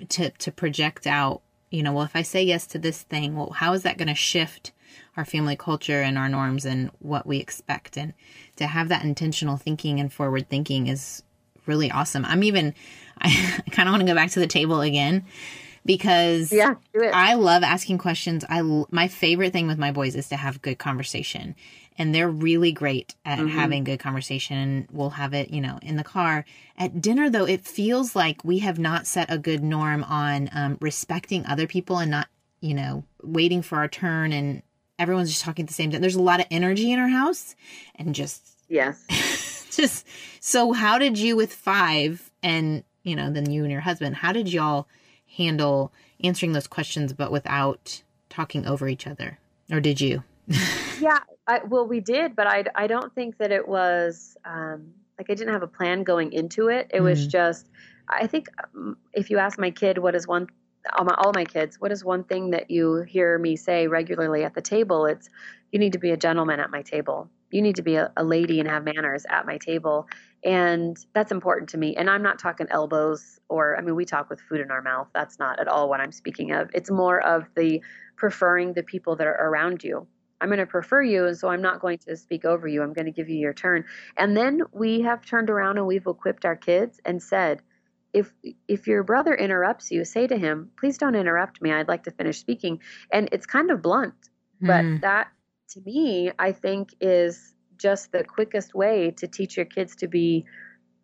to 0.09 0.29
to 0.31 0.51
project 0.51 1.07
out 1.07 1.41
you 1.69 1.83
know 1.83 1.93
well 1.93 2.05
if 2.05 2.15
i 2.15 2.21
say 2.21 2.43
yes 2.43 2.67
to 2.67 2.77
this 2.77 3.01
thing 3.03 3.35
well 3.35 3.51
how 3.51 3.73
is 3.73 3.83
that 3.83 3.97
going 3.97 4.07
to 4.07 4.15
shift 4.15 4.71
our 5.17 5.25
family 5.25 5.55
culture 5.55 6.01
and 6.01 6.17
our 6.17 6.29
norms 6.29 6.65
and 6.65 6.91
what 6.99 7.25
we 7.25 7.37
expect 7.37 7.97
and 7.97 8.13
to 8.55 8.67
have 8.67 8.89
that 8.89 9.03
intentional 9.03 9.57
thinking 9.57 9.99
and 9.99 10.11
forward 10.11 10.49
thinking 10.49 10.87
is 10.87 11.23
really 11.65 11.91
awesome 11.91 12.25
i'm 12.25 12.43
even 12.43 12.73
i, 13.19 13.61
kind 13.71 13.87
of 13.87 13.93
want 13.93 14.01
to 14.01 14.07
go 14.07 14.15
back 14.15 14.29
to 14.29 14.39
the 14.39 14.47
table 14.47 14.81
again 14.81 15.25
because 15.85 16.51
yeah, 16.51 16.75
do 16.93 17.03
it. 17.03 17.13
I 17.13 17.35
love 17.35 17.63
asking 17.63 17.99
questions. 17.99 18.43
I 18.49 18.61
my 18.89 19.07
favorite 19.07 19.53
thing 19.53 19.67
with 19.67 19.77
my 19.77 19.91
boys 19.91 20.15
is 20.15 20.29
to 20.29 20.35
have 20.35 20.61
good 20.61 20.79
conversation, 20.79 21.55
and 21.97 22.13
they're 22.13 22.29
really 22.29 22.71
great 22.71 23.15
at 23.23 23.39
Mhm. 23.39 23.49
having 23.51 23.83
good 23.83 23.99
conversation. 23.99 24.57
And 24.57 24.87
we'll 24.91 25.11
have 25.11 25.33
it, 25.33 25.49
you 25.51 25.61
know, 25.61 25.79
in 25.81 25.95
the 25.95 26.03
car. 26.03 26.45
At 26.77 27.01
dinner, 27.01 27.29
though, 27.29 27.45
it 27.45 27.65
feels 27.65 28.15
like 28.15 28.43
we 28.43 28.59
have 28.59 28.77
not 28.79 29.07
set 29.07 29.31
a 29.31 29.37
good 29.37 29.63
norm 29.63 30.03
on 30.03 30.49
um, 30.53 30.77
respecting 30.81 31.45
other 31.45 31.67
people 31.67 31.97
and 31.99 32.11
not, 32.11 32.27
you 32.59 32.73
know, 32.73 33.03
waiting 33.23 33.61
for 33.61 33.77
our 33.77 33.87
turn. 33.87 34.33
And 34.33 34.61
everyone's 34.99 35.29
just 35.29 35.43
talking 35.43 35.63
at 35.63 35.67
the 35.67 35.73
same 35.73 35.91
time. 35.91 36.01
There's 36.01 36.15
a 36.15 36.21
lot 36.21 36.39
of 36.39 36.47
energy 36.51 36.91
in 36.91 36.99
our 36.99 37.07
house, 37.07 37.55
and 37.95 38.13
just 38.15 38.43
yes. 38.69 39.67
just 39.75 40.05
so 40.39 40.71
how 40.73 40.97
did 40.97 41.17
you 41.19 41.35
with 41.35 41.53
five 41.53 42.31
and 42.41 42.83
you 43.03 43.13
know 43.15 43.29
then 43.29 43.51
you 43.51 43.63
and 43.63 43.71
your 43.71 43.81
husband 43.81 44.15
how 44.15 44.31
did 44.31 44.51
y'all 44.51 44.87
handle 45.37 45.91
answering 46.23 46.53
those 46.53 46.65
questions 46.67 47.11
but 47.11 47.29
without 47.29 48.01
talking 48.29 48.65
over 48.65 48.87
each 48.87 49.05
other 49.05 49.37
or 49.69 49.81
did 49.81 49.99
you 49.99 50.23
yeah 51.01 51.19
I, 51.47 51.61
well 51.67 51.87
we 51.87 51.99
did 51.99 52.35
but 52.35 52.47
I, 52.47 52.65
I 52.75 52.87
don't 52.87 53.13
think 53.13 53.37
that 53.37 53.51
it 53.51 53.67
was 53.67 54.37
um, 54.45 54.91
like 55.17 55.29
i 55.29 55.33
didn't 55.33 55.53
have 55.53 55.63
a 55.63 55.67
plan 55.67 56.03
going 56.03 56.33
into 56.33 56.67
it. 56.69 56.91
It 56.93 57.01
was 57.01 57.27
Mm. 57.27 57.31
just 57.31 57.69
i 58.09 58.27
think 58.27 58.47
um, 58.75 58.97
if 59.13 59.29
you 59.29 59.37
ask 59.39 59.57
my 59.59 59.71
kid 59.71 59.97
what 59.97 60.15
is 60.15 60.27
one 60.27 60.47
all 60.97 61.05
my, 61.05 61.15
all 61.17 61.31
my 61.33 61.45
kids 61.45 61.79
what 61.79 61.91
is 61.91 62.05
one 62.05 62.23
thing 62.23 62.51
that 62.51 62.69
you 62.69 63.01
hear 63.01 63.39
me 63.39 63.55
say 63.55 63.87
regularly 63.87 64.43
at 64.43 64.53
the 64.53 64.61
table? 64.61 65.05
It's 65.07 65.29
you 65.71 65.79
need 65.79 65.93
to 65.93 65.99
be 65.99 66.11
a 66.11 66.17
gentleman 66.17 66.59
at 66.59 66.69
my 66.69 66.83
table. 66.83 67.29
You 67.51 67.61
need 67.61 67.75
to 67.77 67.81
be 67.81 67.95
a, 67.95 68.11
a 68.15 68.23
lady 68.23 68.59
and 68.59 68.69
have 68.69 68.83
manners 68.83 69.25
at 69.29 69.45
my 69.45 69.57
table. 69.57 70.07
And 70.43 70.95
that's 71.13 71.31
important 71.31 71.69
to 71.69 71.77
me. 71.79 71.95
And 71.95 72.07
i'm 72.09 72.21
not 72.21 72.37
talking 72.37 72.67
elbows 72.69 73.39
or 73.49 73.75
i 73.77 73.81
mean 73.81 73.95
we 73.95 74.05
talk 74.05 74.29
with 74.29 74.39
food 74.41 74.61
in 74.61 74.69
our 74.71 74.81
mouth. 74.81 75.07
That's 75.13 75.39
not 75.39 75.59
at 75.59 75.67
all 75.67 75.89
what 75.89 75.99
i'm 76.01 76.11
speaking 76.11 76.51
of. 76.51 76.69
It's 76.73 76.91
more 76.91 77.19
of 77.21 77.45
the 77.55 77.81
preferring 78.15 78.73
the 78.73 78.83
people 78.83 79.15
that 79.15 79.27
are 79.27 79.47
around 79.49 79.83
you 79.83 80.07
I'm 80.41 80.49
going 80.49 80.59
to 80.59 80.65
prefer 80.65 81.01
you, 81.01 81.25
and 81.27 81.37
so 81.37 81.47
I'm 81.49 81.61
not 81.61 81.79
going 81.79 81.97
to 81.99 82.15
speak 82.17 82.45
over 82.45 82.67
you. 82.67 82.83
I'm 82.83 82.93
going 82.93 83.05
to 83.05 83.11
give 83.11 83.29
you 83.29 83.37
your 83.37 83.53
turn. 83.53 83.85
And 84.17 84.35
then 84.35 84.61
we 84.71 85.01
have 85.01 85.25
turned 85.25 85.49
around 85.49 85.77
and 85.77 85.87
we've 85.87 86.05
equipped 86.07 86.45
our 86.45 86.55
kids 86.55 86.99
and 87.05 87.21
said, 87.21 87.61
if 88.13 88.33
if 88.67 88.87
your 88.87 89.03
brother 89.03 89.33
interrupts 89.35 89.91
you, 89.91 90.05
say 90.05 90.25
to 90.27 90.37
him, 90.37 90.71
"Please 90.79 90.97
don't 90.97 91.15
interrupt 91.15 91.61
me. 91.61 91.71
I'd 91.73 91.87
like 91.89 92.03
to 92.03 92.11
finish 92.11 92.39
speaking." 92.39 92.81
And 93.11 93.27
it's 93.33 93.45
kind 93.45 93.71
of 93.71 93.81
blunt, 93.81 94.29
but 94.65 94.85
Hmm. 94.85 94.97
that 95.01 95.31
to 95.71 95.81
me, 95.81 96.31
I 96.39 96.53
think 96.53 96.95
is 97.01 97.55
just 97.77 98.13
the 98.13 98.23
quickest 98.23 98.73
way 98.73 99.11
to 99.11 99.27
teach 99.27 99.57
your 99.57 99.65
kids 99.65 99.97
to 99.97 100.07
be 100.07 100.45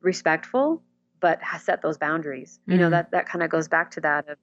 respectful, 0.01 0.83
but 1.19 1.39
set 1.59 1.81
those 1.81 1.97
boundaries. 1.97 2.59
You 2.67 2.77
know 2.79 2.89
Mhm. 2.89 2.91
that 2.91 3.11
that 3.11 3.27
kind 3.27 3.43
of 3.43 3.49
goes 3.49 3.67
back 3.67 3.91
to 3.91 4.01
that 4.01 4.29
of 4.29 4.37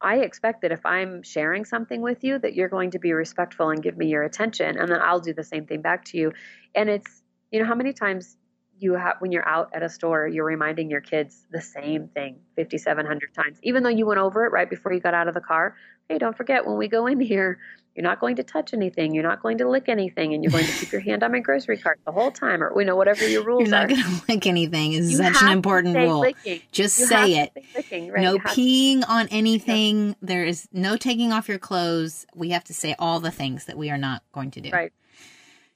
I 0.00 0.16
expect 0.18 0.62
that 0.62 0.72
if 0.72 0.84
I'm 0.86 1.22
sharing 1.22 1.64
something 1.64 2.00
with 2.00 2.24
you, 2.24 2.38
that 2.38 2.54
you're 2.54 2.68
going 2.68 2.92
to 2.92 2.98
be 2.98 3.12
respectful 3.12 3.70
and 3.70 3.82
give 3.82 3.96
me 3.96 4.08
your 4.08 4.22
attention, 4.22 4.78
and 4.78 4.88
then 4.88 5.00
I'll 5.00 5.20
do 5.20 5.34
the 5.34 5.44
same 5.44 5.66
thing 5.66 5.82
back 5.82 6.04
to 6.06 6.18
you. 6.18 6.32
And 6.74 6.88
it's, 6.88 7.22
you 7.50 7.60
know, 7.60 7.66
how 7.66 7.74
many 7.74 7.92
times 7.92 8.36
you 8.78 8.94
have 8.94 9.16
when 9.18 9.30
you're 9.30 9.46
out 9.46 9.70
at 9.74 9.82
a 9.82 9.88
store, 9.88 10.26
you're 10.26 10.44
reminding 10.44 10.90
your 10.90 11.02
kids 11.02 11.46
the 11.50 11.60
same 11.60 12.08
thing 12.08 12.40
5,700 12.56 13.34
times, 13.34 13.58
even 13.62 13.82
though 13.82 13.90
you 13.90 14.06
went 14.06 14.20
over 14.20 14.46
it 14.46 14.52
right 14.52 14.70
before 14.70 14.92
you 14.92 15.00
got 15.00 15.12
out 15.12 15.28
of 15.28 15.34
the 15.34 15.40
car. 15.40 15.76
Hey, 16.08 16.18
don't 16.18 16.36
forget 16.36 16.66
when 16.66 16.78
we 16.78 16.88
go 16.88 17.06
in 17.06 17.20
here, 17.20 17.58
you're 17.94 18.04
not 18.04 18.20
going 18.20 18.36
to 18.36 18.42
touch 18.44 18.72
anything, 18.72 19.14
you're 19.14 19.24
not 19.24 19.42
going 19.42 19.58
to 19.58 19.68
lick 19.68 19.88
anything, 19.88 20.32
and 20.32 20.42
you're 20.44 20.52
going 20.52 20.64
to 20.66 20.72
keep 20.72 20.92
your 20.92 21.00
hand 21.00 21.22
on 21.22 21.32
my 21.32 21.40
grocery 21.40 21.76
cart 21.76 21.98
the 22.06 22.12
whole 22.12 22.30
time, 22.30 22.62
or 22.62 22.72
you 22.80 22.86
know 22.86 22.96
whatever 22.96 23.26
your 23.28 23.42
rules 23.46 23.62
are. 23.62 23.62
you're 23.62 23.70
not 23.70 23.84
are. 23.84 23.88
going 23.88 24.02
to 24.20 24.22
lick 24.28 24.46
anything 24.46 24.92
is 24.92 25.10
You 25.10 25.16
such 25.18 25.42
an 25.42 25.48
important 25.50 25.96
rule 25.96 26.20
licking. 26.20 26.60
just 26.72 26.98
You 26.98 27.06
say 27.06 27.32
it 27.34 27.50
say 27.54 27.64
licking, 27.74 28.08
right? 28.12 28.22
no 28.22 28.32
You 28.34 28.38
have 28.40 28.54
to- 28.54 28.60
peeing 28.60 29.02
on 29.08 29.28
anything 29.30 30.16
there 30.22 30.44
is 30.44 30.68
no 30.72 30.96
taking 30.96 31.32
off 31.32 31.48
your 31.48 31.58
clothes 31.58 32.26
we 32.34 32.50
have 32.50 32.64
to 32.64 32.74
say 32.74 32.94
all 32.98 33.18
the 33.20 33.30
things 33.30 33.64
that 33.66 33.76
we 33.76 33.90
are 33.90 33.98
not 33.98 34.22
going 34.32 34.50
to 34.52 34.60
do 34.60 34.70
Right. 34.70 34.92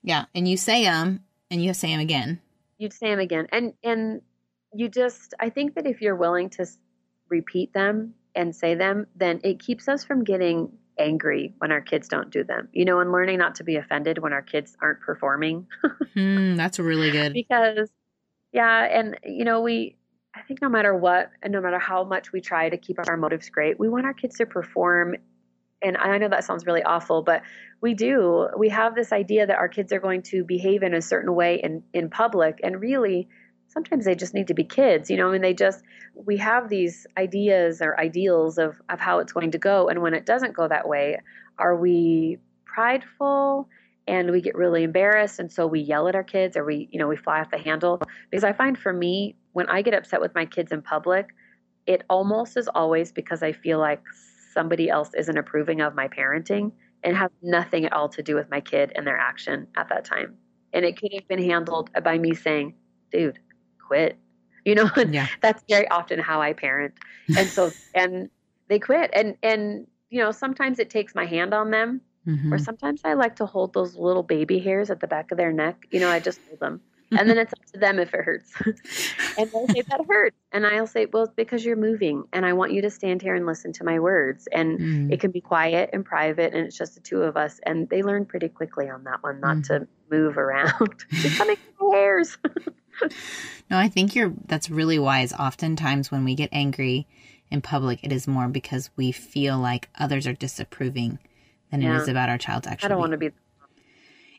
yeah 0.03 0.27
and 0.35 0.47
you 0.49 0.57
say 0.57 0.85
them 0.85 1.25
and 1.51 1.63
you 1.63 1.75
say 1.75 1.89
them 1.89 2.01
again 2.01 2.41
you'd 2.79 2.93
say 2.93 3.11
them 3.11 3.19
again 3.21 3.47
and 3.53 3.75
and 3.83 4.23
you 4.73 4.89
just 4.89 5.35
i 5.41 5.51
think 5.51 5.75
that 5.75 5.87
if 5.87 6.01
you're 6.01 6.17
willing 6.17 6.51
to 6.51 6.67
repeat 7.29 7.73
them 7.73 8.15
and 8.35 8.55
say 8.55 8.75
them 8.75 9.07
then 9.17 9.41
it 9.45 9.59
keeps 9.61 9.89
us 9.89 10.05
from 10.05 10.25
getting 10.25 10.73
angry 10.99 11.53
when 11.59 11.73
our 11.73 11.81
kids 11.81 12.09
don't 12.09 12.31
do 12.31 12.45
them 12.45 12.69
you 12.73 12.85
know 12.85 13.01
and 13.01 13.11
learning 13.11 13.39
not 13.39 13.55
to 13.57 13.65
be 13.65 13.77
offended 13.77 14.19
when 14.19 14.33
our 14.33 14.43
kids 14.43 14.77
aren't 14.81 15.01
performing. 15.01 15.67
Hmm, 16.15 16.55
that's 16.55 16.79
really 16.79 17.11
good. 17.11 17.33
Because 17.33 17.91
yeah 18.53 18.85
and 18.85 19.19
you 19.25 19.45
know 19.45 19.61
we 19.61 19.97
i 20.37 20.43
think 20.43 20.63
no 20.63 20.69
matter 20.69 20.95
what 20.95 21.31
and 21.43 21.53
no 21.53 21.61
matter 21.61 21.79
how 21.79 22.05
much 22.05 22.31
we 22.31 22.41
try 22.41 22.69
to 22.69 22.77
keep 22.77 22.99
our 23.09 23.17
motives 23.17 23.51
great 23.51 23.81
we 23.81 23.89
want 23.89 24.07
our 24.07 24.15
kids 24.15 24.37
to 24.37 24.47
perform. 24.47 25.17
And 25.83 25.97
i 25.97 26.17
know 26.19 26.29
that 26.29 26.45
sounds 26.45 26.67
really 26.67 26.85
awful 26.85 27.23
but 27.23 27.43
we 27.85 27.93
do. 27.93 28.49
We 28.57 28.71
have 28.71 28.95
this 28.95 29.13
idea 29.13 29.47
that 29.47 29.59
our 29.59 29.69
kids 29.69 29.93
are 29.93 30.01
going 30.01 30.23
to 30.23 30.43
behave 30.43 30.83
in 30.83 30.95
a 30.95 31.03
certain 31.03 31.35
way 31.35 31.61
in 31.63 31.83
in 31.93 32.09
public. 32.09 32.59
And 32.65 32.81
really 32.81 33.29
sometimes 33.75 34.05
they 34.05 34.15
just 34.15 34.33
need 34.33 34.47
to 34.49 34.55
be 34.55 34.65
kids, 34.65 35.11
you 35.11 35.17
know, 35.17 35.29
I 35.29 35.33
mean, 35.33 35.43
they 35.43 35.53
just, 35.53 35.83
we 36.15 36.37
have 36.39 36.69
these 36.69 37.07
ideas 37.19 37.83
or 37.83 37.99
ideals 37.99 38.57
of, 38.57 38.81
of 38.89 39.01
how 39.01 39.19
it's 39.19 39.33
going 39.33 39.51
to 39.51 39.59
go. 39.59 39.89
And 39.89 40.01
when 40.01 40.15
it 40.15 40.25
doesn't 40.25 40.55
go 40.55 40.67
that 40.69 40.89
way, 40.89 41.19
are 41.59 41.77
we 41.77 42.39
prideful 42.65 43.69
and 44.07 44.31
we 44.31 44.41
get 44.41 44.55
really 44.55 44.85
embarrassed? 44.85 45.41
And 45.41 45.51
so 45.51 45.67
we 45.67 45.81
yell 45.81 46.09
at 46.09 46.15
our 46.15 46.23
kids 46.23 46.57
or 46.57 46.65
we, 46.65 46.89
you 46.93 46.99
know, 47.01 47.09
we 47.09 47.17
fly 47.17 47.41
off 47.41 47.51
the 47.51 47.59
handle. 47.59 48.01
Because 48.31 48.45
I 48.45 48.53
find 48.53 48.79
for 48.79 48.93
me, 48.93 49.35
when 49.53 49.69
I 49.69 49.83
get 49.83 49.93
upset 49.93 50.21
with 50.21 50.35
my 50.35 50.47
kids 50.47 50.71
in 50.71 50.81
public, 50.81 51.35
it 51.87 52.03
almost 52.09 52.57
is 52.57 52.69
always 52.69 53.13
because 53.13 53.43
I 53.43 53.53
feel 53.53 53.79
like 53.79 54.03
somebody 54.53 54.89
else 54.89 55.11
isn't 55.19 55.37
approving 55.37 55.81
of 55.81 55.95
my 55.95 56.09
parenting 56.09 56.71
and 57.03 57.17
has 57.17 57.31
nothing 57.43 57.85
at 57.85 57.93
all 57.93 58.09
to 58.11 58.23
do 58.23 58.37
with 58.37 58.49
my 58.51 58.61
kid 58.61 58.93
and 58.95 59.07
their 59.07 59.19
action 59.19 59.67
at 59.77 59.89
that 59.89 60.05
time. 60.05 60.37
And 60.73 60.85
it 60.85 60.97
could 60.99 61.13
have 61.13 61.29
been 61.29 61.43
handled 61.43 61.91
by 62.03 62.19
me 62.19 62.35
saying, 62.35 62.75
dude, 63.13 63.39
quit. 63.87 64.19
You 64.65 64.75
know, 64.75 64.91
yeah. 65.11 65.27
that's 65.41 65.63
very 65.69 65.89
often 65.89 66.19
how 66.19 66.41
I 66.41 66.53
parent. 66.53 66.95
And 67.37 67.49
so, 67.49 67.71
and 67.95 68.31
they 68.69 68.79
quit. 68.79 69.11
And, 69.13 69.37
and, 69.43 69.87
you 70.11 70.21
know, 70.21 70.31
sometimes 70.31 70.79
it 70.79 70.91
takes 70.91 71.15
my 71.15 71.27
hand 71.27 71.53
on 71.53 71.71
them, 71.71 72.01
mm-hmm. 72.27 72.53
or 72.53 72.59
sometimes 72.59 73.03
I 73.05 73.15
like 73.15 73.37
to 73.37 73.47
hold 73.47 73.75
those 73.75 73.97
little 73.97 74.23
baby 74.23 74.59
hairs 74.59 74.91
at 74.91 75.01
the 75.01 75.07
back 75.07 75.31
of 75.33 75.39
their 75.39 75.53
neck. 75.53 75.87
You 75.91 76.01
know, 76.01 76.09
I 76.09 76.21
just 76.21 76.41
hold 76.49 76.61
them 76.61 76.81
and 77.19 77.29
then 77.29 77.39
it's 77.39 77.53
up 77.53 77.65
to 77.73 77.79
them 77.79 77.99
if 77.99 78.13
it 78.15 78.21
hurts. 78.21 78.53
and 79.39 79.51
they'll 79.51 79.69
say 79.69 79.83
that 79.83 80.01
hurts, 80.09 80.37
and 80.53 80.67
I'll 80.67 80.87
say, 80.87 81.07
well, 81.07 81.25
it's 81.25 81.35
because 81.35 81.65
you're 81.65 81.77
moving, 81.77 82.25
and 82.33 82.45
I 82.45 82.53
want 82.53 82.73
you 82.73 82.83
to 82.83 82.91
stand 82.91 83.23
here 83.23 83.35
and 83.35 83.47
listen 83.47 83.73
to 83.75 83.85
my 83.85 83.99
words. 83.99 84.49
And 84.53 84.79
mm. 84.79 85.13
it 85.13 85.21
can 85.21 85.31
be 85.31 85.41
quiet 85.41 85.91
and 85.93 86.05
private, 86.05 86.55
and 86.55 86.67
it's 86.67 86.77
just 86.77 86.95
the 86.95 87.01
two 87.01 87.23
of 87.23 87.37
us. 87.37 87.61
And 87.65 87.89
they 87.89 88.03
learn 88.03 88.25
pretty 88.27 88.49
quickly 88.49 88.89
on 88.89 89.05
that 89.05 89.23
one, 89.23 89.41
not 89.41 89.59
mm. 89.59 89.67
to 89.69 89.89
move 90.11 90.39
around. 90.39 91.05
Becoming 91.23 91.57
hairs. 91.93 92.37
No, 93.71 93.79
I 93.79 93.89
think 93.89 94.15
you're. 94.15 94.33
That's 94.47 94.71
really 94.71 94.99
wise. 94.99 95.33
Oftentimes, 95.33 96.11
when 96.11 96.25
we 96.25 96.35
get 96.35 96.49
angry 96.53 97.07
in 97.51 97.61
public, 97.61 98.01
it 98.03 98.13
is 98.13 98.27
more 98.27 98.49
because 98.49 98.91
we 98.97 99.13
feel 99.13 99.59
like 99.59 99.89
others 99.99 100.27
are 100.27 100.33
disapproving 100.33 101.19
than 101.71 101.83
yeah. 101.83 101.95
it 101.95 102.03
is 102.03 102.09
about 102.09 102.29
our 102.29 102.39
child's 102.39 102.67
actually. 102.67 102.87
I 102.87 102.89
don't 102.91 103.01
want 103.01 103.13
to 103.13 103.19
be 103.19 103.31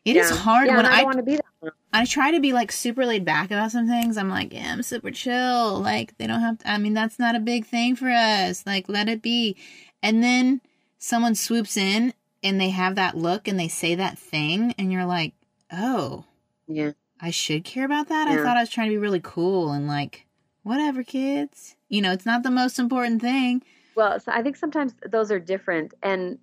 it 0.06 0.16
yeah. 0.16 0.22
is 0.22 0.30
hard 0.30 0.68
yeah, 0.68 0.78
when 0.78 0.86
I, 0.86 1.02
I 1.02 1.04
want 1.04 1.18
to 1.18 1.24
be 1.24 1.38
that. 1.38 1.74
I 1.92 2.06
try 2.06 2.30
to 2.32 2.40
be 2.40 2.54
like 2.54 2.72
super 2.72 3.08
laid 3.08 3.26
back 3.26 3.50
about 3.50 3.72
some 3.72 3.88
things. 3.88 4.18
I'm 4.18 4.30
like, 4.30 4.54
yeah, 4.54 4.72
I'm 4.72 4.84
super 4.84 5.10
chill. 5.10 5.82
Like 5.82 6.16
they 6.18 6.28
don't 6.28 6.42
have 6.42 6.60
to, 6.60 6.70
I 6.70 6.78
mean, 6.78 6.94
that's 6.94 7.18
not 7.18 7.36
a 7.36 7.40
big 7.40 7.66
thing 7.66 7.96
for 7.96 8.10
us. 8.10 8.64
Like 8.68 8.88
let 8.88 9.10
it 9.10 9.24
be. 9.24 9.58
And 10.04 10.24
then 10.24 10.62
someone 11.00 11.34
swoops 11.34 11.76
in 11.76 12.14
and 12.44 12.62
they 12.62 12.70
have 12.70 12.96
that 12.96 13.18
look 13.18 13.48
and 13.48 13.60
they 13.60 13.68
say 13.68 13.96
that 13.96 14.20
thing 14.20 14.76
and 14.78 14.92
you're 14.92 15.06
like, 15.06 15.34
"Oh. 15.72 16.26
Yeah. 16.68 16.92
I 17.22 17.32
should 17.32 17.64
care 17.64 17.86
about 17.86 18.08
that." 18.10 18.28
Yeah. 18.28 18.40
I 18.40 18.44
thought 18.44 18.58
I 18.58 18.62
was 18.62 18.70
trying 18.70 18.90
to 18.90 18.94
be 18.94 18.98
really 18.98 19.22
cool 19.22 19.72
and 19.72 19.88
like, 19.88 20.26
whatever, 20.64 21.04
kids. 21.04 21.76
You 21.90 22.02
know, 22.02 22.12
it's 22.12 22.26
not 22.26 22.44
the 22.44 22.52
most 22.52 22.80
important 22.80 23.22
thing. 23.22 23.64
Well, 23.96 24.20
so 24.20 24.32
I 24.32 24.42
think 24.42 24.58
sometimes 24.58 24.94
those 25.10 25.32
are 25.32 25.40
different 25.40 25.94
and 26.04 26.40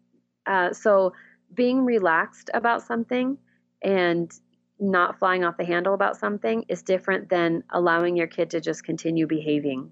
uh, 0.47 0.73
so 0.73 1.12
being 1.55 1.85
relaxed 1.85 2.51
about 2.55 2.83
something 2.83 3.39
and 3.83 4.33
not 4.81 5.18
flying 5.18 5.45
off 5.45 5.57
the 5.57 5.64
handle 5.64 5.95
about 5.95 6.16
something 6.16 6.64
is 6.68 6.83
different 6.83 7.29
than 7.29 7.62
allowing 7.70 8.16
your 8.16 8.27
kid 8.27 8.51
to 8.51 8.61
just 8.61 8.85
continue 8.85 9.27
behaving 9.27 9.91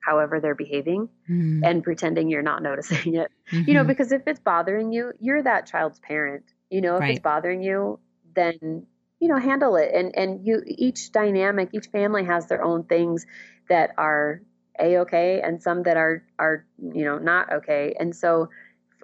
however 0.00 0.40
they're 0.40 0.54
behaving 0.54 1.08
mm-hmm. 1.28 1.62
and 1.64 1.82
pretending 1.82 2.28
you're 2.28 2.42
not 2.42 2.62
noticing 2.62 3.14
it. 3.14 3.30
Mm-hmm. 3.50 3.68
You 3.68 3.74
know, 3.74 3.80
mm-hmm. 3.80 3.88
because 3.88 4.12
if 4.12 4.22
it's 4.26 4.40
bothering 4.40 4.92
you, 4.92 5.12
you're 5.20 5.42
that 5.42 5.66
child's 5.66 5.98
parent. 5.98 6.44
You 6.70 6.80
know, 6.80 6.94
if 6.94 7.00
right. 7.00 7.10
it's 7.10 7.20
bothering 7.20 7.62
you, 7.62 7.98
then 8.34 8.86
you 9.20 9.28
know, 9.28 9.38
handle 9.38 9.76
it. 9.76 9.90
And 9.94 10.16
and 10.16 10.46
you 10.46 10.62
each 10.66 11.12
dynamic, 11.12 11.70
each 11.72 11.86
family 11.88 12.24
has 12.24 12.46
their 12.46 12.64
own 12.64 12.84
things 12.84 13.26
that 13.68 13.90
are 13.98 14.42
a 14.80 14.98
okay 14.98 15.40
and 15.44 15.62
some 15.62 15.82
that 15.82 15.96
are 15.96 16.24
are 16.38 16.64
you 16.78 17.04
know 17.04 17.18
not 17.18 17.52
okay. 17.52 17.94
And 17.98 18.16
so 18.16 18.48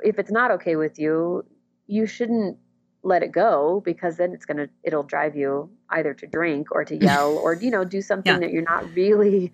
if 0.03 0.19
it's 0.19 0.31
not 0.31 0.51
okay 0.53 0.77
with 0.77 0.99
you, 0.99 1.45
you 1.87 2.07
shouldn't 2.07 2.59
let 3.03 3.23
it 3.23 3.31
go 3.31 3.81
because 3.85 4.17
then 4.17 4.33
it's 4.33 4.45
going 4.45 4.57
to 4.57 4.69
it'll 4.83 5.05
drive 5.05 5.37
you 5.37 5.71
either 5.91 6.13
to 6.15 6.27
drink 6.27 6.73
or 6.73 6.85
to 6.85 6.97
yell 7.01 7.37
or 7.39 7.55
you 7.55 7.71
know 7.71 7.85
do 7.85 8.01
something 8.01 8.33
yeah. 8.33 8.39
that 8.41 8.51
you're 8.51 8.63
not 8.63 8.85
really 8.95 9.53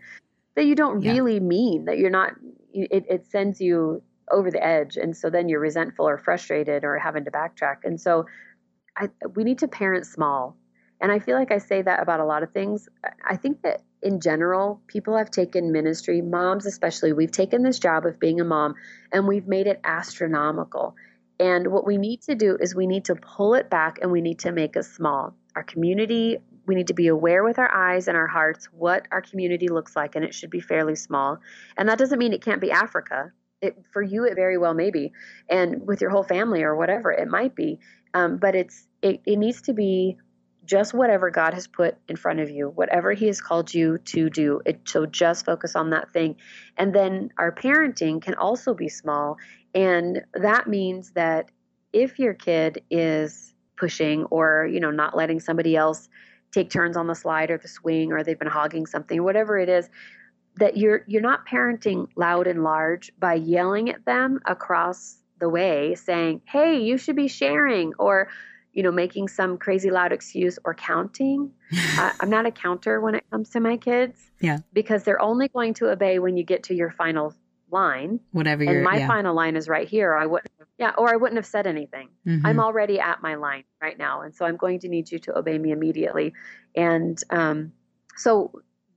that 0.55 0.65
you 0.65 0.75
don't 0.75 1.03
yeah. 1.03 1.13
really 1.13 1.39
mean 1.39 1.85
that 1.85 1.99
you're 1.99 2.11
not 2.11 2.33
it, 2.73 3.05
it 3.11 3.27
sends 3.31 3.61
you 3.61 4.03
over 4.31 4.51
the 4.51 4.65
edge 4.65 4.97
and 4.97 5.15
so 5.15 5.29
then 5.29 5.49
you're 5.49 5.61
resentful 5.61 6.09
or 6.09 6.17
frustrated 6.17 6.85
or 6.85 6.99
having 6.99 7.25
to 7.25 7.31
backtrack 7.31 7.79
and 7.85 8.01
so 8.01 8.25
I, 8.97 9.09
we 9.35 9.45
need 9.45 9.59
to 9.59 9.69
parent 9.69 10.07
small 10.07 10.57
and 11.01 11.11
i 11.11 11.19
feel 11.19 11.37
like 11.37 11.51
i 11.51 11.59
say 11.59 11.83
that 11.83 12.03
about 12.03 12.21
a 12.21 12.25
lot 12.25 12.43
of 12.43 12.53
things 12.53 12.89
i 13.29 13.37
think 13.37 13.63
that 13.63 13.83
in 14.03 14.21
general 14.21 14.81
people 14.87 15.17
have 15.17 15.31
taken 15.31 15.73
ministry 15.73 16.21
moms 16.21 16.67
especially 16.67 17.13
we've 17.13 17.33
taken 17.33 17.63
this 17.63 17.79
job 17.79 18.05
of 18.07 18.19
being 18.19 18.41
a 18.41 18.45
mom 18.45 18.75
and 19.13 19.27
we've 19.27 19.47
made 19.47 19.67
it 19.67 19.81
astronomical 19.85 20.95
and 21.43 21.73
what 21.73 21.85
we 21.85 21.99
need 21.99 22.23
to 22.23 22.37
do 22.37 22.57
is 22.61 22.73
we 22.73 22.87
need 22.87 23.07
to 23.07 23.17
pull 23.17 23.55
it 23.55 23.69
back 23.69 23.99
and 24.01 24.13
we 24.13 24.21
need 24.21 24.39
to 24.41 24.53
make 24.53 24.77
it 24.77 24.85
small. 24.85 25.35
Our 25.57 25.65
community, 25.65 26.39
we 26.67 26.77
need 26.77 26.87
to 26.87 26.95
be 26.95 27.09
aware 27.09 27.43
with 27.43 27.59
our 27.59 27.69
eyes 27.69 28.07
and 28.07 28.17
our 28.17 28.29
hearts 28.29 28.67
what 28.67 29.09
our 29.11 29.21
community 29.21 29.67
looks 29.67 29.97
like, 29.97 30.15
and 30.15 30.25
it 30.25 30.35
should 30.35 30.51
be 30.51 30.61
fairly 30.61 30.95
small. 30.95 31.39
And 31.77 31.89
that 31.89 31.99
doesn't 31.99 32.21
mean 32.21 32.33
it 32.33 32.45
can't 32.45 32.61
be 32.61 32.71
Africa. 32.71 33.33
It, 33.61 33.77
for 33.93 34.03
you, 34.03 34.25
it 34.25 34.37
very 34.37 34.57
well 34.57 34.75
may 34.75 34.91
be, 34.91 35.13
and 35.49 35.87
with 35.87 36.01
your 36.01 36.11
whole 36.11 36.23
family 36.23 36.63
or 36.63 36.77
whatever, 36.77 37.11
it 37.11 37.29
might 37.29 37.57
be. 37.57 37.81
Um, 38.15 38.37
but 38.39 38.55
it's 38.55 38.87
it, 39.01 39.21
it 39.27 39.39
needs 39.39 39.63
to 39.63 39.73
be 39.73 40.19
just 40.65 40.95
whatever 40.95 41.31
God 41.31 41.55
has 41.55 41.67
put 41.67 41.97
in 42.09 42.17
front 42.17 42.41
of 42.41 42.49
you, 42.51 42.69
whatever 42.69 43.13
He 43.13 43.27
has 43.27 43.41
called 43.41 43.73
you 43.73 43.99
to 43.99 44.31
do. 44.31 44.61
It, 44.65 44.81
so 44.85 45.07
just 45.07 45.45
focus 45.45 45.75
on 45.75 45.91
that 45.91 46.13
thing. 46.13 46.37
And 46.77 46.95
then 46.95 47.31
our 47.39 47.53
parenting 47.53 48.23
can 48.23 48.35
also 48.35 48.75
be 48.75 48.89
small. 48.89 49.39
And 49.75 50.23
that 50.35 50.69
means 50.69 51.13
that 51.13 51.51
if 51.93 52.19
your 52.19 52.35
kid 52.35 52.83
is 52.91 53.55
pushing 53.77 54.25
or, 54.25 54.69
you 54.71 54.81
know, 54.81 54.91
not 54.91 55.17
letting 55.17 55.41
somebody 55.41 55.75
else 55.75 56.09
take 56.53 56.71
turns 56.71 56.97
on 56.97 57.07
the 57.07 57.15
slide 57.15 57.51
or 57.51 57.59
the 57.59 57.69
swing 57.69 58.13
or 58.13 58.23
they've 58.23 58.39
been 58.39 58.49
hogging 58.49 58.87
something, 58.87 59.23
whatever 59.25 59.59
it 59.59 59.69
is, 59.69 59.89
that 60.57 60.77
you're 60.77 61.03
you're 61.07 61.23
not 61.23 61.47
parenting 61.47 62.07
loud 62.15 62.47
and 62.47 62.63
large 62.63 63.11
by 63.19 63.35
yelling 63.35 63.89
at 63.89 64.05
them 64.05 64.39
across 64.45 65.17
the 65.43 65.49
way 65.49 65.97
saying, 65.97 66.41
"Hey, 66.45 66.81
you 66.81 66.97
should 66.97 67.17
be 67.17 67.27
sharing," 67.29 67.93
or 67.99 68.29
you 68.73 68.83
know, 68.83 68.93
making 68.93 69.29
some 69.29 69.59
crazy 69.59 69.91
loud 69.91 70.13
excuse 70.13 70.59
or 70.65 70.73
counting. 70.73 71.51
uh, 71.99 72.13
I'm 72.21 72.31
not 72.31 72.47
a 72.47 72.51
counter 72.51 73.01
when 73.01 73.15
it 73.17 73.25
comes 73.31 73.51
to 73.51 73.61
my 73.61 73.77
kids. 73.77 74.19
Yeah. 74.41 74.61
Because 74.73 75.05
they're 75.05 75.21
only 75.21 75.49
going 75.49 75.75
to 75.75 75.91
obey 75.91 76.19
when 76.19 76.39
you 76.39 76.45
get 76.45 76.63
to 76.65 76.75
your 76.75 76.91
final 76.91 77.35
line. 77.71 78.21
Whatever 78.31 78.63
and 78.65 78.83
my 78.83 78.99
yeah. 78.99 79.07
final 79.09 79.35
line 79.35 79.57
is 79.57 79.69
right 79.69 79.87
here. 79.87 80.15
I 80.15 80.25
wouldn't, 80.25 80.51
yeah, 80.79 80.93
or 80.97 81.13
I 81.13 81.17
wouldn't 81.17 81.37
have 81.37 81.47
said 81.47 81.67
anything. 81.67 82.09
Mm-hmm. 82.27 82.47
I'm 82.47 82.61
already 82.61 82.99
at 82.99 83.21
my 83.21 83.35
line 83.35 83.65
right 83.83 83.99
now, 83.99 84.23
and 84.23 84.35
so 84.35 84.47
I'm 84.47 84.57
going 84.57 84.79
to 84.81 84.89
need 84.89 85.11
you 85.11 85.19
to 85.21 85.37
obey 85.37 85.59
me 85.59 85.73
immediately. 85.73 86.33
And 86.75 87.23
um, 87.29 87.73
so 88.17 88.53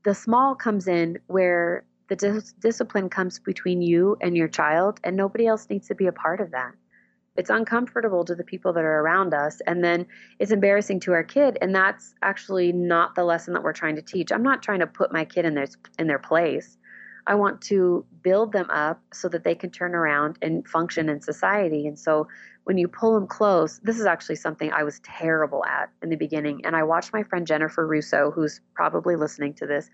the 0.05 0.15
small 0.15 0.55
comes 0.55 0.87
in 0.87 1.19
where 1.27 1.85
the 2.07 2.15
dis- 2.15 2.53
discipline 2.53 3.09
comes 3.09 3.39
between 3.39 3.81
you 3.81 4.17
and 4.21 4.35
your 4.37 4.47
child, 4.47 4.99
and 5.03 5.15
nobody 5.15 5.47
else 5.47 5.67
needs 5.69 5.87
to 5.87 5.95
be 5.95 6.07
a 6.07 6.11
part 6.11 6.39
of 6.39 6.51
that. 6.51 6.73
It's 7.37 7.49
uncomfortable 7.49 8.23
to 8.25 8.35
the 8.35 8.43
people 8.43 8.71
that 8.73 8.83
are 8.83 9.01
around 9.01 9.33
us, 9.33 9.61
and 9.67 9.83
then 9.83 10.07
it's 10.39 10.51
embarrassing 10.51 11.01
to 11.01 11.13
our 11.13 11.23
kid. 11.23 11.57
And 11.61 11.75
that's 11.75 12.15
actually 12.21 12.71
not 12.71 13.15
the 13.15 13.23
lesson 13.23 13.53
that 13.53 13.63
we're 13.63 13.73
trying 13.73 13.97
to 13.97 14.01
teach. 14.01 14.31
I'm 14.31 14.43
not 14.43 14.63
trying 14.63 14.79
to 14.79 14.87
put 14.87 15.11
my 15.11 15.25
kid 15.25 15.45
in 15.45 15.53
their 15.53 15.67
in 15.99 16.07
their 16.07 16.19
place. 16.19 16.77
I 17.27 17.35
want 17.35 17.61
to 17.63 18.05
build 18.21 18.51
them 18.51 18.69
up 18.69 19.01
so 19.11 19.27
that 19.29 19.43
they 19.43 19.55
can 19.55 19.71
turn 19.71 19.95
around 19.95 20.37
and 20.41 20.67
function 20.67 21.09
in 21.09 21.21
society. 21.21 21.87
And 21.87 21.97
so 21.97 22.27
when 22.65 22.79
you 22.79 22.87
pull 22.87 23.13
them 23.13 23.27
close, 23.27 23.79
this 23.83 23.99
is 23.99 24.05
actually 24.05 24.35
something 24.35 24.73
I 24.73 24.83
was 24.83 24.99
terrible 25.01 25.63
at 25.65 25.91
in 26.01 26.09
the 26.09 26.15
beginning. 26.15 26.65
And 26.65 26.75
I 26.75 26.81
watched 26.83 27.13
my 27.13 27.21
friend 27.21 27.45
Jennifer 27.45 27.85
Russo, 27.85 28.31
who's 28.31 28.59
probably 28.73 29.15
listening 29.15 29.53
to 29.55 29.67
this. 29.67 29.89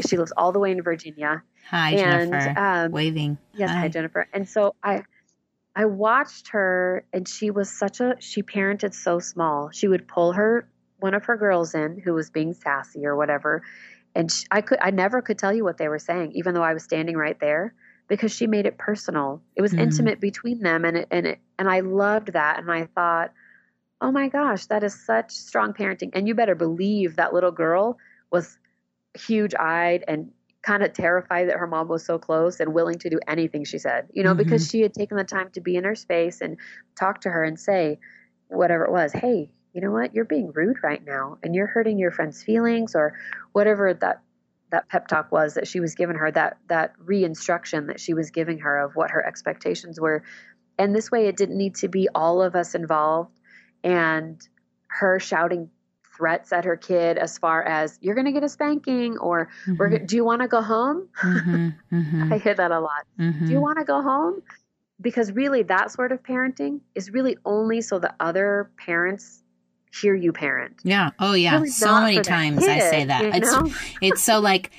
she 0.08 0.18
lives 0.18 0.32
all 0.36 0.52
the 0.52 0.58
way 0.58 0.72
in 0.72 0.82
Virginia. 0.82 1.42
Hi, 1.70 1.92
and, 1.92 2.30
Jennifer. 2.30 2.60
Um, 2.60 2.92
Waving. 2.92 3.38
Yes, 3.54 3.70
hi. 3.70 3.80
hi, 3.80 3.88
Jennifer. 3.88 4.28
And 4.34 4.46
so 4.46 4.74
I, 4.82 5.04
I 5.74 5.86
watched 5.86 6.48
her, 6.48 7.06
and 7.14 7.26
she 7.26 7.50
was 7.50 7.70
such 7.70 8.00
a 8.00 8.16
she 8.20 8.42
parented 8.42 8.92
so 8.92 9.18
small. 9.18 9.70
She 9.70 9.88
would 9.88 10.06
pull 10.06 10.32
her 10.32 10.68
one 11.00 11.14
of 11.14 11.24
her 11.24 11.38
girls 11.38 11.74
in 11.74 11.98
who 11.98 12.12
was 12.12 12.28
being 12.28 12.52
sassy 12.52 13.06
or 13.06 13.16
whatever, 13.16 13.62
and 14.14 14.30
she, 14.30 14.44
I 14.50 14.60
could 14.60 14.78
I 14.82 14.90
never 14.90 15.22
could 15.22 15.38
tell 15.38 15.54
you 15.54 15.64
what 15.64 15.78
they 15.78 15.88
were 15.88 15.98
saying, 15.98 16.32
even 16.32 16.52
though 16.52 16.62
I 16.62 16.74
was 16.74 16.84
standing 16.84 17.16
right 17.16 17.40
there, 17.40 17.74
because 18.12 18.30
she 18.30 18.46
made 18.46 18.66
it 18.66 18.76
personal. 18.76 19.40
It 19.56 19.62
was 19.62 19.72
mm. 19.72 19.80
intimate 19.80 20.20
between 20.20 20.60
them, 20.60 20.84
and 20.84 20.98
it, 20.98 21.08
and 21.10 21.26
it, 21.26 21.38
and 21.58 21.66
I 21.66 21.80
loved 21.80 22.34
that. 22.34 22.58
And 22.58 22.70
I 22.70 22.84
thought, 22.94 23.32
oh 24.02 24.12
my 24.12 24.28
gosh, 24.28 24.66
that 24.66 24.84
is 24.84 24.94
such 25.06 25.30
strong 25.30 25.72
parenting. 25.72 26.10
And 26.12 26.28
you 26.28 26.34
better 26.34 26.54
believe 26.54 27.16
that 27.16 27.32
little 27.32 27.52
girl 27.52 27.96
was 28.30 28.58
huge 29.14 29.54
eyed 29.54 30.04
and 30.06 30.30
kind 30.60 30.82
of 30.82 30.92
terrified 30.92 31.48
that 31.48 31.56
her 31.56 31.66
mom 31.66 31.88
was 31.88 32.04
so 32.04 32.18
close 32.18 32.60
and 32.60 32.74
willing 32.74 32.98
to 32.98 33.08
do 33.08 33.18
anything 33.26 33.64
she 33.64 33.78
said, 33.78 34.08
you 34.12 34.22
know, 34.22 34.32
mm-hmm. 34.32 34.42
because 34.42 34.68
she 34.68 34.82
had 34.82 34.92
taken 34.92 35.16
the 35.16 35.24
time 35.24 35.48
to 35.52 35.62
be 35.62 35.76
in 35.76 35.84
her 35.84 35.94
space 35.94 36.42
and 36.42 36.58
talk 37.00 37.22
to 37.22 37.30
her 37.30 37.42
and 37.42 37.58
say 37.58 37.98
whatever 38.48 38.84
it 38.84 38.92
was, 38.92 39.14
hey, 39.14 39.48
you 39.72 39.80
know 39.80 39.90
what, 39.90 40.14
you're 40.14 40.26
being 40.26 40.52
rude 40.52 40.76
right 40.82 41.02
now 41.06 41.38
and 41.42 41.54
you're 41.54 41.66
hurting 41.66 41.98
your 41.98 42.10
friend's 42.10 42.42
feelings 42.42 42.94
or 42.94 43.18
whatever 43.52 43.94
that 43.94 44.20
that 44.72 44.88
pep 44.88 45.06
talk 45.06 45.30
was 45.30 45.54
that 45.54 45.68
she 45.68 45.78
was 45.78 45.94
giving 45.94 46.16
her, 46.16 46.32
that 46.32 46.58
that 46.68 46.94
re-instruction 46.98 47.86
that 47.86 48.00
she 48.00 48.14
was 48.14 48.30
giving 48.30 48.58
her 48.58 48.78
of 48.80 48.96
what 48.96 49.10
her 49.10 49.24
expectations 49.24 50.00
were. 50.00 50.24
And 50.78 50.94
this 50.94 51.10
way 51.10 51.26
it 51.28 51.36
didn't 51.36 51.56
need 51.56 51.76
to 51.76 51.88
be 51.88 52.08
all 52.14 52.42
of 52.42 52.56
us 52.56 52.74
involved 52.74 53.38
and 53.84 54.40
her 54.88 55.20
shouting 55.20 55.70
threats 56.16 56.52
at 56.52 56.64
her 56.64 56.76
kid 56.76 57.16
as 57.18 57.38
far 57.38 57.62
as 57.62 57.98
you're 58.02 58.14
going 58.14 58.26
to 58.26 58.32
get 58.32 58.44
a 58.44 58.48
spanking 58.48 59.16
or 59.18 59.48
mm-hmm. 59.66 59.76
we're 59.78 59.98
do 59.98 60.16
you 60.16 60.24
want 60.24 60.42
to 60.42 60.48
go 60.48 60.60
home 60.60 61.08
mm-hmm. 61.22 61.68
Mm-hmm. 61.92 62.32
i 62.32 62.38
hear 62.38 62.54
that 62.54 62.70
a 62.70 62.78
lot 62.78 63.06
do 63.18 63.24
you 63.24 63.32
mm-hmm. 63.32 63.60
want 63.60 63.78
to 63.78 63.84
go 63.84 64.02
home 64.02 64.42
because 65.00 65.32
really 65.32 65.62
that 65.64 65.90
sort 65.90 66.12
of 66.12 66.22
parenting 66.22 66.80
is 66.94 67.10
really 67.10 67.38
only 67.44 67.80
so 67.80 67.98
the 67.98 68.14
other 68.20 68.70
parents 68.76 69.41
hear 70.00 70.14
you 70.14 70.32
parent 70.32 70.76
yeah 70.84 71.10
oh 71.18 71.34
yeah 71.34 71.54
really 71.54 71.68
so 71.68 72.00
many 72.00 72.20
times 72.20 72.60
kid, 72.60 72.68
i 72.70 72.78
say 72.78 73.04
that 73.04 73.22
you 73.22 73.40
know? 73.40 73.66
it's 73.66 73.76
it's 74.00 74.22
so 74.22 74.40
like 74.40 74.70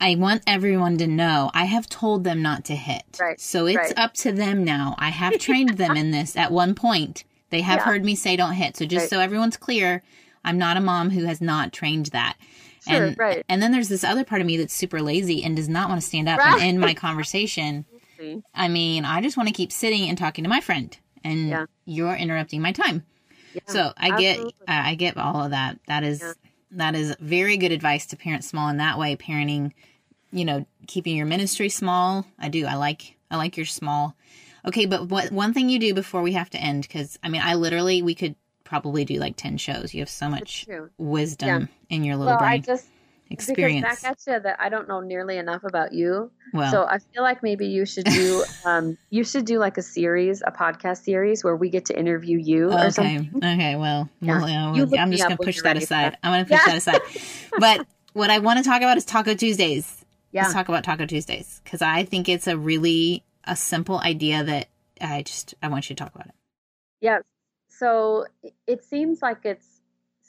I 0.00 0.16
want 0.16 0.42
everyone 0.48 0.98
to 0.98 1.06
know 1.06 1.52
I 1.54 1.66
have 1.66 1.88
told 1.88 2.24
them 2.24 2.42
not 2.42 2.64
to 2.64 2.74
hit. 2.74 3.04
Right. 3.20 3.40
So 3.40 3.66
it's 3.66 3.76
right. 3.76 3.92
up 3.96 4.14
to 4.14 4.32
them 4.32 4.64
now. 4.64 4.96
I 4.98 5.10
have 5.10 5.38
trained 5.38 5.78
them 5.78 5.96
in 5.96 6.10
this 6.10 6.34
at 6.36 6.50
one 6.50 6.74
point. 6.74 7.22
They 7.50 7.60
have 7.60 7.78
yeah. 7.78 7.84
heard 7.84 8.04
me 8.04 8.16
say 8.16 8.34
don't 8.34 8.54
hit. 8.54 8.76
So 8.76 8.84
just 8.84 9.04
right. 9.04 9.10
so 9.10 9.20
everyone's 9.20 9.56
clear, 9.56 10.02
I'm 10.44 10.58
not 10.58 10.76
a 10.76 10.80
mom 10.80 11.10
who 11.10 11.24
has 11.26 11.40
not 11.40 11.72
trained 11.72 12.06
that. 12.06 12.36
Sure, 12.88 13.06
and, 13.06 13.18
right. 13.18 13.44
and 13.48 13.62
then 13.62 13.70
there's 13.70 13.88
this 13.88 14.02
other 14.02 14.24
part 14.24 14.40
of 14.40 14.46
me 14.46 14.56
that's 14.56 14.74
super 14.74 15.00
lazy 15.00 15.44
and 15.44 15.54
does 15.54 15.68
not 15.68 15.88
want 15.88 16.00
to 16.00 16.06
stand 16.06 16.28
up 16.28 16.40
and 16.40 16.60
end 16.60 16.80
my 16.80 16.94
conversation. 17.06 17.84
I 18.54 18.68
mean, 18.68 19.04
I 19.04 19.20
just 19.20 19.36
want 19.36 19.48
to 19.48 19.54
keep 19.54 19.70
sitting 19.70 20.08
and 20.08 20.18
talking 20.18 20.42
to 20.44 20.50
my 20.50 20.60
friend, 20.60 20.96
and 21.22 21.48
yeah. 21.48 21.66
you're 21.84 22.14
interrupting 22.14 22.60
my 22.60 22.72
time. 22.72 23.04
Yeah, 23.54 23.60
so 23.66 23.92
I 23.96 24.10
absolutely. 24.10 24.52
get, 24.52 24.68
I 24.68 24.94
get 24.94 25.16
all 25.16 25.44
of 25.44 25.50
that. 25.50 25.78
That 25.86 26.04
is, 26.04 26.20
yeah. 26.20 26.32
that 26.72 26.94
is 26.94 27.14
very 27.20 27.56
good 27.56 27.72
advice 27.72 28.06
to 28.06 28.16
parent 28.16 28.44
small 28.44 28.68
in 28.68 28.78
that 28.78 28.98
way. 28.98 29.16
Parenting, 29.16 29.72
you 30.32 30.44
know, 30.44 30.66
keeping 30.86 31.16
your 31.16 31.26
ministry 31.26 31.68
small. 31.68 32.26
I 32.38 32.48
do. 32.48 32.66
I 32.66 32.74
like, 32.74 33.16
I 33.30 33.36
like 33.36 33.56
your 33.56 33.66
small. 33.66 34.16
Okay, 34.64 34.86
but 34.86 35.08
what 35.08 35.32
one 35.32 35.52
thing 35.52 35.68
you 35.68 35.78
do 35.78 35.92
before 35.92 36.22
we 36.22 36.32
have 36.32 36.50
to 36.50 36.58
end? 36.58 36.82
Because 36.82 37.18
I 37.22 37.28
mean, 37.28 37.42
I 37.44 37.54
literally 37.54 38.02
we 38.02 38.14
could 38.14 38.36
probably 38.72 39.04
do 39.04 39.18
like 39.18 39.36
10 39.36 39.58
shows. 39.58 39.92
You 39.92 40.00
have 40.00 40.08
so 40.08 40.30
much 40.30 40.66
wisdom 40.96 41.68
yeah. 41.90 41.96
in 41.96 42.04
your 42.04 42.16
little 42.16 42.32
well, 42.32 42.38
brain. 42.38 42.52
I 42.52 42.58
just, 42.58 42.86
experience. 43.32 43.82
Because 43.82 44.02
back 44.02 44.10
at 44.12 44.34
you 44.34 44.40
that 44.40 44.56
I 44.60 44.68
don't 44.68 44.88
know 44.88 45.00
nearly 45.00 45.38
enough 45.38 45.64
about 45.64 45.92
you. 45.92 46.30
Well, 46.52 46.70
so 46.70 46.84
I 46.84 46.98
feel 46.98 47.22
like 47.22 47.42
maybe 47.42 47.66
you 47.66 47.86
should 47.86 48.04
do 48.04 48.44
um 48.64 48.98
you 49.10 49.24
should 49.24 49.44
do 49.44 49.58
like 49.58 49.78
a 49.78 49.82
series, 49.82 50.42
a 50.46 50.52
podcast 50.52 51.04
series 51.04 51.42
where 51.42 51.56
we 51.56 51.68
get 51.70 51.86
to 51.86 51.98
interview 51.98 52.38
you 52.38 52.70
okay. 52.70 52.86
or 52.86 52.90
something. 52.90 53.30
Okay, 53.36 53.76
well, 53.76 54.08
yeah. 54.20 54.40
well 54.40 54.98
I'm 54.98 55.10
just 55.10 55.22
gonna 55.22 55.36
push 55.36 55.60
that 55.62 55.76
aside. 55.76 56.16
I'm 56.22 56.32
gonna 56.32 56.44
push 56.44 56.66
yeah. 56.66 56.72
that 56.72 56.76
aside. 56.76 57.00
But 57.58 57.86
what 58.12 58.30
I 58.30 58.38
want 58.38 58.58
to 58.58 58.64
talk 58.64 58.82
about 58.82 58.96
is 58.96 59.04
Taco 59.04 59.34
Tuesdays. 59.34 60.04
Yeah. 60.32 60.42
Let's 60.42 60.54
talk 60.54 60.68
about 60.68 60.84
Taco 60.84 61.06
Tuesdays 61.06 61.60
because 61.64 61.82
I 61.82 62.04
think 62.04 62.28
it's 62.28 62.46
a 62.46 62.56
really 62.56 63.22
a 63.44 63.56
simple 63.56 63.98
idea 63.98 64.44
that 64.44 64.68
I 65.00 65.22
just 65.22 65.54
I 65.62 65.68
want 65.68 65.90
you 65.90 65.96
to 65.96 66.02
talk 66.02 66.14
about 66.14 66.28
it. 66.28 66.34
Yes 67.00 67.22
so 67.82 68.26
it 68.68 68.84
seems 68.84 69.22
like 69.22 69.38
it's 69.44 69.71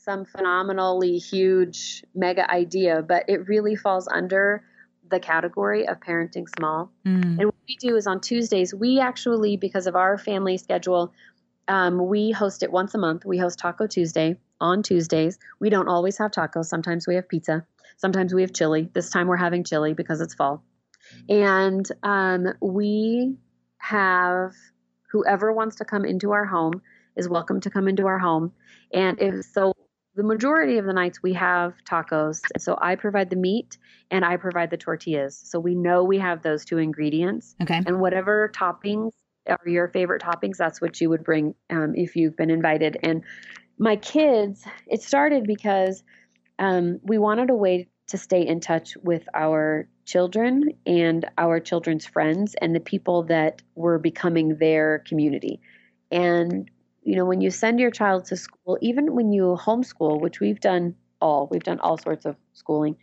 some 0.04 0.26
phenomenally 0.26 1.18
huge 1.18 2.04
mega 2.14 2.50
idea, 2.52 3.02
but 3.02 3.24
it 3.30 3.48
really 3.48 3.76
falls 3.76 4.08
under 4.08 4.64
the 5.10 5.20
category 5.20 5.88
of 5.88 6.00
parenting 6.00 6.46
small. 6.58 6.92
Mm. 7.06 7.40
And 7.40 7.46
what 7.46 7.56
we 7.68 7.78
do 7.78 7.96
is 7.96 8.06
on 8.06 8.20
Tuesdays, 8.20 8.74
we 8.74 9.00
actually, 9.00 9.56
because 9.56 9.88
of 9.88 9.96
our 9.96 10.18
family 10.18 10.58
schedule, 10.58 11.14
um, 11.70 12.08
we 12.08 12.32
host 12.32 12.64
it 12.64 12.72
once 12.72 12.94
a 12.94 12.98
month. 12.98 13.24
We 13.26 13.38
host 13.38 13.60
Taco 13.60 13.88
Tuesday 13.88 14.36
on 14.60 14.84
Tuesdays. 14.84 15.40
We 15.62 15.70
don't 15.70 15.88
always 15.88 16.18
have 16.18 16.32
tacos. 16.32 16.66
Sometimes 16.66 17.08
we 17.08 17.16
have 17.16 17.30
pizza. 17.30 17.66
Sometimes 17.96 18.34
we 18.34 18.42
have 18.42 18.54
chili. 18.54 18.90
This 18.94 19.10
time 19.10 19.28
we're 19.28 19.38
having 19.38 19.64
chili 19.64 19.94
because 19.94 20.20
it's 20.20 20.34
fall. 20.34 20.64
And 21.30 21.88
um, 22.02 22.48
we 22.62 23.36
have 23.78 24.54
whoever 25.12 25.54
wants 25.54 25.78
to 25.78 25.86
come 25.86 26.04
into 26.04 26.32
our 26.32 26.46
home 26.46 26.82
is 27.16 27.30
welcome 27.30 27.62
to 27.62 27.70
come 27.70 27.88
into 27.88 28.08
our 28.08 28.20
home. 28.20 28.52
And 28.92 29.22
if 29.22 29.46
so, 29.46 29.74
the 30.16 30.24
majority 30.24 30.78
of 30.78 30.86
the 30.86 30.94
nights 30.94 31.24
we 31.24 31.34
have 31.34 31.74
tacos. 31.90 32.42
So 32.60 32.78
I 32.80 32.96
provide 32.96 33.30
the 33.30 33.36
meat 33.36 33.78
and 34.12 34.24
I 34.24 34.38
provide 34.38 34.70
the 34.70 34.78
tortillas. 34.78 35.42
So 35.44 35.60
we 35.60 35.76
know 35.76 36.04
we 36.04 36.20
have 36.20 36.42
those 36.44 36.66
two 36.66 36.78
ingredients. 36.78 37.56
Okay. 37.62 37.82
And 37.86 38.00
whatever 38.00 38.52
toppings 38.54 39.12
are 39.48 39.60
your 39.66 39.88
favorite 39.88 40.22
toppings, 40.22 40.58
that's 40.58 40.80
what 40.80 41.00
you 41.02 41.10
would 41.10 41.24
bring 41.24 41.56
um, 41.70 41.94
if 41.96 42.16
you've 42.16 42.38
been 42.38 42.52
invited. 42.52 42.98
And 43.02 43.24
my 43.78 43.96
kids, 43.96 44.64
it 44.88 45.02
started 45.02 45.46
because 45.46 46.04
um, 46.60 47.00
we 47.04 47.18
wanted 47.18 47.50
a 47.50 47.56
way 47.56 47.88
to 48.08 48.18
stay 48.18 48.46
in 48.46 48.60
touch 48.60 48.96
with 49.02 49.24
our 49.34 49.88
children 50.06 50.74
and 50.86 51.26
our 51.38 51.60
children's 51.60 52.06
friends 52.06 52.56
and 52.62 52.76
the 52.76 52.80
people 52.80 53.24
that 53.24 53.62
were 53.76 53.98
becoming 53.98 54.58
their 54.58 55.00
community. 55.00 55.62
And 56.12 56.70
you 57.04 57.16
know, 57.16 57.26
when 57.26 57.42
you 57.42 57.52
send 57.52 57.80
your 57.80 57.92
child 57.92 58.26
to 58.26 58.38
school, 58.38 58.78
even 58.82 59.14
when 59.14 59.32
you 59.32 59.58
homeschool, 59.60 60.22
which 60.22 60.40
we've 60.40 60.60
done 60.60 60.96
all, 61.22 61.48
we've 61.52 61.64
done 61.64 61.80
all 61.80 61.98
sorts 61.98 62.26
of 62.26 62.36
schooling. 62.54 62.96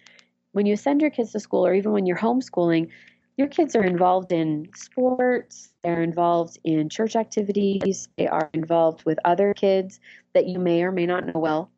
When 0.52 0.66
you 0.66 0.76
send 0.76 1.00
your 1.00 1.10
kids 1.10 1.32
to 1.32 1.40
school, 1.40 1.66
or 1.66 1.74
even 1.74 1.92
when 1.92 2.06
you're 2.06 2.18
homeschooling, 2.18 2.88
your 3.36 3.48
kids 3.48 3.74
are 3.76 3.84
involved 3.84 4.32
in 4.32 4.68
sports, 4.74 5.70
they're 5.82 6.02
involved 6.02 6.58
in 6.64 6.88
church 6.88 7.16
activities, 7.16 8.08
they 8.18 8.26
are 8.26 8.50
involved 8.52 9.04
with 9.04 9.18
other 9.24 9.54
kids 9.54 10.00
that 10.34 10.46
you 10.46 10.58
may 10.58 10.82
or 10.82 10.92
may 10.92 11.06
not 11.06 11.26
know 11.26 11.40
well. 11.40 11.70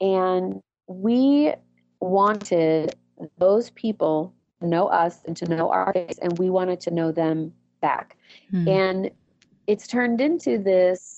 And 0.00 0.60
we 0.86 1.54
wanted 2.00 2.94
those 3.38 3.70
people 3.70 4.34
to 4.60 4.66
know 4.66 4.86
us 4.88 5.20
and 5.26 5.36
to 5.38 5.46
know 5.46 5.70
our 5.70 5.92
kids, 5.92 6.18
and 6.18 6.38
we 6.38 6.50
wanted 6.50 6.80
to 6.80 6.90
know 6.90 7.12
them 7.12 7.52
back. 7.80 8.16
Hmm. 8.50 8.68
And 8.68 9.10
it's 9.66 9.86
turned 9.86 10.20
into 10.20 10.58
this 10.58 11.17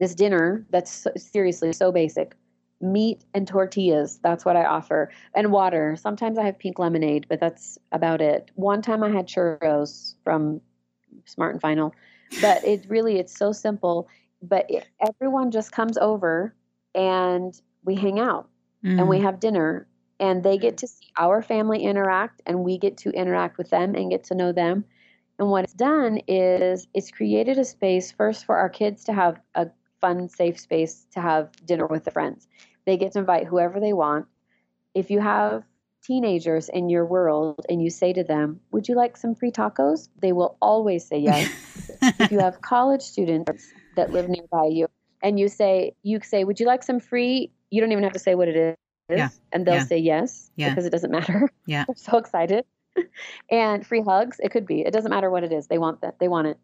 this 0.00 0.14
dinner 0.14 0.66
that's 0.70 0.90
so, 0.90 1.10
seriously 1.16 1.72
so 1.72 1.92
basic. 1.92 2.34
Meat 2.80 3.24
and 3.32 3.48
tortillas 3.48 4.18
that's 4.22 4.44
what 4.44 4.56
i 4.56 4.64
offer. 4.64 5.10
And 5.34 5.52
water. 5.52 5.96
Sometimes 5.96 6.38
i 6.38 6.44
have 6.44 6.58
pink 6.58 6.78
lemonade 6.78 7.26
but 7.28 7.40
that's 7.40 7.78
about 7.92 8.20
it. 8.20 8.50
One 8.54 8.82
time 8.82 9.02
i 9.02 9.10
had 9.10 9.26
churros 9.26 10.14
from 10.24 10.60
smart 11.26 11.52
and 11.52 11.60
final 11.60 11.94
but 12.40 12.64
it 12.64 12.86
really 12.88 13.18
it's 13.18 13.36
so 13.36 13.52
simple. 13.52 14.08
But 14.42 14.66
it, 14.68 14.86
everyone 15.06 15.50
just 15.50 15.72
comes 15.72 15.96
over 15.98 16.54
and 16.94 17.58
we 17.84 17.94
hang 17.94 18.18
out 18.20 18.48
mm. 18.84 18.98
and 18.98 19.08
we 19.08 19.18
mm. 19.18 19.22
have 19.22 19.40
dinner. 19.40 19.86
And 20.20 20.42
they 20.42 20.58
get 20.58 20.76
to 20.78 20.86
see 20.86 21.06
our 21.18 21.42
family 21.42 21.82
interact 21.82 22.40
and 22.46 22.62
we 22.62 22.78
get 22.78 22.96
to 22.98 23.10
interact 23.10 23.58
with 23.58 23.70
them 23.70 23.94
and 23.94 24.10
get 24.10 24.24
to 24.24 24.34
know 24.34 24.52
them. 24.52 24.84
And 25.38 25.50
what 25.50 25.64
it's 25.64 25.72
done 25.72 26.20
is 26.28 26.86
it's 26.94 27.10
created 27.10 27.58
a 27.58 27.64
space 27.64 28.12
first 28.12 28.46
for 28.46 28.56
our 28.56 28.68
kids 28.68 29.04
to 29.04 29.12
have 29.12 29.40
a 29.56 29.68
fun, 30.04 30.28
safe 30.28 30.60
space 30.60 31.06
to 31.12 31.20
have 31.20 31.50
dinner 31.64 31.86
with 31.86 32.04
the 32.04 32.10
friends. 32.10 32.46
They 32.84 32.98
get 32.98 33.12
to 33.12 33.20
invite 33.20 33.46
whoever 33.46 33.80
they 33.80 33.94
want. 33.94 34.26
If 34.94 35.10
you 35.10 35.18
have 35.20 35.64
teenagers 36.04 36.68
in 36.68 36.90
your 36.90 37.06
world 37.06 37.64
and 37.70 37.82
you 37.82 37.88
say 37.88 38.12
to 38.12 38.22
them, 38.22 38.60
Would 38.72 38.86
you 38.86 38.96
like 38.96 39.16
some 39.16 39.34
free 39.34 39.50
tacos? 39.50 40.08
They 40.20 40.32
will 40.32 40.58
always 40.60 41.06
say 41.06 41.18
yes. 41.18 41.50
if 42.02 42.30
you 42.30 42.38
have 42.38 42.60
college 42.60 43.00
students 43.00 43.72
that 43.96 44.12
live 44.12 44.28
nearby 44.28 44.66
you 44.70 44.88
and 45.22 45.40
you 45.40 45.48
say, 45.48 45.94
You 46.02 46.20
say, 46.22 46.44
Would 46.44 46.60
you 46.60 46.66
like 46.66 46.82
some 46.82 47.00
free? 47.00 47.50
You 47.70 47.80
don't 47.80 47.92
even 47.92 48.04
have 48.04 48.12
to 48.12 48.18
say 48.18 48.34
what 48.34 48.48
it 48.48 48.56
is. 48.56 48.76
Yeah. 49.08 49.30
And 49.52 49.66
they'll 49.66 49.76
yeah. 49.76 49.84
say 49.84 49.98
yes 49.98 50.50
yeah. 50.56 50.68
because 50.68 50.84
it 50.84 50.90
doesn't 50.90 51.10
matter. 51.10 51.50
Yeah. 51.66 51.84
They're 51.88 51.96
so 51.96 52.18
excited. 52.18 52.66
and 53.50 53.86
free 53.86 54.02
hugs, 54.02 54.38
it 54.38 54.50
could 54.50 54.66
be. 54.66 54.82
It 54.82 54.92
doesn't 54.92 55.10
matter 55.10 55.30
what 55.30 55.44
it 55.44 55.52
is. 55.52 55.66
They 55.68 55.78
want 55.78 56.02
that. 56.02 56.18
They 56.18 56.28
want 56.28 56.48
it. 56.48 56.58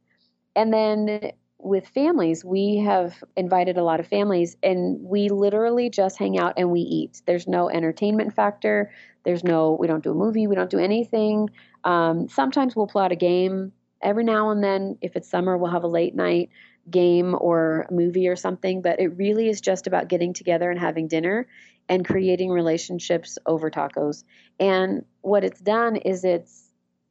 And 0.54 0.72
then 0.74 1.32
with 1.62 1.86
families, 1.88 2.44
we 2.44 2.78
have 2.78 3.22
invited 3.36 3.76
a 3.76 3.82
lot 3.82 4.00
of 4.00 4.06
families 4.06 4.56
and 4.62 5.00
we 5.02 5.28
literally 5.28 5.90
just 5.90 6.18
hang 6.18 6.38
out 6.38 6.54
and 6.56 6.70
we 6.70 6.80
eat. 6.80 7.22
There's 7.26 7.46
no 7.46 7.68
entertainment 7.68 8.34
factor. 8.34 8.90
There's 9.24 9.44
no, 9.44 9.76
we 9.78 9.86
don't 9.86 10.02
do 10.02 10.10
a 10.10 10.14
movie, 10.14 10.46
we 10.46 10.54
don't 10.54 10.70
do 10.70 10.78
anything. 10.78 11.50
Um, 11.84 12.28
sometimes 12.28 12.74
we'll 12.74 12.86
pull 12.86 13.02
out 13.02 13.12
a 13.12 13.16
game. 13.16 13.72
Every 14.02 14.24
now 14.24 14.50
and 14.50 14.64
then, 14.64 14.96
if 15.02 15.14
it's 15.14 15.28
summer, 15.28 15.56
we'll 15.56 15.70
have 15.70 15.84
a 15.84 15.88
late 15.88 16.14
night 16.14 16.50
game 16.90 17.36
or 17.38 17.86
a 17.90 17.92
movie 17.92 18.28
or 18.28 18.36
something. 18.36 18.80
But 18.80 18.98
it 18.98 19.08
really 19.08 19.48
is 19.48 19.60
just 19.60 19.86
about 19.86 20.08
getting 20.08 20.32
together 20.32 20.70
and 20.70 20.80
having 20.80 21.08
dinner 21.08 21.46
and 21.88 22.06
creating 22.06 22.50
relationships 22.50 23.36
over 23.46 23.70
tacos. 23.70 24.24
And 24.58 25.04
what 25.20 25.44
it's 25.44 25.60
done 25.60 25.96
is 25.96 26.24
it's 26.24 26.59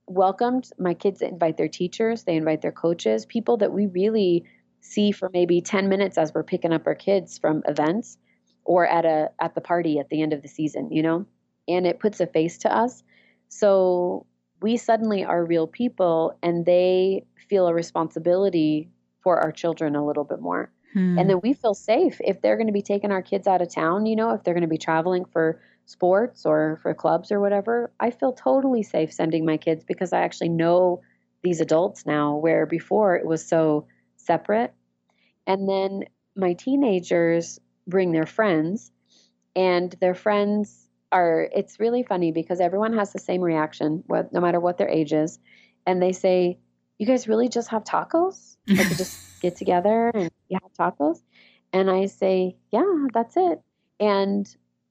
welcomed. 0.10 0.70
My 0.78 0.94
kids 0.94 1.22
invite 1.22 1.58
their 1.58 1.68
teachers, 1.68 2.24
they 2.24 2.36
invite 2.36 2.62
their 2.62 2.72
coaches, 2.72 3.26
people 3.26 3.58
that 3.58 3.72
we 3.72 3.88
really 3.88 4.44
see 4.82 5.12
for 5.12 5.30
maybe 5.34 5.62
10 5.62 5.90
minutes 5.90 6.18
as 6.18 6.34
we're 6.34 6.44
picking 6.44 6.74
up 6.74 6.88
our 6.88 6.96
kids 6.96 7.38
from 7.38 7.62
events 7.68 8.18
or 8.64 8.88
at 8.88 9.06
a 9.06 9.32
at 9.40 9.56
the 9.56 9.62
party 9.62 10.00
at 10.00 10.10
the 10.10 10.22
end 10.22 10.34
of 10.34 10.42
the 10.42 10.48
season, 10.48 10.92
you 10.92 11.02
know? 11.02 11.26
And 11.68 11.86
it 11.86 12.00
puts 12.00 12.20
a 12.20 12.28
face 12.28 12.58
to 12.60 12.76
us. 12.76 13.04
So 13.50 14.26
we 14.62 14.78
suddenly 14.78 15.24
are 15.24 15.46
real 15.46 15.68
people 15.68 16.38
and 16.42 16.66
they 16.66 17.26
feel 17.50 17.68
a 17.68 17.74
responsibility 17.74 18.90
for 19.22 19.40
our 19.40 19.52
children 19.52 19.96
a 19.96 20.06
little 20.06 20.24
bit 20.24 20.40
more. 20.40 20.72
Hmm. 20.94 21.20
And 21.20 21.30
then 21.30 21.40
we 21.42 21.54
feel 21.54 21.74
safe 21.74 22.20
if 22.24 22.42
they're 22.42 22.58
going 22.58 22.68
to 22.68 22.74
be 22.74 22.82
taking 22.82 23.12
our 23.12 23.22
kids 23.22 23.48
out 23.48 23.62
of 23.62 23.74
town, 23.74 24.06
you 24.06 24.16
know, 24.16 24.32
if 24.32 24.44
they're 24.44 24.54
going 24.54 24.62
to 24.62 24.68
be 24.68 24.78
traveling 24.78 25.26
for 25.26 25.62
sports 25.90 26.46
or 26.46 26.80
for 26.84 26.94
clubs 26.94 27.32
or 27.32 27.40
whatever. 27.40 27.92
I 28.00 28.12
feel 28.12 28.32
totally 28.32 28.84
safe 28.84 29.12
sending 29.12 29.44
my 29.44 29.58
kids 29.58 29.84
because 29.84 30.14
I 30.14 30.22
actually 30.22 30.50
know 30.50 31.02
these 31.42 31.62
adults 31.62 32.06
now, 32.06 32.36
where 32.36 32.66
before 32.66 33.16
it 33.16 33.26
was 33.26 33.46
so 33.46 33.88
separate. 34.18 34.74
And 35.48 35.68
then 35.68 36.04
my 36.36 36.54
teenagers 36.54 37.60
bring 37.88 38.12
their 38.12 38.28
friends, 38.28 38.92
and 39.56 39.96
their 40.00 40.14
friends 40.14 40.88
are, 41.12 41.50
it's 41.56 41.80
really 41.80 42.04
funny 42.04 42.32
because 42.32 42.60
everyone 42.60 42.94
has 42.94 43.12
the 43.12 43.20
same 43.20 43.42
reaction, 43.42 44.04
what, 44.06 44.32
no 44.32 44.42
matter 44.42 44.60
what 44.60 44.78
their 44.78 44.90
age 44.90 45.12
is. 45.12 45.40
And 45.88 46.02
they 46.02 46.12
say, 46.12 46.60
You 47.00 47.08
guys 47.08 47.28
really 47.28 47.50
just 47.50 47.70
have 47.70 47.84
tacos? 47.84 48.58
Like, 48.68 48.90
you 48.90 48.96
just 48.96 49.42
get 49.42 49.56
together 49.56 50.12
and 50.14 50.30
you 50.50 50.60
have 50.62 50.74
tacos? 50.74 51.20
And 51.74 51.90
I 51.90 52.06
say, 52.06 52.58
Yeah, 52.72 53.08
that's 53.12 53.36
it. 53.38 53.62
And 54.00 54.48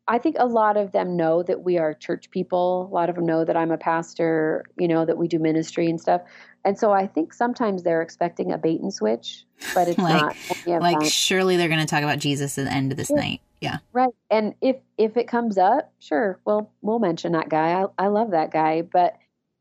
I 0.08 0.18
think 0.18 0.36
a 0.38 0.46
lot 0.46 0.78
of 0.78 0.92
them 0.92 1.16
know 1.16 1.42
that 1.42 1.62
we 1.62 1.76
are 1.76 1.92
church 1.92 2.30
people. 2.30 2.88
A 2.90 2.94
lot 2.94 3.10
of 3.10 3.16
them 3.16 3.26
know 3.26 3.44
that 3.44 3.56
I'm 3.56 3.70
a 3.70 3.76
pastor, 3.76 4.64
you 4.78 4.88
know, 4.88 5.04
that 5.04 5.18
we 5.18 5.28
do 5.28 5.38
ministry 5.38 5.88
and 5.88 6.00
stuff. 6.00 6.22
And 6.64 6.78
so 6.78 6.92
I 6.92 7.06
think 7.06 7.34
sometimes 7.34 7.82
they're 7.82 8.00
expecting 8.00 8.50
a 8.50 8.58
bait 8.58 8.80
and 8.80 8.92
switch, 8.92 9.44
but 9.74 9.86
it's 9.86 9.98
like, 9.98 10.36
not. 10.66 10.80
Like 10.80 11.04
surely 11.04 11.58
they're 11.58 11.68
going 11.68 11.80
to 11.80 11.86
talk 11.86 12.02
about 12.02 12.18
Jesus 12.18 12.56
at 12.56 12.64
the 12.64 12.72
end 12.72 12.90
of 12.90 12.96
this 12.96 13.10
yeah. 13.10 13.16
night. 13.16 13.40
Yeah. 13.60 13.78
Right. 13.92 14.14
And 14.30 14.54
if 14.60 14.76
if 14.96 15.16
it 15.16 15.28
comes 15.28 15.58
up, 15.58 15.92
sure, 15.98 16.40
we'll 16.44 16.70
we'll 16.80 17.00
mention 17.00 17.32
that 17.32 17.48
guy. 17.48 17.82
I 17.82 18.04
I 18.04 18.06
love 18.06 18.30
that 18.30 18.50
guy, 18.50 18.82
but 18.82 19.16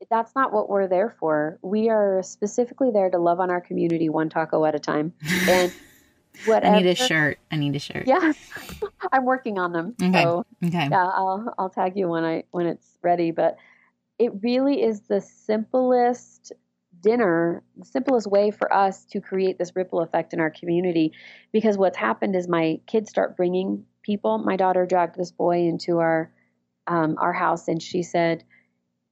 that's 0.09 0.35
not 0.35 0.53
what 0.53 0.69
we're 0.69 0.87
there 0.87 1.15
for. 1.19 1.57
We 1.61 1.89
are 1.89 2.21
specifically 2.23 2.91
there 2.91 3.09
to 3.09 3.17
love 3.17 3.39
on 3.39 3.49
our 3.49 3.61
community 3.61 4.09
one 4.09 4.29
taco 4.29 4.63
at 4.65 4.75
a 4.75 4.79
time. 4.79 5.13
And 5.49 5.73
whatever. 6.45 6.75
I 6.75 6.79
need 6.79 6.89
a 6.89 6.95
shirt. 6.95 7.39
I 7.51 7.55
need 7.55 7.75
a 7.75 7.79
shirt. 7.79 8.07
Yeah, 8.07 8.33
I'm 9.11 9.25
working 9.25 9.57
on 9.57 9.71
them. 9.71 9.95
Okay. 10.01 10.23
So, 10.23 10.45
okay. 10.63 10.87
Yeah, 10.89 11.05
I'll 11.05 11.53
I'll 11.57 11.69
tag 11.69 11.97
you 11.97 12.07
when 12.07 12.23
I 12.23 12.43
when 12.51 12.65
it's 12.65 12.97
ready. 13.01 13.31
But 13.31 13.57
it 14.19 14.31
really 14.41 14.81
is 14.81 15.01
the 15.01 15.21
simplest 15.21 16.53
dinner, 17.01 17.63
the 17.75 17.85
simplest 17.85 18.27
way 18.27 18.51
for 18.51 18.73
us 18.73 19.05
to 19.05 19.21
create 19.21 19.57
this 19.57 19.75
ripple 19.75 20.01
effect 20.01 20.33
in 20.33 20.39
our 20.39 20.49
community. 20.49 21.13
Because 21.51 21.77
what's 21.77 21.97
happened 21.97 22.35
is 22.35 22.47
my 22.47 22.79
kids 22.87 23.09
start 23.09 23.37
bringing 23.37 23.85
people. 24.03 24.37
My 24.37 24.55
daughter 24.55 24.85
dragged 24.85 25.17
this 25.17 25.31
boy 25.31 25.67
into 25.67 25.99
our 25.99 26.31
um, 26.87 27.17
our 27.19 27.33
house, 27.33 27.67
and 27.67 27.81
she 27.81 28.03
said 28.03 28.43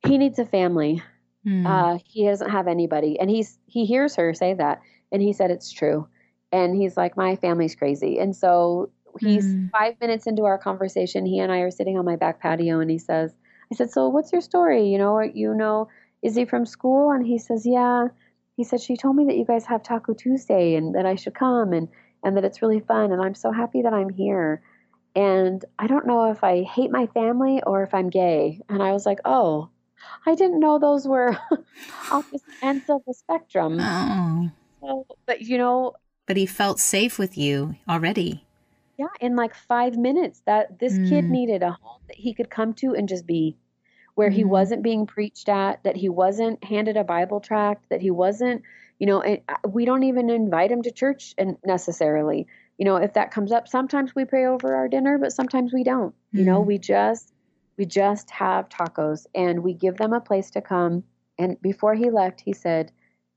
he 0.05 0.17
needs 0.17 0.39
a 0.39 0.45
family. 0.45 1.01
Mm. 1.45 1.65
Uh, 1.65 1.99
he 2.05 2.26
doesn't 2.26 2.49
have 2.49 2.67
anybody, 2.67 3.19
and 3.19 3.30
he's 3.30 3.57
he 3.65 3.86
hears 3.86 4.15
her 4.15 4.34
say 4.34 4.53
that, 4.53 4.82
and 5.11 5.21
he 5.21 5.34
said 5.34 5.51
it's 5.51 5.71
true 5.71 6.07
and 6.56 6.76
he's 6.76 6.95
like, 6.97 7.18
My 7.18 7.36
family's 7.36 7.76
crazy. 7.76 8.20
And 8.20 8.36
so 8.36 8.89
he's 9.20 9.45
mm. 9.45 9.70
five 9.72 9.95
minutes 9.99 10.28
into 10.28 10.43
our 10.43 10.58
conversation. 10.58 11.26
He 11.26 11.39
and 11.39 11.51
I 11.51 11.60
are 11.60 11.72
sitting 11.72 11.97
on 11.97 12.06
my 12.06 12.16
back 12.16 12.39
patio, 12.39 12.80
and 12.80 12.89
he 12.89 12.97
says, 12.97 13.34
I 13.72 13.76
said, 13.76 13.91
So 13.91 14.10
what's 14.10 14.32
your 14.32 14.41
story? 14.41 14.88
You 14.88 14.97
know, 14.97 15.20
you 15.20 15.53
know, 15.53 15.89
is 16.22 16.36
he 16.36 16.45
from 16.45 16.66
school? 16.66 17.12
And 17.12 17.26
he 17.26 17.38
says, 17.38 17.66
Yeah. 17.66 18.08
He 18.56 18.64
said, 18.64 18.82
She 18.82 18.95
told 18.95 19.16
me 19.16 19.26
that 19.26 19.38
you 19.38 19.45
guys 19.45 19.66
have 19.66 19.84
Taco 19.84 20.14
Tuesday 20.14 20.76
and 20.76 20.95
that 20.95 21.06
I 21.06 21.16
should 21.16 21.36
come 21.36 21.74
and, 21.74 21.89
and 22.24 22.38
that 22.38 22.45
it's 22.45 22.62
really 22.62 22.80
fun. 22.80 23.12
And 23.12 23.22
I'm 23.22 23.36
so 23.36 23.51
happy 23.51 23.82
that 23.82 23.93
I'm 23.93 24.10
here. 24.10 24.62
And 25.16 25.64
I 25.80 25.88
don't 25.88 26.08
know 26.08 26.32
if 26.32 26.43
I 26.43 26.64
hate 26.64 26.91
my 26.91 27.08
family 27.08 27.62
or 27.66 27.84
if 27.84 27.93
I'm 27.93 28.10
gay. 28.10 28.62
And 28.70 28.82
I 28.82 28.91
was 28.91 29.06
like, 29.06 29.20
Oh, 29.26 29.70
I 30.26 30.36
didn't 30.36 30.60
know 30.60 30.80
those 30.80 31.08
were 31.08 31.38
opposite 32.12 32.41
ends 32.62 32.86
of 32.89 33.01
the 33.06 33.14
spectrum. 33.14 33.78
Oh. 33.80 34.51
So, 34.82 35.08
but 35.26 35.41
you 35.41 35.58
know, 35.58 35.93
but 36.26 36.38
he 36.38 36.45
felt 36.45 36.80
safe 36.80 37.19
with 37.19 37.38
you 37.38 37.76
already. 37.88 38.43
Yeah, 38.97 39.07
in 39.19 39.36
like 39.36 39.53
five 39.53 39.97
minutes, 39.97 40.41
that 40.45 40.80
this 40.80 40.93
mm. 40.93 41.09
kid 41.09 41.26
needed 41.26 41.63
a 41.63 41.71
home 41.82 42.01
that 42.07 42.17
he 42.17 42.34
could 42.34 42.49
come 42.49 42.73
to 42.76 42.93
and 42.93 43.09
just 43.09 43.28
be, 43.28 43.57
where 44.15 44.30
mm. 44.30 44.34
he 44.34 44.43
wasn't 44.43 44.84
being 44.84 45.05
preached 45.05 45.49
at, 45.49 45.84
that 45.84 45.97
he 45.97 46.07
wasn't 46.07 46.63
handed 46.63 46.95
a 46.95 47.03
Bible 47.03 47.41
tract, 47.41 47.89
that 47.89 48.01
he 48.01 48.11
wasn't, 48.11 48.61
you 48.99 49.07
know, 49.07 49.21
uh, 49.21 49.38
we 49.67 49.84
don't 49.84 50.03
even 50.03 50.30
invite 50.30 50.71
him 50.71 50.82
to 50.84 50.91
church 50.91 51.34
and 51.38 51.57
necessarily. 51.65 52.47
You 52.78 52.86
know, 52.86 52.95
if 52.95 53.13
that 53.13 53.32
comes 53.32 53.51
up, 53.51 53.67
sometimes 53.67 54.15
we 54.15 54.23
pray 54.23 54.45
over 54.45 54.76
our 54.76 54.88
dinner, 54.88 55.17
but 55.17 55.34
sometimes 55.34 55.73
we 55.73 55.84
don't. 55.84 56.13
Mm. 56.34 56.39
You 56.39 56.45
know, 56.45 56.63
mm. 56.63 56.65
we 56.65 56.78
just 56.78 57.34
we 57.78 57.86
just 57.86 58.30
have 58.32 58.69
tacos 58.69 59.26
and 59.36 59.61
we 59.61 59.73
give 59.73 59.97
them 59.97 60.13
a 60.13 60.21
place 60.21 60.51
to 60.51 60.61
come. 60.61 61.03
And 61.38 61.61
before 61.61 61.93
he 61.93 62.09
left, 62.09 62.39
he 62.39 62.53
said, 62.53 62.93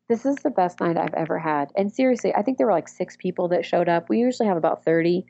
this 0.09 0.25
is 0.25 0.37
the 0.37 0.51
best 0.51 0.81
night 0.81 0.97
I've 0.97 1.15
ever 1.15 1.39
had. 1.39 1.71
And 1.77 1.93
seriously, 1.93 2.35
I 2.35 2.43
think 2.43 2.59
there 2.59 2.67
were 2.67 2.73
like 2.73 2.89
six 2.89 3.17
people 3.17 3.49
that 3.49 3.65
showed 3.65 3.89
up. 3.89 4.09
We 4.09 4.19
usually 4.19 4.49
have 4.49 4.57
about 4.57 4.85
30, 4.85 5.27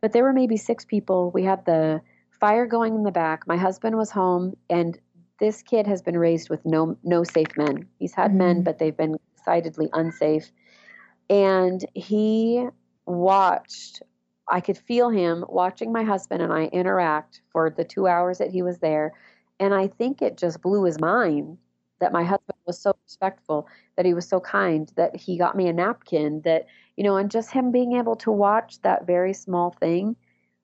but 0.00 0.12
there 0.12 0.22
were 0.22 0.32
maybe 0.32 0.56
six 0.56 0.84
people. 0.84 1.30
We 1.32 1.42
had 1.42 1.64
the 1.66 2.00
fire 2.30 2.66
going 2.66 2.94
in 2.94 3.02
the 3.02 3.10
back. 3.10 3.46
My 3.46 3.56
husband 3.56 3.96
was 3.96 4.10
home, 4.10 4.56
and 4.70 4.98
this 5.40 5.62
kid 5.62 5.86
has 5.86 6.00
been 6.00 6.16
raised 6.16 6.48
with 6.48 6.64
no 6.64 6.96
no 7.02 7.24
safe 7.24 7.56
men. 7.56 7.86
He's 7.98 8.14
had 8.14 8.30
mm-hmm. 8.30 8.38
men, 8.38 8.62
but 8.62 8.78
they've 8.78 8.96
been 8.96 9.16
decidedly 9.36 9.88
unsafe. 9.92 10.50
And 11.28 11.84
he 11.94 12.68
watched 13.06 14.02
I 14.52 14.60
could 14.60 14.78
feel 14.78 15.10
him 15.10 15.44
watching 15.48 15.92
my 15.92 16.02
husband 16.02 16.42
and 16.42 16.52
I 16.52 16.64
interact 16.66 17.40
for 17.52 17.70
the 17.70 17.84
2 17.84 18.08
hours 18.08 18.38
that 18.38 18.50
he 18.50 18.62
was 18.62 18.78
there. 18.78 19.12
And 19.60 19.72
I 19.72 19.86
think 19.86 20.22
it 20.22 20.36
just 20.36 20.60
blew 20.60 20.84
his 20.84 20.98
mind 20.98 21.58
that 22.00 22.12
my 22.12 22.24
husband 22.24 22.58
was 22.70 22.80
so 22.80 22.92
respectful, 23.04 23.66
that 23.96 24.06
he 24.06 24.14
was 24.14 24.28
so 24.28 24.38
kind, 24.38 24.92
that 24.96 25.16
he 25.16 25.36
got 25.36 25.56
me 25.56 25.66
a 25.66 25.72
napkin, 25.72 26.40
that, 26.44 26.66
you 26.96 27.02
know, 27.02 27.16
and 27.16 27.30
just 27.30 27.50
him 27.50 27.72
being 27.72 27.96
able 27.96 28.14
to 28.16 28.30
watch 28.30 28.80
that 28.82 29.06
very 29.06 29.34
small 29.34 29.74
thing 29.80 30.14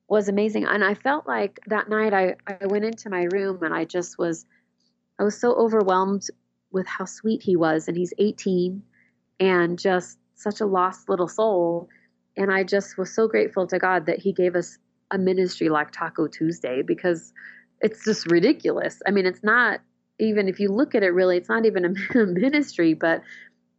was 0.09 0.29
amazing. 0.29 0.65
And 0.65 0.85
I 0.85 0.95
felt 0.95 1.27
like 1.27 1.59
that 1.67 1.89
night 1.89 2.15
I, 2.15 2.37
I 2.47 2.67
went 2.67 2.85
into 2.85 3.11
my 3.11 3.25
room 3.33 3.63
and 3.63 3.75
I 3.75 3.85
just 3.85 4.19
was, 4.19 4.47
I 5.19 5.25
was 5.25 5.37
so 5.37 5.53
overwhelmed 5.55 6.23
with 6.71 6.87
how 6.87 7.07
sweet 7.07 7.43
he 7.43 7.57
was. 7.57 7.89
And 7.89 7.97
he's 7.97 8.15
18 8.19 8.83
and 9.41 9.79
just 9.79 10.19
such 10.37 10.61
a 10.61 10.67
lost 10.67 11.09
little 11.09 11.29
soul. 11.29 11.89
And 12.37 12.53
I 12.53 12.63
just 12.63 12.97
was 12.97 13.13
so 13.13 13.27
grateful 13.27 13.67
to 13.67 13.79
God 13.81 14.07
that 14.07 14.21
he 14.21 14.33
gave 14.33 14.55
us 14.55 14.79
a 15.11 15.19
ministry 15.19 15.69
like 15.69 15.91
Taco 15.91 16.29
Tuesday 16.29 16.83
because 16.83 17.33
it's 17.81 18.05
just 18.05 18.31
ridiculous. 18.31 19.03
I 19.07 19.11
mean, 19.11 19.27
it's 19.27 19.43
not 19.43 19.81
even 20.19 20.49
if 20.49 20.61
you 20.61 20.69
look 20.69 20.95
at 20.95 21.03
it 21.03 21.09
really 21.09 21.37
it's 21.37 21.49
not 21.49 21.67
even 21.67 21.85
a 21.85 22.27
ministry 22.27 22.95
but 22.95 23.23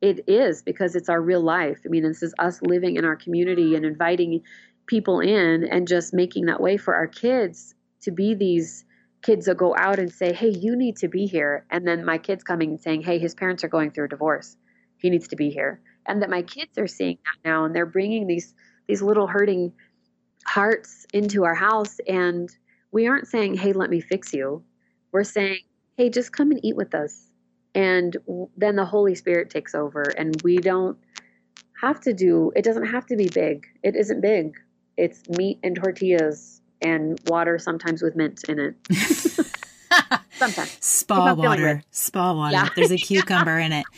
it 0.02 0.24
is 0.28 0.62
because 0.62 0.96
it's 0.96 1.10
our 1.10 1.22
real 1.22 1.42
life. 1.42 1.80
I 1.86 1.90
mean 1.90 2.04
this 2.04 2.22
is 2.22 2.34
us 2.40 2.62
living 2.62 2.98
in 2.98 3.06
our 3.06 3.16
community 3.16 3.76
and 3.76 3.86
inviting 3.86 4.44
people 4.86 5.20
in 5.20 5.64
and 5.64 5.88
just 5.88 6.14
making 6.14 6.46
that 6.46 6.62
way 6.62 6.78
for 6.78 6.96
our 6.96 7.08
kids 7.08 7.74
to 8.02 8.12
be 8.12 8.36
these 8.36 8.86
kids 9.24 9.48
that 9.48 9.58
go 9.58 9.76
out 9.76 10.00
and 10.00 10.12
say 10.12 10.34
hey 10.34 10.50
you 10.50 10.76
need 10.76 10.98
to 10.98 11.08
be 11.08 11.26
here. 11.26 11.66
And 11.72 11.88
then 11.88 12.06
my 12.06 12.18
kids 12.18 12.44
coming 12.44 12.72
and 12.72 12.82
saying 12.82 13.02
hey 13.02 13.18
his 13.18 13.34
parents 13.34 13.64
are 13.64 13.70
going 13.70 13.92
through 13.92 14.06
a 14.06 14.10
divorce. 14.10 14.56
He 14.98 15.10
needs 15.10 15.28
to 15.30 15.36
be 15.36 15.50
here. 15.50 15.82
And 16.06 16.22
that 16.22 16.30
my 16.30 16.42
kids 16.44 16.78
are 16.78 16.88
seeing 16.88 17.18
that 17.26 17.50
now 17.50 17.66
and 17.66 17.76
they're 17.76 17.86
bringing 17.86 18.28
these 18.28 18.54
these 18.88 19.02
little 19.02 19.28
hurting 19.28 19.74
hearts 20.46 21.06
into 21.12 21.44
our 21.44 21.56
house 21.56 21.98
and 22.08 22.50
we 22.92 23.08
aren't 23.08 23.28
saying 23.28 23.56
hey 23.56 23.74
let 23.74 23.90
me 23.90 24.00
fix 24.00 24.32
you. 24.32 24.64
We're 25.12 25.24
saying 25.24 25.62
hey, 25.98 26.10
just 26.10 26.32
come 26.32 26.52
and 26.52 26.64
eat 26.64 26.76
with 26.76 26.95
us. 26.95 27.26
And 27.76 28.16
then 28.56 28.76
the 28.76 28.86
Holy 28.86 29.16
Spirit 29.16 29.50
takes 29.50 29.76
over, 29.76 30.02
and 30.02 30.41
we 30.43 30.58
don't 30.58 30.98
have 31.82 32.00
to 32.02 32.14
do 32.14 32.52
it, 32.56 32.64
doesn't 32.64 32.88
have 32.88 33.06
to 33.08 33.16
be 33.16 33.30
big. 33.30 33.68
It 33.84 33.95
isn't 33.95 34.22
big, 34.22 34.58
it's 34.95 35.28
meat 35.30 35.60
and 35.64 35.76
tortillas 35.76 36.62
and 36.82 37.20
water, 37.28 37.60
sometimes 37.60 38.02
with 38.02 38.16
mint 38.16 38.43
in 38.48 38.60
it. 38.60 38.76
sometimes. 40.38 40.78
Spa 40.80 41.34
water. 41.34 41.84
Spa 41.91 42.34
water. 42.34 42.54
Yeah. 42.54 42.70
There's 42.76 42.91
a 42.91 42.98
cucumber 42.98 43.58
in 43.60 43.74
it. 43.74 43.86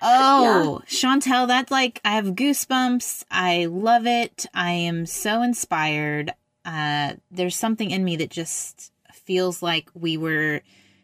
Oh, 0.00 0.80
yeah. 0.84 0.96
Shontell, 0.96 1.48
that's 1.48 1.72
like 1.72 2.00
I 2.04 2.12
have 2.12 2.26
goosebumps. 2.26 3.24
I 3.32 3.64
love 3.64 4.06
it. 4.06 4.46
I 4.54 4.70
am 4.70 5.06
so 5.06 5.42
inspired. 5.42 6.32
Uh, 6.64 7.14
there's 7.32 7.56
something 7.56 7.90
in 7.90 8.04
me 8.04 8.14
that 8.14 8.30
just 8.30 8.92
feels 9.12 9.60
like 9.60 9.90
we 9.94 10.16
were 10.16 10.60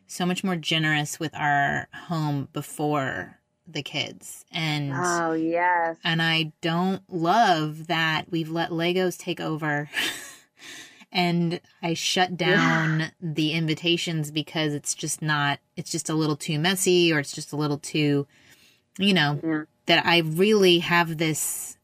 so 0.06 0.26
much 0.26 0.44
more 0.44 0.56
generous 0.56 1.18
with 1.18 1.34
our 1.34 1.88
home 1.92 2.48
before 2.52 3.38
the 3.66 3.82
kids 3.82 4.44
and 4.52 4.92
oh 4.94 5.32
yes 5.32 5.96
and 6.04 6.20
i 6.20 6.52
don't 6.60 7.02
love 7.08 7.86
that 7.86 8.30
we've 8.30 8.50
let 8.50 8.70
legos 8.70 9.18
take 9.18 9.40
over 9.40 9.88
and 11.12 11.60
i 11.82 11.94
shut 11.94 12.36
down 12.36 13.00
yeah. 13.00 13.08
the 13.22 13.52
invitations 13.52 14.30
because 14.30 14.74
it's 14.74 14.94
just 14.94 15.22
not 15.22 15.60
it's 15.76 15.90
just 15.90 16.10
a 16.10 16.14
little 16.14 16.36
too 16.36 16.58
messy 16.58 17.10
or 17.12 17.18
it's 17.18 17.32
just 17.32 17.52
a 17.52 17.56
little 17.56 17.78
too 17.78 18.26
you 18.98 19.14
know 19.14 19.40
yeah. 19.42 19.62
that 19.86 20.04
i 20.04 20.18
really 20.18 20.80
have 20.80 21.16
this 21.16 21.78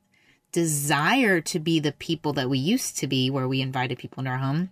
desire 0.53 1.41
to 1.41 1.59
be 1.59 1.81
the 1.81 1.93
people 1.93 2.35
that 2.35 2.51
we 2.51 2.59
used 2.59 2.99
to 2.99 3.07
be 3.07 3.31
where 3.31 3.49
we 3.49 3.63
invited 3.63 3.99
people 3.99 4.21
into 4.21 4.31
our 4.31 4.39
home 4.39 4.69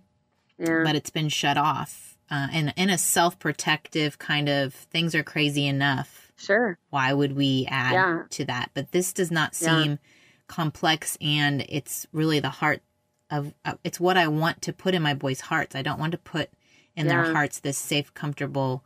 yeah. 0.59 0.83
but 0.83 0.95
it's 0.95 1.09
been 1.09 1.29
shut 1.29 1.57
off 1.57 2.08
uh, 2.31 2.47
and 2.51 2.73
in 2.75 2.89
a 2.89 2.97
self-protective 2.97 4.19
kind 4.19 4.49
of 4.49 4.73
things 4.73 5.15
are 5.15 5.23
crazy 5.23 5.67
enough 5.67 6.31
sure 6.37 6.77
why 6.89 7.13
would 7.13 7.35
we 7.35 7.67
add 7.69 7.93
yeah. 7.93 8.23
to 8.29 8.45
that 8.45 8.71
but 8.73 8.91
this 8.91 9.13
does 9.13 9.31
not 9.31 9.55
seem 9.55 9.91
yeah. 9.91 9.97
complex 10.47 11.17
and 11.21 11.65
it's 11.69 12.07
really 12.11 12.39
the 12.39 12.49
heart 12.49 12.81
of 13.29 13.53
uh, 13.65 13.73
it's 13.83 13.99
what 13.99 14.17
I 14.17 14.27
want 14.27 14.61
to 14.63 14.73
put 14.73 14.95
in 14.95 15.01
my 15.01 15.13
boys' 15.13 15.41
hearts. 15.41 15.75
I 15.75 15.81
don't 15.81 15.99
want 15.99 16.11
to 16.13 16.17
put 16.17 16.49
in 16.95 17.05
yeah. 17.05 17.23
their 17.23 17.33
hearts 17.33 17.59
this 17.59 17.77
safe, 17.77 18.13
comfortable 18.13 18.83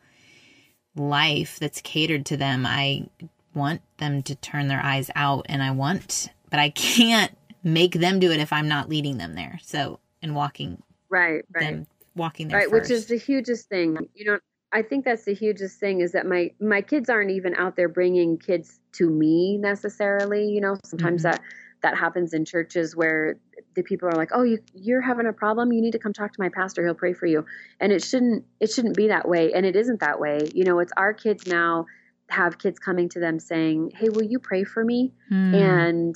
life 0.96 1.58
that's 1.60 1.82
catered 1.82 2.26
to 2.28 2.38
them. 2.38 2.66
I 2.66 3.08
want 3.54 3.82
them 3.98 4.24
to 4.24 4.36
turn 4.36 4.68
their 4.68 4.84
eyes 4.84 5.10
out 5.16 5.46
and 5.50 5.62
I 5.62 5.72
want 5.72 6.30
but 6.50 6.60
I 6.60 6.70
can't 6.76 7.36
make 7.64 7.94
them 7.94 8.20
do 8.20 8.32
it 8.32 8.40
if 8.40 8.52
I'm 8.52 8.68
not 8.68 8.90
leading 8.90 9.18
them 9.18 9.36
there. 9.36 9.60
So 9.64 10.00
and 10.22 10.36
walking 10.36 10.82
right, 11.10 11.44
right. 11.54 11.64
them 11.64 11.88
walking 12.16 12.48
there 12.48 12.60
right, 12.60 12.70
first. 12.70 12.90
which 12.90 12.92
is 12.92 13.06
the 13.08 13.18
hugest 13.18 13.70
thing. 13.70 13.98
You 14.14 14.26
know, 14.26 14.40
I 14.72 14.82
think 14.82 15.06
that's 15.06 15.24
the 15.24 15.34
hugest 15.34 15.80
thing 15.80 16.02
is 16.02 16.12
that 16.14 16.26
my 16.26 16.52
my 16.60 16.82
kids 16.82 17.10
aren't 17.10 17.32
even 17.32 17.56
out 17.56 17.76
there 17.76 17.90
bringing 17.90 18.38
kids 18.38 18.80
to 18.94 19.10
me 19.10 19.58
necessarily. 19.58 20.50
You 20.50 20.62
know, 20.62 20.78
sometimes 20.84 21.24
mm-hmm. 21.24 21.32
that 21.32 21.42
that 21.82 21.98
happens 21.98 22.34
in 22.34 22.46
churches 22.46 22.96
where 22.96 23.38
the 23.76 23.84
people 23.84 24.10
are 24.10 24.16
like, 24.16 24.30
"Oh, 24.34 24.44
you 24.44 24.60
you're 24.74 25.02
having 25.02 25.28
a 25.28 25.34
problem. 25.34 25.72
You 25.72 25.82
need 25.82 25.92
to 25.92 26.00
come 26.00 26.14
talk 26.14 26.34
to 26.34 26.42
my 26.42 26.50
pastor. 26.50 26.84
He'll 26.84 26.96
pray 26.96 27.14
for 27.14 27.28
you." 27.28 27.46
And 27.80 27.92
it 27.92 28.04
shouldn't 28.04 28.46
it 28.60 28.72
shouldn't 28.72 28.98
be 28.98 29.08
that 29.10 29.28
way, 29.28 29.54
and 29.54 29.66
it 29.66 29.76
isn't 29.76 30.00
that 30.00 30.20
way. 30.20 30.50
You 30.54 30.64
know, 30.64 30.80
it's 30.80 30.94
our 30.98 31.14
kids 31.14 31.46
now 31.46 31.86
have 32.30 32.58
kids 32.58 32.80
coming 32.80 33.10
to 33.10 33.20
them 33.20 33.40
saying, 33.40 33.92
"Hey, 33.96 34.10
will 34.10 34.24
you 34.24 34.40
pray 34.40 34.64
for 34.64 34.84
me?" 34.84 35.14
Mm. 35.32 35.56
And 35.56 36.16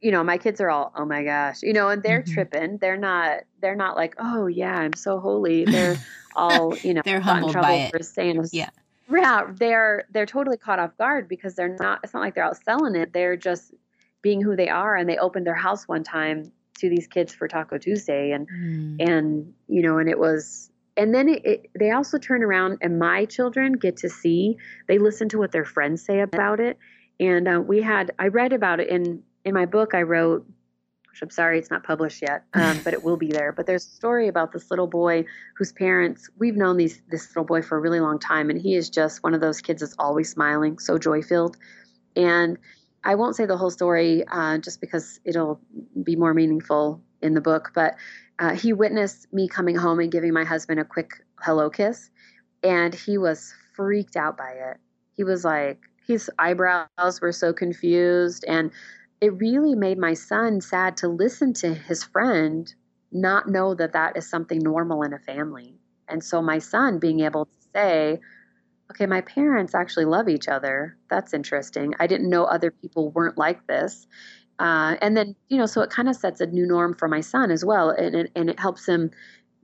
you 0.00 0.10
know, 0.10 0.24
my 0.24 0.38
kids 0.38 0.60
are 0.60 0.70
all, 0.70 0.92
"Oh 0.96 1.04
my 1.04 1.22
gosh," 1.24 1.62
you 1.62 1.72
know, 1.72 1.88
and 1.88 2.02
they're 2.02 2.22
mm-hmm. 2.22 2.32
tripping. 2.32 2.78
They're 2.78 2.96
not 2.96 3.40
they're 3.60 3.76
not 3.76 3.96
like, 3.96 4.14
"Oh 4.18 4.46
yeah, 4.46 4.76
I'm 4.76 4.94
so 4.94 5.20
holy." 5.20 5.64
They're 5.64 5.96
all, 6.36 6.76
you 6.78 6.94
know, 6.94 7.02
they're 7.04 7.20
humbled 7.20 7.54
by 7.54 7.72
it. 7.72 7.92
for 7.92 8.02
saying, 8.02 8.44
"Yeah." 8.52 8.70
Yeah, 9.10 9.48
they're 9.52 10.04
they're 10.10 10.26
totally 10.26 10.56
caught 10.56 10.78
off 10.78 10.96
guard 10.96 11.28
because 11.28 11.54
they're 11.54 11.76
not. 11.80 12.00
It's 12.04 12.14
not 12.14 12.20
like 12.20 12.34
they're 12.34 12.44
out 12.44 12.62
selling 12.64 12.94
it. 12.94 13.12
They're 13.12 13.36
just 13.36 13.74
being 14.22 14.40
who 14.40 14.56
they 14.56 14.68
are 14.68 14.96
and 14.96 15.08
they 15.08 15.16
opened 15.16 15.46
their 15.46 15.54
house 15.54 15.88
one 15.88 16.04
time 16.04 16.52
to 16.78 16.88
these 16.88 17.06
kids 17.06 17.34
for 17.34 17.48
Taco 17.48 17.78
Tuesday 17.78 18.32
and 18.32 18.48
mm. 18.48 19.08
and 19.08 19.52
you 19.68 19.82
know 19.82 19.98
and 19.98 20.08
it 20.08 20.18
was 20.18 20.70
and 20.96 21.14
then 21.14 21.28
it, 21.28 21.44
it, 21.44 21.70
they 21.78 21.90
also 21.90 22.18
turn 22.18 22.42
around 22.42 22.78
and 22.80 22.98
my 22.98 23.24
children 23.24 23.74
get 23.74 23.98
to 23.98 24.08
see 24.08 24.56
they 24.88 24.98
listen 24.98 25.28
to 25.30 25.38
what 25.38 25.52
their 25.52 25.64
friends 25.64 26.04
say 26.04 26.20
about 26.20 26.60
it 26.60 26.78
and 27.18 27.48
uh, 27.48 27.60
we 27.60 27.82
had 27.82 28.12
I 28.18 28.28
read 28.28 28.52
about 28.52 28.80
it 28.80 28.88
in 28.88 29.22
in 29.44 29.54
my 29.54 29.66
book 29.66 29.94
I 29.94 30.02
wrote 30.02 30.46
which 31.10 31.22
I'm 31.22 31.30
sorry 31.30 31.58
it's 31.58 31.70
not 31.70 31.82
published 31.82 32.22
yet 32.22 32.44
um, 32.54 32.80
but 32.84 32.94
it 32.94 33.02
will 33.02 33.16
be 33.16 33.30
there 33.30 33.52
but 33.52 33.66
there's 33.66 33.86
a 33.86 33.90
story 33.90 34.28
about 34.28 34.52
this 34.52 34.70
little 34.70 34.86
boy 34.86 35.24
whose 35.56 35.72
parents 35.72 36.28
we've 36.38 36.56
known 36.56 36.76
these 36.76 37.02
this 37.10 37.28
little 37.30 37.44
boy 37.44 37.62
for 37.62 37.76
a 37.76 37.80
really 37.80 38.00
long 38.00 38.18
time 38.18 38.50
and 38.50 38.60
he 38.60 38.74
is 38.74 38.90
just 38.90 39.22
one 39.22 39.34
of 39.34 39.40
those 39.40 39.60
kids 39.60 39.80
that's 39.80 39.94
always 39.98 40.30
smiling 40.30 40.78
so 40.78 40.98
joy 40.98 41.22
filled 41.22 41.56
and 42.16 42.58
I 43.04 43.14
won't 43.14 43.36
say 43.36 43.46
the 43.46 43.56
whole 43.56 43.70
story 43.70 44.24
uh, 44.30 44.58
just 44.58 44.80
because 44.80 45.20
it'll 45.24 45.60
be 46.02 46.16
more 46.16 46.34
meaningful 46.34 47.02
in 47.22 47.34
the 47.34 47.40
book, 47.40 47.72
but 47.74 47.96
uh, 48.38 48.54
he 48.54 48.72
witnessed 48.72 49.32
me 49.32 49.48
coming 49.48 49.76
home 49.76 50.00
and 50.00 50.12
giving 50.12 50.32
my 50.32 50.44
husband 50.44 50.80
a 50.80 50.84
quick 50.84 51.22
hello 51.40 51.70
kiss, 51.70 52.10
and 52.62 52.94
he 52.94 53.18
was 53.18 53.54
freaked 53.74 54.16
out 54.16 54.36
by 54.36 54.50
it. 54.50 54.76
He 55.16 55.24
was 55.24 55.44
like, 55.44 55.78
his 56.06 56.30
eyebrows 56.38 57.20
were 57.20 57.32
so 57.32 57.52
confused, 57.52 58.44
and 58.46 58.70
it 59.20 59.38
really 59.38 59.74
made 59.74 59.98
my 59.98 60.14
son 60.14 60.60
sad 60.60 60.96
to 60.98 61.08
listen 61.08 61.52
to 61.52 61.74
his 61.74 62.02
friend 62.02 62.72
not 63.12 63.48
know 63.48 63.74
that 63.74 63.92
that 63.92 64.16
is 64.16 64.28
something 64.28 64.58
normal 64.58 65.02
in 65.02 65.12
a 65.12 65.18
family. 65.18 65.74
And 66.08 66.22
so 66.22 66.40
my 66.40 66.58
son 66.58 66.98
being 66.98 67.20
able 67.20 67.46
to 67.46 67.52
say, 67.74 68.20
okay, 68.90 69.06
my 69.06 69.20
parents 69.20 69.74
actually 69.74 70.04
love 70.04 70.28
each 70.28 70.48
other. 70.48 70.96
That's 71.08 71.34
interesting. 71.34 71.94
I 72.00 72.06
didn't 72.06 72.30
know 72.30 72.44
other 72.44 72.70
people 72.70 73.10
weren't 73.10 73.38
like 73.38 73.66
this. 73.66 74.06
Uh, 74.58 74.96
and 75.00 75.16
then, 75.16 75.34
you 75.48 75.58
know, 75.58 75.66
so 75.66 75.80
it 75.80 75.90
kind 75.90 76.08
of 76.08 76.16
sets 76.16 76.40
a 76.40 76.46
new 76.46 76.66
norm 76.66 76.94
for 76.94 77.08
my 77.08 77.20
son 77.20 77.50
as 77.50 77.64
well. 77.64 77.90
And 77.90 78.14
it, 78.14 78.32
and 78.36 78.50
it 78.50 78.60
helps 78.60 78.86
him. 78.86 79.10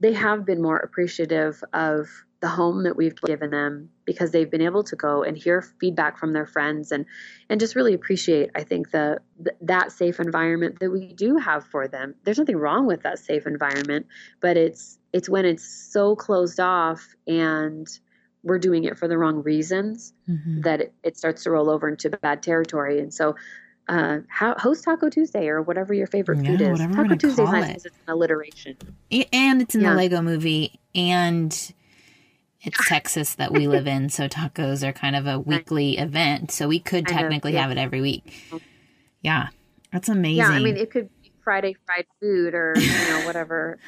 They 0.00 0.12
have 0.12 0.44
been 0.44 0.62
more 0.62 0.76
appreciative 0.76 1.62
of 1.72 2.08
the 2.40 2.48
home 2.48 2.82
that 2.82 2.96
we've 2.96 3.18
given 3.22 3.50
them 3.50 3.88
because 4.04 4.30
they've 4.30 4.50
been 4.50 4.60
able 4.60 4.84
to 4.84 4.94
go 4.94 5.22
and 5.22 5.38
hear 5.38 5.62
feedback 5.80 6.18
from 6.18 6.32
their 6.32 6.44
friends 6.44 6.92
and 6.92 7.06
and 7.48 7.60
just 7.60 7.74
really 7.74 7.94
appreciate 7.94 8.50
I 8.54 8.62
think 8.62 8.90
the, 8.90 9.20
the, 9.40 9.54
that 9.62 9.90
safe 9.90 10.20
environment 10.20 10.78
that 10.80 10.90
we 10.90 11.14
do 11.14 11.38
have 11.38 11.64
for 11.66 11.88
them. 11.88 12.14
There's 12.24 12.38
nothing 12.38 12.56
wrong 12.56 12.86
with 12.86 13.02
that 13.04 13.18
safe 13.18 13.46
environment, 13.46 14.06
but 14.40 14.56
it's 14.56 14.98
it's 15.12 15.28
when 15.28 15.46
it's 15.46 15.64
so 15.64 16.14
closed 16.14 16.60
off 16.60 17.16
and 17.26 17.88
we're 18.42 18.58
doing 18.58 18.84
it 18.84 18.96
for 18.96 19.08
the 19.08 19.18
wrong 19.18 19.42
reasons 19.42 20.12
mm-hmm. 20.28 20.60
that 20.60 20.80
it, 20.80 20.94
it, 21.02 21.18
starts 21.18 21.42
to 21.42 21.50
roll 21.50 21.68
over 21.68 21.88
into 21.88 22.08
bad 22.08 22.42
territory. 22.44 23.00
And 23.00 23.12
so, 23.12 23.34
uh, 23.88 24.18
how, 24.28 24.54
host 24.56 24.84
Taco 24.84 25.08
Tuesday 25.08 25.48
or 25.48 25.62
whatever 25.62 25.92
your 25.92 26.06
favorite 26.06 26.44
yeah, 26.44 26.50
food 26.50 26.60
is. 26.60 26.78
Taco 26.78 27.16
Tuesday 27.16 27.42
is 27.42 27.50
nice 27.50 27.66
because 27.66 27.86
it's 27.86 27.96
an 28.06 28.12
alliteration. 28.12 28.76
And 29.32 29.62
it's 29.62 29.74
in 29.74 29.80
yeah. 29.80 29.90
the 29.90 29.96
Lego 29.96 30.22
movie. 30.22 30.78
And 30.94 31.74
it's 32.66 32.88
Texas 32.88 33.36
that 33.36 33.52
we 33.52 33.68
live 33.68 33.86
in. 33.86 34.10
So 34.10 34.28
tacos 34.28 34.86
are 34.86 34.92
kind 34.92 35.14
of 35.14 35.26
a 35.26 35.38
weekly 35.52 35.96
event. 35.96 36.50
So 36.50 36.66
we 36.66 36.80
could 36.80 37.06
technically 37.06 37.52
yeah. 37.52 37.62
have 37.62 37.70
it 37.70 37.78
every 37.78 38.00
week. 38.00 38.60
Yeah. 39.22 39.48
That's 39.92 40.08
amazing. 40.08 40.38
Yeah. 40.38 40.50
I 40.50 40.58
mean, 40.58 40.76
it 40.76 40.90
could 40.90 41.08
be 41.22 41.32
Friday 41.44 41.76
fried 41.86 42.06
food 42.20 42.54
or, 42.54 42.74
you 42.76 42.88
know, 42.88 43.22
whatever. 43.24 43.78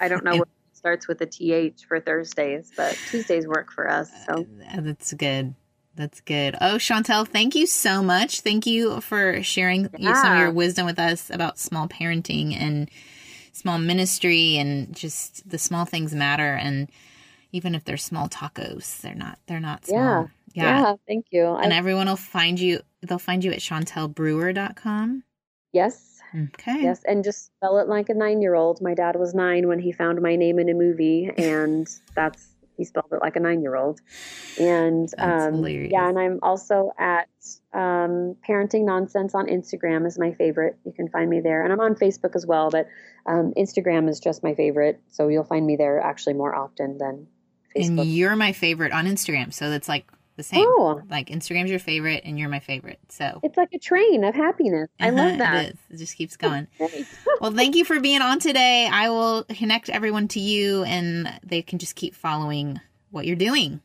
I 0.00 0.08
don't 0.08 0.24
know 0.24 0.36
what 0.38 0.48
starts 0.72 1.06
with 1.06 1.20
a 1.20 1.26
th 1.26 1.84
for 1.86 2.00
Thursdays, 2.00 2.72
but 2.76 2.98
Tuesdays 3.08 3.46
work 3.46 3.70
for 3.70 3.88
us. 3.88 4.10
So 4.26 4.46
uh, 4.72 4.80
that's 4.80 5.14
good. 5.14 5.54
That's 5.94 6.20
good. 6.20 6.56
Oh, 6.60 6.76
Shontell, 6.76 7.26
thank 7.26 7.54
you 7.54 7.66
so 7.66 8.02
much. 8.02 8.40
Thank 8.40 8.66
you 8.66 9.00
for 9.00 9.42
sharing 9.42 9.88
yeah. 9.96 10.22
some 10.22 10.32
of 10.32 10.38
your 10.38 10.50
wisdom 10.50 10.86
with 10.86 10.98
us 10.98 11.30
about 11.30 11.58
small 11.58 11.88
parenting 11.88 12.54
and 12.54 12.90
small 13.52 13.78
ministry 13.78 14.56
and 14.56 14.94
just 14.94 15.48
the 15.48 15.58
small 15.58 15.84
things 15.84 16.14
matter. 16.14 16.54
And 16.54 16.88
even 17.52 17.74
if 17.74 17.84
they're 17.84 17.96
small 17.96 18.28
tacos, 18.28 19.00
they're 19.00 19.14
not, 19.14 19.38
they're 19.46 19.60
not 19.60 19.86
small. 19.86 19.98
Yeah. 19.98 20.26
Yeah. 20.54 20.80
yeah 20.80 20.94
thank 21.06 21.26
you. 21.30 21.46
And 21.46 21.72
I, 21.72 21.76
everyone 21.76 22.08
will 22.08 22.16
find 22.16 22.58
you, 22.58 22.80
they'll 23.02 23.18
find 23.18 23.44
you 23.44 23.52
at 23.52 23.60
shontellbrewer.com. 23.60 25.24
Yes. 25.72 26.20
Okay. 26.34 26.82
Yes, 26.82 27.02
and 27.04 27.24
just 27.24 27.46
spell 27.46 27.78
it 27.78 27.88
like 27.88 28.08
a 28.08 28.14
nine 28.14 28.42
year 28.42 28.54
old. 28.54 28.80
My 28.82 28.94
dad 28.94 29.16
was 29.16 29.34
nine 29.34 29.66
when 29.66 29.78
he 29.78 29.92
found 29.92 30.20
my 30.20 30.36
name 30.36 30.58
in 30.58 30.68
a 30.68 30.74
movie, 30.74 31.30
and 31.38 31.88
that's 32.14 32.48
he 32.76 32.84
spelled 32.84 33.12
it 33.12 33.20
like 33.20 33.36
a 33.36 33.40
nine 33.40 33.62
year 33.62 33.76
old. 33.76 34.00
And 34.58 35.08
um, 35.18 35.66
yeah, 35.66 36.08
and 36.08 36.18
I'm 36.18 36.38
also 36.42 36.92
at 36.98 37.28
um, 37.72 38.36
Parenting 38.46 38.84
Nonsense 38.84 39.34
on 39.34 39.46
Instagram 39.46 40.06
is 40.06 40.18
my 40.18 40.32
favorite. 40.32 40.78
You 40.84 40.92
can 40.92 41.08
find 41.08 41.28
me 41.28 41.40
there, 41.40 41.64
and 41.64 41.72
I'm 41.72 41.80
on 41.80 41.94
Facebook 41.94 42.36
as 42.36 42.46
well. 42.46 42.70
But 42.70 42.88
um, 43.26 43.52
Instagram 43.56 44.08
is 44.08 44.20
just 44.20 44.42
my 44.42 44.54
favorite, 44.54 45.00
so 45.08 45.28
you'll 45.28 45.44
find 45.44 45.66
me 45.66 45.76
there 45.76 46.00
actually 46.00 46.34
more 46.34 46.54
often 46.54 46.98
than 46.98 47.26
Facebook. 47.78 48.00
And 48.02 48.12
you're 48.12 48.36
my 48.36 48.52
favorite 48.52 48.92
on 48.92 49.06
Instagram, 49.06 49.52
so 49.52 49.70
that's 49.70 49.88
like 49.88 50.06
the 50.38 50.42
same. 50.42 50.64
Oh. 50.66 51.02
Like 51.10 51.28
Instagram's 51.28 51.68
your 51.68 51.78
favorite 51.78 52.22
and 52.24 52.38
you're 52.38 52.48
my 52.48 52.60
favorite. 52.60 53.00
So 53.10 53.40
it's 53.42 53.58
like 53.58 53.74
a 53.74 53.78
train 53.78 54.24
of 54.24 54.34
happiness. 54.34 54.88
I 54.98 55.10
uh-huh, 55.10 55.16
love 55.16 55.38
that. 55.38 55.64
It, 55.64 55.68
is. 55.74 55.78
it 55.90 55.96
just 55.98 56.16
keeps 56.16 56.36
going. 56.38 56.66
well, 57.40 57.50
thank 57.50 57.76
you 57.76 57.84
for 57.84 58.00
being 58.00 58.22
on 58.22 58.38
today. 58.38 58.88
I 58.90 59.10
will 59.10 59.44
connect 59.44 59.90
everyone 59.90 60.28
to 60.28 60.40
you 60.40 60.84
and 60.84 61.28
they 61.42 61.60
can 61.60 61.78
just 61.78 61.96
keep 61.96 62.14
following 62.14 62.80
what 63.10 63.26
you're 63.26 63.36
doing. 63.36 63.82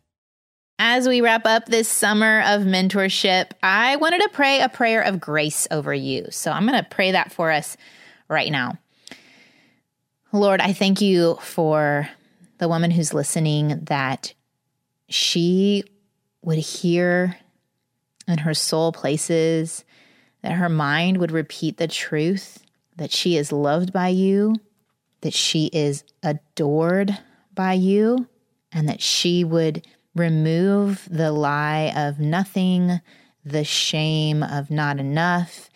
As 0.79 1.07
we 1.07 1.21
wrap 1.21 1.45
up 1.45 1.65
this 1.65 1.87
summer 1.87 2.41
of 2.41 2.61
mentorship, 2.61 3.51
I 3.61 3.95
wanted 3.97 4.21
to 4.21 4.29
pray 4.29 4.61
a 4.61 4.69
prayer 4.69 5.01
of 5.01 5.19
grace 5.19 5.67
over 5.71 5.93
you. 5.93 6.27
So 6.29 6.51
I'm 6.51 6.65
going 6.65 6.81
to 6.81 6.89
pray 6.89 7.11
that 7.11 7.31
for 7.31 7.51
us 7.51 7.77
right 8.27 8.51
now. 8.51 8.77
Lord, 10.31 10.61
I 10.61 10.73
thank 10.73 10.99
you 10.99 11.35
for 11.41 12.09
the 12.63 12.69
woman 12.69 12.91
who's 12.91 13.13
listening 13.13 13.77
that 13.83 14.33
she 15.09 15.83
would 16.41 16.57
hear 16.57 17.37
in 18.25 18.37
her 18.37 18.53
soul 18.53 18.93
places, 18.93 19.83
that 20.43 20.53
her 20.53 20.69
mind 20.69 21.17
would 21.17 21.29
repeat 21.33 21.75
the 21.75 21.89
truth 21.89 22.63
that 22.95 23.11
she 23.11 23.35
is 23.35 23.51
loved 23.51 23.91
by 23.91 24.07
you, 24.07 24.55
that 25.19 25.33
she 25.33 25.65
is 25.73 26.05
adored 26.23 27.17
by 27.53 27.73
you, 27.73 28.29
and 28.71 28.87
that 28.87 29.01
she 29.01 29.43
would 29.43 29.85
remove 30.15 31.05
the 31.11 31.33
lie 31.33 31.91
of 31.93 32.17
nothing, 32.17 33.01
the 33.43 33.65
shame 33.65 34.41
of 34.41 34.71
not 34.71 34.99
enough, 34.99 35.69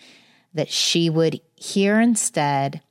that 0.54 0.70
she 0.70 1.10
would 1.10 1.42
hear 1.56 2.00
instead 2.00 2.82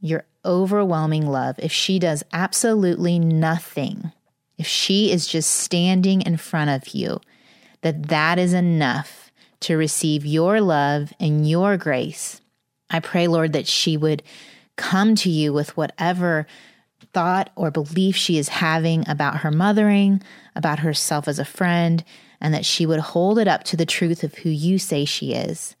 your 0.00 0.24
overwhelming 0.44 1.26
love. 1.26 1.58
If 1.58 1.72
she 1.72 1.98
does 1.98 2.22
absolutely 2.32 3.18
nothing, 3.18 4.12
if 4.58 4.66
she 4.66 5.10
is 5.10 5.26
just 5.26 5.50
standing 5.50 6.22
in 6.22 6.36
front 6.36 6.70
of 6.70 6.94
you, 6.94 7.20
that 7.82 8.08
that 8.08 8.38
is 8.38 8.52
enough 8.52 9.30
to 9.60 9.76
receive 9.76 10.26
your 10.26 10.60
love 10.60 11.12
and 11.18 11.48
your 11.48 11.76
grace. 11.76 12.40
I 12.90 13.00
pray, 13.00 13.28
Lord, 13.28 13.52
that 13.54 13.66
she 13.66 13.96
would 13.96 14.22
come 14.76 15.14
to 15.16 15.30
you 15.30 15.52
with 15.52 15.76
whatever 15.76 16.46
thought 17.12 17.50
or 17.56 17.70
belief 17.70 18.16
she 18.16 18.38
is 18.38 18.48
having 18.48 19.08
about 19.08 19.38
her 19.38 19.50
mothering, 19.50 20.22
about 20.54 20.80
herself 20.80 21.28
as 21.28 21.38
a 21.38 21.44
friend, 21.44 22.04
and 22.40 22.52
that 22.52 22.64
she 22.64 22.84
would 22.84 23.00
hold 23.00 23.38
it 23.38 23.48
up 23.48 23.64
to 23.64 23.76
the 23.76 23.86
truth 23.86 24.24
of 24.24 24.34
who 24.34 24.50
you 24.50 24.78
say 24.78 25.04
she 25.04 25.32
is. 25.32 25.76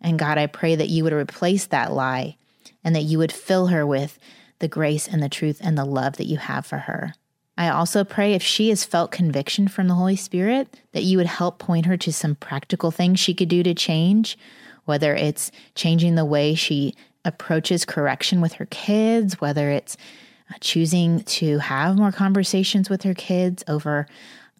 And 0.00 0.18
God, 0.18 0.38
I 0.38 0.46
pray 0.46 0.74
that 0.74 0.88
you 0.88 1.04
would 1.04 1.12
replace 1.12 1.66
that 1.66 1.92
lie 1.92 2.36
and 2.84 2.94
that 2.94 3.02
you 3.02 3.18
would 3.18 3.32
fill 3.32 3.68
her 3.68 3.86
with 3.86 4.18
the 4.60 4.68
grace 4.68 5.08
and 5.08 5.22
the 5.22 5.28
truth 5.28 5.60
and 5.62 5.76
the 5.76 5.84
love 5.84 6.16
that 6.18 6.26
you 6.26 6.36
have 6.36 6.64
for 6.64 6.78
her. 6.78 7.14
I 7.56 7.68
also 7.68 8.04
pray 8.04 8.34
if 8.34 8.42
she 8.42 8.68
has 8.70 8.84
felt 8.84 9.12
conviction 9.12 9.68
from 9.68 9.88
the 9.88 9.94
Holy 9.94 10.16
Spirit, 10.16 10.80
that 10.92 11.04
you 11.04 11.18
would 11.18 11.26
help 11.26 11.58
point 11.58 11.86
her 11.86 11.96
to 11.96 12.12
some 12.12 12.34
practical 12.34 12.90
things 12.90 13.20
she 13.20 13.34
could 13.34 13.48
do 13.48 13.62
to 13.62 13.74
change, 13.74 14.36
whether 14.84 15.14
it's 15.14 15.50
changing 15.74 16.14
the 16.14 16.24
way 16.24 16.54
she 16.54 16.94
approaches 17.24 17.84
correction 17.84 18.40
with 18.40 18.54
her 18.54 18.66
kids, 18.66 19.40
whether 19.40 19.70
it's 19.70 19.96
uh, 20.50 20.54
choosing 20.60 21.20
to 21.24 21.58
have 21.58 21.96
more 21.96 22.12
conversations 22.12 22.90
with 22.90 23.02
her 23.02 23.14
kids 23.14 23.64
over 23.66 24.06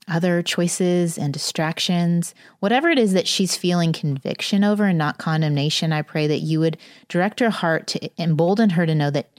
other 0.09 0.43
choices 0.43 1.17
and 1.17 1.33
distractions, 1.33 2.35
whatever 2.61 2.91
it 2.91 2.99
is 2.99 3.13
that 3.13 3.29
she's 3.29 3.57
feeling 3.57 3.93
conviction 3.93 4.63
over 4.63 4.85
and 4.85 4.99
not 4.99 5.19
condemnation, 5.19 5.93
I 5.93 6.03
pray 6.03 6.27
that 6.27 6.41
you 6.41 6.61
would 6.61 6.77
direct 7.09 7.41
her 7.41 7.51
heart 7.51 7.87
to 7.89 8.23
embolden 8.23 8.71
her 8.71 8.87
to 8.87 8.95
know 8.95 9.11
that 9.11 9.31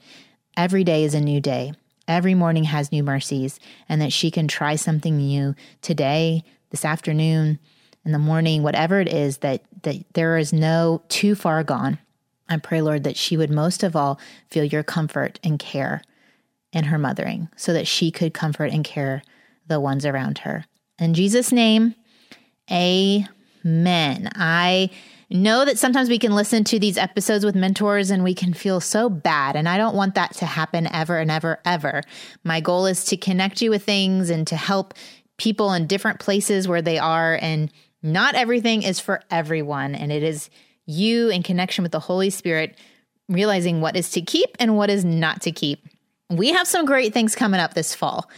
every 0.58 0.84
day 0.84 1.04
is 1.04 1.14
a 1.14 1.22
new 1.22 1.40
day. 1.40 1.74
Every 2.08 2.36
morning 2.36 2.66
has 2.66 2.92
new 2.92 3.04
mercies, 3.04 3.60
and 3.90 4.00
that 4.02 4.14
she 4.14 4.30
can 4.30 4.48
try 4.48 4.76
something 4.76 5.18
new 5.18 5.56
today, 5.82 6.44
this 6.70 6.86
afternoon, 6.86 7.58
in 8.04 8.12
the 8.12 8.20
morning, 8.20 8.62
whatever 8.62 9.00
it 9.00 9.12
is, 9.12 9.38
that, 9.38 9.64
that 9.82 10.04
there 10.14 10.38
is 10.38 10.54
no 10.54 11.02
too 11.10 11.34
far 11.34 11.64
gone. 11.64 11.98
I 12.48 12.58
pray, 12.58 12.82
Lord, 12.82 13.04
that 13.06 13.18
she 13.18 13.38
would 13.38 13.50
most 13.50 13.82
of 13.82 13.96
all 13.96 14.20
feel 14.52 14.64
your 14.64 14.84
comfort 14.84 15.40
and 15.44 15.58
care 15.58 16.04
in 16.72 16.86
her 16.86 17.00
mothering 17.00 17.50
so 17.56 17.74
that 17.74 17.88
she 17.88 18.12
could 18.12 18.34
comfort 18.34 18.72
and 18.72 18.84
care 18.84 19.24
the 19.68 19.80
ones 19.80 20.06
around 20.06 20.40
her. 20.40 20.66
In 21.00 21.14
Jesus' 21.14 21.52
name, 21.52 21.96
amen. 22.72 24.30
I 24.36 24.90
know 25.30 25.66
that 25.66 25.80
sometimes 25.80 26.10
we 26.10 26.20
can 26.20 26.36
listen 26.36 26.64
to 26.66 26.80
these 26.80 26.98
episodes 26.98 27.44
with 27.44 27.56
mentors 27.56 28.10
and 28.12 28.24
we 28.24 28.34
can 28.34 28.54
feel 28.54 28.80
so 28.80 29.10
bad. 29.10 29.56
And 29.56 29.68
I 29.68 29.78
don't 29.78 29.96
want 29.96 30.16
that 30.16 30.34
to 30.36 30.46
happen 30.46 30.88
ever 30.88 31.18
and 31.18 31.32
ever, 31.32 31.60
ever. 31.66 32.02
My 32.44 32.62
goal 32.62 32.86
is 32.86 33.06
to 33.06 33.18
connect 33.18 33.62
you 33.62 33.70
with 33.70 33.84
things 33.84 34.30
and 34.30 34.46
to 34.48 34.56
help 34.56 34.94
people 35.38 35.74
in 35.74 35.88
different 35.88 36.20
places 36.20 36.68
where 36.68 36.82
they 36.82 36.98
are. 36.98 37.38
And 37.42 37.72
not 38.04 38.36
everything 38.36 38.84
is 38.84 39.00
for 39.00 39.22
everyone. 39.32 39.96
And 39.96 40.12
it 40.12 40.24
is 40.24 40.50
you 40.86 41.30
in 41.30 41.44
connection 41.44 41.82
with 41.82 41.92
the 41.92 42.00
Holy 42.00 42.30
Spirit 42.30 42.78
realizing 43.28 43.82
what 43.82 43.96
is 43.96 44.12
to 44.12 44.22
keep 44.22 44.56
and 44.60 44.78
what 44.78 44.90
is 44.90 45.04
not 45.04 45.42
to 45.42 45.52
keep. 45.52 45.88
We 46.30 46.52
have 46.52 46.68
some 46.68 46.86
great 46.86 47.14
things 47.14 47.36
coming 47.36 47.60
up 47.60 47.74
this 47.74 47.96
fall. 47.96 48.30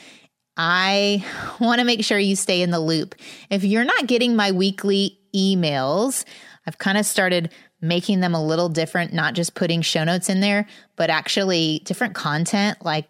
I 0.58 1.24
want 1.60 1.80
to 1.80 1.86
make 1.86 2.04
sure 2.04 2.18
you 2.18 2.36
stay 2.36 2.62
in 2.62 2.72
the 2.72 2.80
loop. 2.80 3.16
If 3.50 3.64
you're 3.64 3.86
not 3.86 4.08
getting 4.08 4.36
my 4.36 4.52
weekly 4.52 5.20
emails, 5.34 6.26
I've 6.66 6.80
kind 6.80 6.98
of 6.98 7.06
started 7.06 7.52
making 7.80 8.22
them 8.22 8.34
a 8.34 8.44
little 8.44 8.70
different, 8.70 9.14
not 9.14 9.36
just 9.36 9.54
putting 9.54 9.82
show 9.82 10.04
notes 10.04 10.30
in 10.30 10.40
there, 10.40 10.66
but 10.96 11.12
actually 11.12 11.82
different 11.86 12.16
content. 12.16 12.84
Like, 12.84 13.08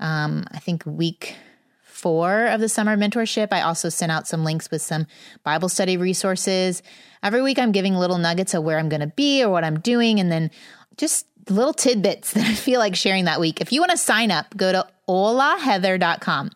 um, 0.00 0.44
I 0.50 0.58
think 0.58 0.84
week 0.84 1.36
four 1.82 2.46
of 2.46 2.60
the 2.60 2.68
summer 2.68 2.96
mentorship, 2.96 3.48
I 3.52 3.62
also 3.62 3.88
sent 3.88 4.10
out 4.10 4.26
some 4.26 4.44
links 4.44 4.70
with 4.70 4.82
some 4.82 5.06
Bible 5.44 5.68
study 5.68 5.96
resources. 5.96 6.82
Every 7.22 7.42
week, 7.42 7.58
I'm 7.58 7.72
giving 7.72 7.94
little 7.94 8.18
nuggets 8.18 8.54
of 8.54 8.64
where 8.64 8.78
I'm 8.78 8.88
going 8.88 9.00
to 9.00 9.06
be 9.06 9.42
or 9.42 9.50
what 9.50 9.64
I'm 9.64 9.78
doing, 9.78 10.18
and 10.18 10.32
then 10.32 10.50
just 10.96 11.26
little 11.48 11.72
tidbits 11.72 12.32
that 12.34 12.44
I 12.44 12.54
feel 12.54 12.80
like 12.80 12.96
sharing 12.96 13.26
that 13.26 13.40
week. 13.40 13.60
If 13.60 13.72
you 13.72 13.80
want 13.80 13.92
to 13.92 13.96
sign 13.96 14.32
up, 14.32 14.56
go 14.56 14.72
to 14.72 14.86
holaheather.com. 15.08 16.50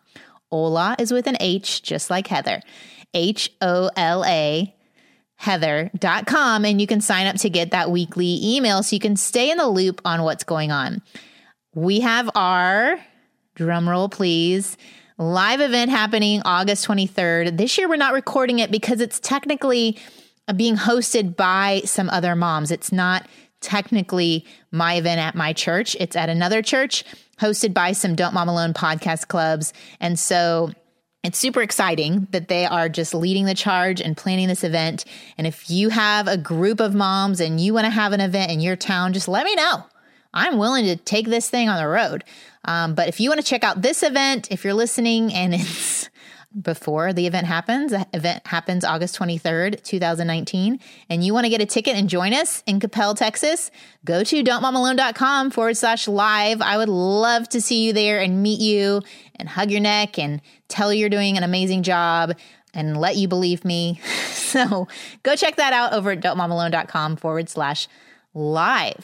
Hola 0.53 0.95
is 0.99 1.11
with 1.11 1.25
an 1.25 1.37
H, 1.39 1.81
just 1.81 2.11
like 2.11 2.27
Heather. 2.27 2.61
H 3.15 3.51
O 3.59 3.89
L 3.95 4.23
A 4.23 4.75
heather.com 5.37 6.63
and 6.63 6.79
you 6.79 6.85
can 6.85 7.01
sign 7.01 7.25
up 7.25 7.37
to 7.37 7.49
get 7.49 7.71
that 7.71 7.89
weekly 7.89 8.37
email 8.39 8.83
so 8.83 8.95
you 8.95 8.99
can 8.99 9.15
stay 9.15 9.49
in 9.49 9.57
the 9.57 9.67
loop 9.67 9.99
on 10.05 10.21
what's 10.21 10.43
going 10.43 10.71
on. 10.71 11.01
We 11.73 12.01
have 12.01 12.29
our 12.35 12.99
drum 13.55 13.89
roll 13.89 14.09
please 14.09 14.77
live 15.17 15.59
event 15.59 15.89
happening 15.89 16.43
August 16.45 16.87
23rd. 16.87 17.57
This 17.57 17.75
year 17.79 17.89
we're 17.89 17.95
not 17.95 18.13
recording 18.13 18.59
it 18.59 18.69
because 18.69 19.01
it's 19.01 19.19
technically 19.19 19.97
being 20.55 20.75
hosted 20.75 21.35
by 21.35 21.81
some 21.83 22.11
other 22.11 22.35
moms. 22.35 22.69
It's 22.69 22.91
not 22.91 23.27
technically 23.59 24.45
my 24.69 24.97
event 24.97 25.19
at 25.19 25.33
my 25.33 25.51
church. 25.51 25.97
It's 25.99 26.15
at 26.15 26.29
another 26.29 26.61
church 26.61 27.03
hosted 27.43 27.73
by 27.73 27.91
some 27.91 28.15
Don't 28.15 28.33
Mom 28.33 28.47
Alone 28.47 28.73
podcast 28.73 29.27
clubs. 29.27 29.73
And 29.99 30.17
so 30.17 30.71
it's 31.23 31.37
super 31.37 31.61
exciting 31.61 32.25
that 32.31 32.47
they 32.47 32.65
are 32.65 32.87
just 32.87 33.13
leading 33.13 33.43
the 33.43 33.53
charge 33.53 33.99
and 33.99 34.15
planning 34.15 34.47
this 34.47 34.63
event. 34.63 35.03
And 35.37 35.45
if 35.45 35.69
you 35.69 35.89
have 35.89 36.29
a 36.29 36.37
group 36.37 36.79
of 36.79 36.95
moms 36.95 37.41
and 37.41 37.59
you 37.59 37.73
want 37.73 37.83
to 37.83 37.89
have 37.89 38.13
an 38.13 38.21
event 38.21 38.49
in 38.49 38.61
your 38.61 38.77
town, 38.77 39.11
just 39.11 39.27
let 39.27 39.43
me 39.43 39.55
know. 39.55 39.83
I'm 40.33 40.57
willing 40.57 40.85
to 40.85 40.95
take 40.95 41.27
this 41.27 41.49
thing 41.49 41.67
on 41.67 41.83
the 41.83 41.87
road. 41.87 42.23
Um, 42.63 42.95
but 42.95 43.09
if 43.09 43.19
you 43.19 43.29
want 43.29 43.41
to 43.41 43.45
check 43.45 43.65
out 43.65 43.81
this 43.81 44.03
event, 44.03 44.49
if 44.49 44.63
you're 44.63 44.73
listening 44.73 45.33
and 45.33 45.53
it's 45.53 46.09
before 46.61 47.13
the 47.13 47.27
event 47.27 47.47
happens. 47.47 47.91
The 47.91 48.07
event 48.13 48.45
happens 48.45 48.83
August 48.83 49.17
23rd, 49.17 49.83
2019. 49.83 50.79
And 51.09 51.23
you 51.23 51.33
want 51.33 51.45
to 51.45 51.49
get 51.49 51.61
a 51.61 51.65
ticket 51.65 51.95
and 51.95 52.09
join 52.09 52.33
us 52.33 52.63
in 52.65 52.79
Coppell, 52.79 53.15
Texas, 53.15 53.71
go 54.05 54.23
to 54.23 54.43
don'tmomalone.com 54.43 55.51
forward 55.51 55.77
slash 55.77 56.07
live. 56.07 56.61
I 56.61 56.77
would 56.77 56.89
love 56.89 57.49
to 57.49 57.61
see 57.61 57.83
you 57.85 57.93
there 57.93 58.19
and 58.19 58.43
meet 58.43 58.59
you 58.59 59.01
and 59.35 59.49
hug 59.49 59.71
your 59.71 59.81
neck 59.81 60.19
and 60.19 60.41
tell 60.67 60.93
you 60.93 61.01
you're 61.01 61.09
doing 61.09 61.37
an 61.37 61.43
amazing 61.43 61.83
job 61.83 62.33
and 62.73 62.99
let 62.99 63.15
you 63.15 63.27
believe 63.27 63.65
me. 63.65 63.99
So 64.53 64.87
go 65.23 65.35
check 65.35 65.55
that 65.55 65.73
out 65.73 65.93
over 65.93 66.11
at 66.11 66.19
don'tmomalone.com 66.19 67.15
forward 67.15 67.49
slash 67.49 67.87
live. 68.35 69.03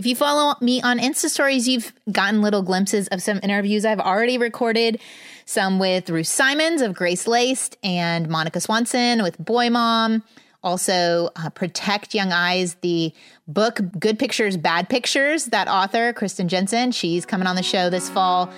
If 0.00 0.06
you 0.06 0.16
follow 0.16 0.54
me 0.62 0.80
on 0.80 0.98
Insta 0.98 1.28
stories, 1.28 1.68
you've 1.68 1.92
gotten 2.10 2.40
little 2.40 2.62
glimpses 2.62 3.06
of 3.08 3.20
some 3.20 3.38
interviews 3.42 3.84
I've 3.84 4.00
already 4.00 4.38
recorded 4.38 4.98
some 5.44 5.78
with 5.78 6.08
Ruth 6.08 6.26
Simons 6.26 6.80
of 6.80 6.94
Grace 6.94 7.26
Laced 7.26 7.76
and 7.84 8.26
Monica 8.26 8.62
Swanson 8.62 9.22
with 9.22 9.36
Boy 9.36 9.68
Mom. 9.68 10.22
Also, 10.62 11.28
uh, 11.36 11.50
Protect 11.50 12.14
Young 12.14 12.32
Eyes, 12.32 12.76
the 12.80 13.12
book 13.46 13.78
Good 13.98 14.18
Pictures, 14.18 14.56
Bad 14.56 14.88
Pictures, 14.88 15.44
that 15.48 15.68
author, 15.68 16.14
Kristen 16.14 16.48
Jenson, 16.48 16.92
she's 16.92 17.26
coming 17.26 17.46
on 17.46 17.54
the 17.54 17.62
show 17.62 17.90
this 17.90 18.08
fall. 18.08 18.50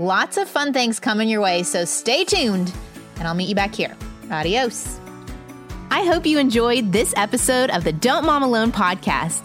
Lots 0.00 0.36
of 0.36 0.48
fun 0.48 0.72
things 0.72 0.98
coming 0.98 1.28
your 1.28 1.40
way, 1.40 1.62
so 1.62 1.84
stay 1.84 2.24
tuned 2.24 2.72
and 3.20 3.28
I'll 3.28 3.34
meet 3.34 3.48
you 3.48 3.54
back 3.54 3.72
here. 3.72 3.96
Adios. 4.32 4.98
I 5.92 6.04
hope 6.06 6.26
you 6.26 6.40
enjoyed 6.40 6.90
this 6.90 7.14
episode 7.16 7.70
of 7.70 7.84
the 7.84 7.92
Don't 7.92 8.26
Mom 8.26 8.42
Alone 8.42 8.72
podcast. 8.72 9.44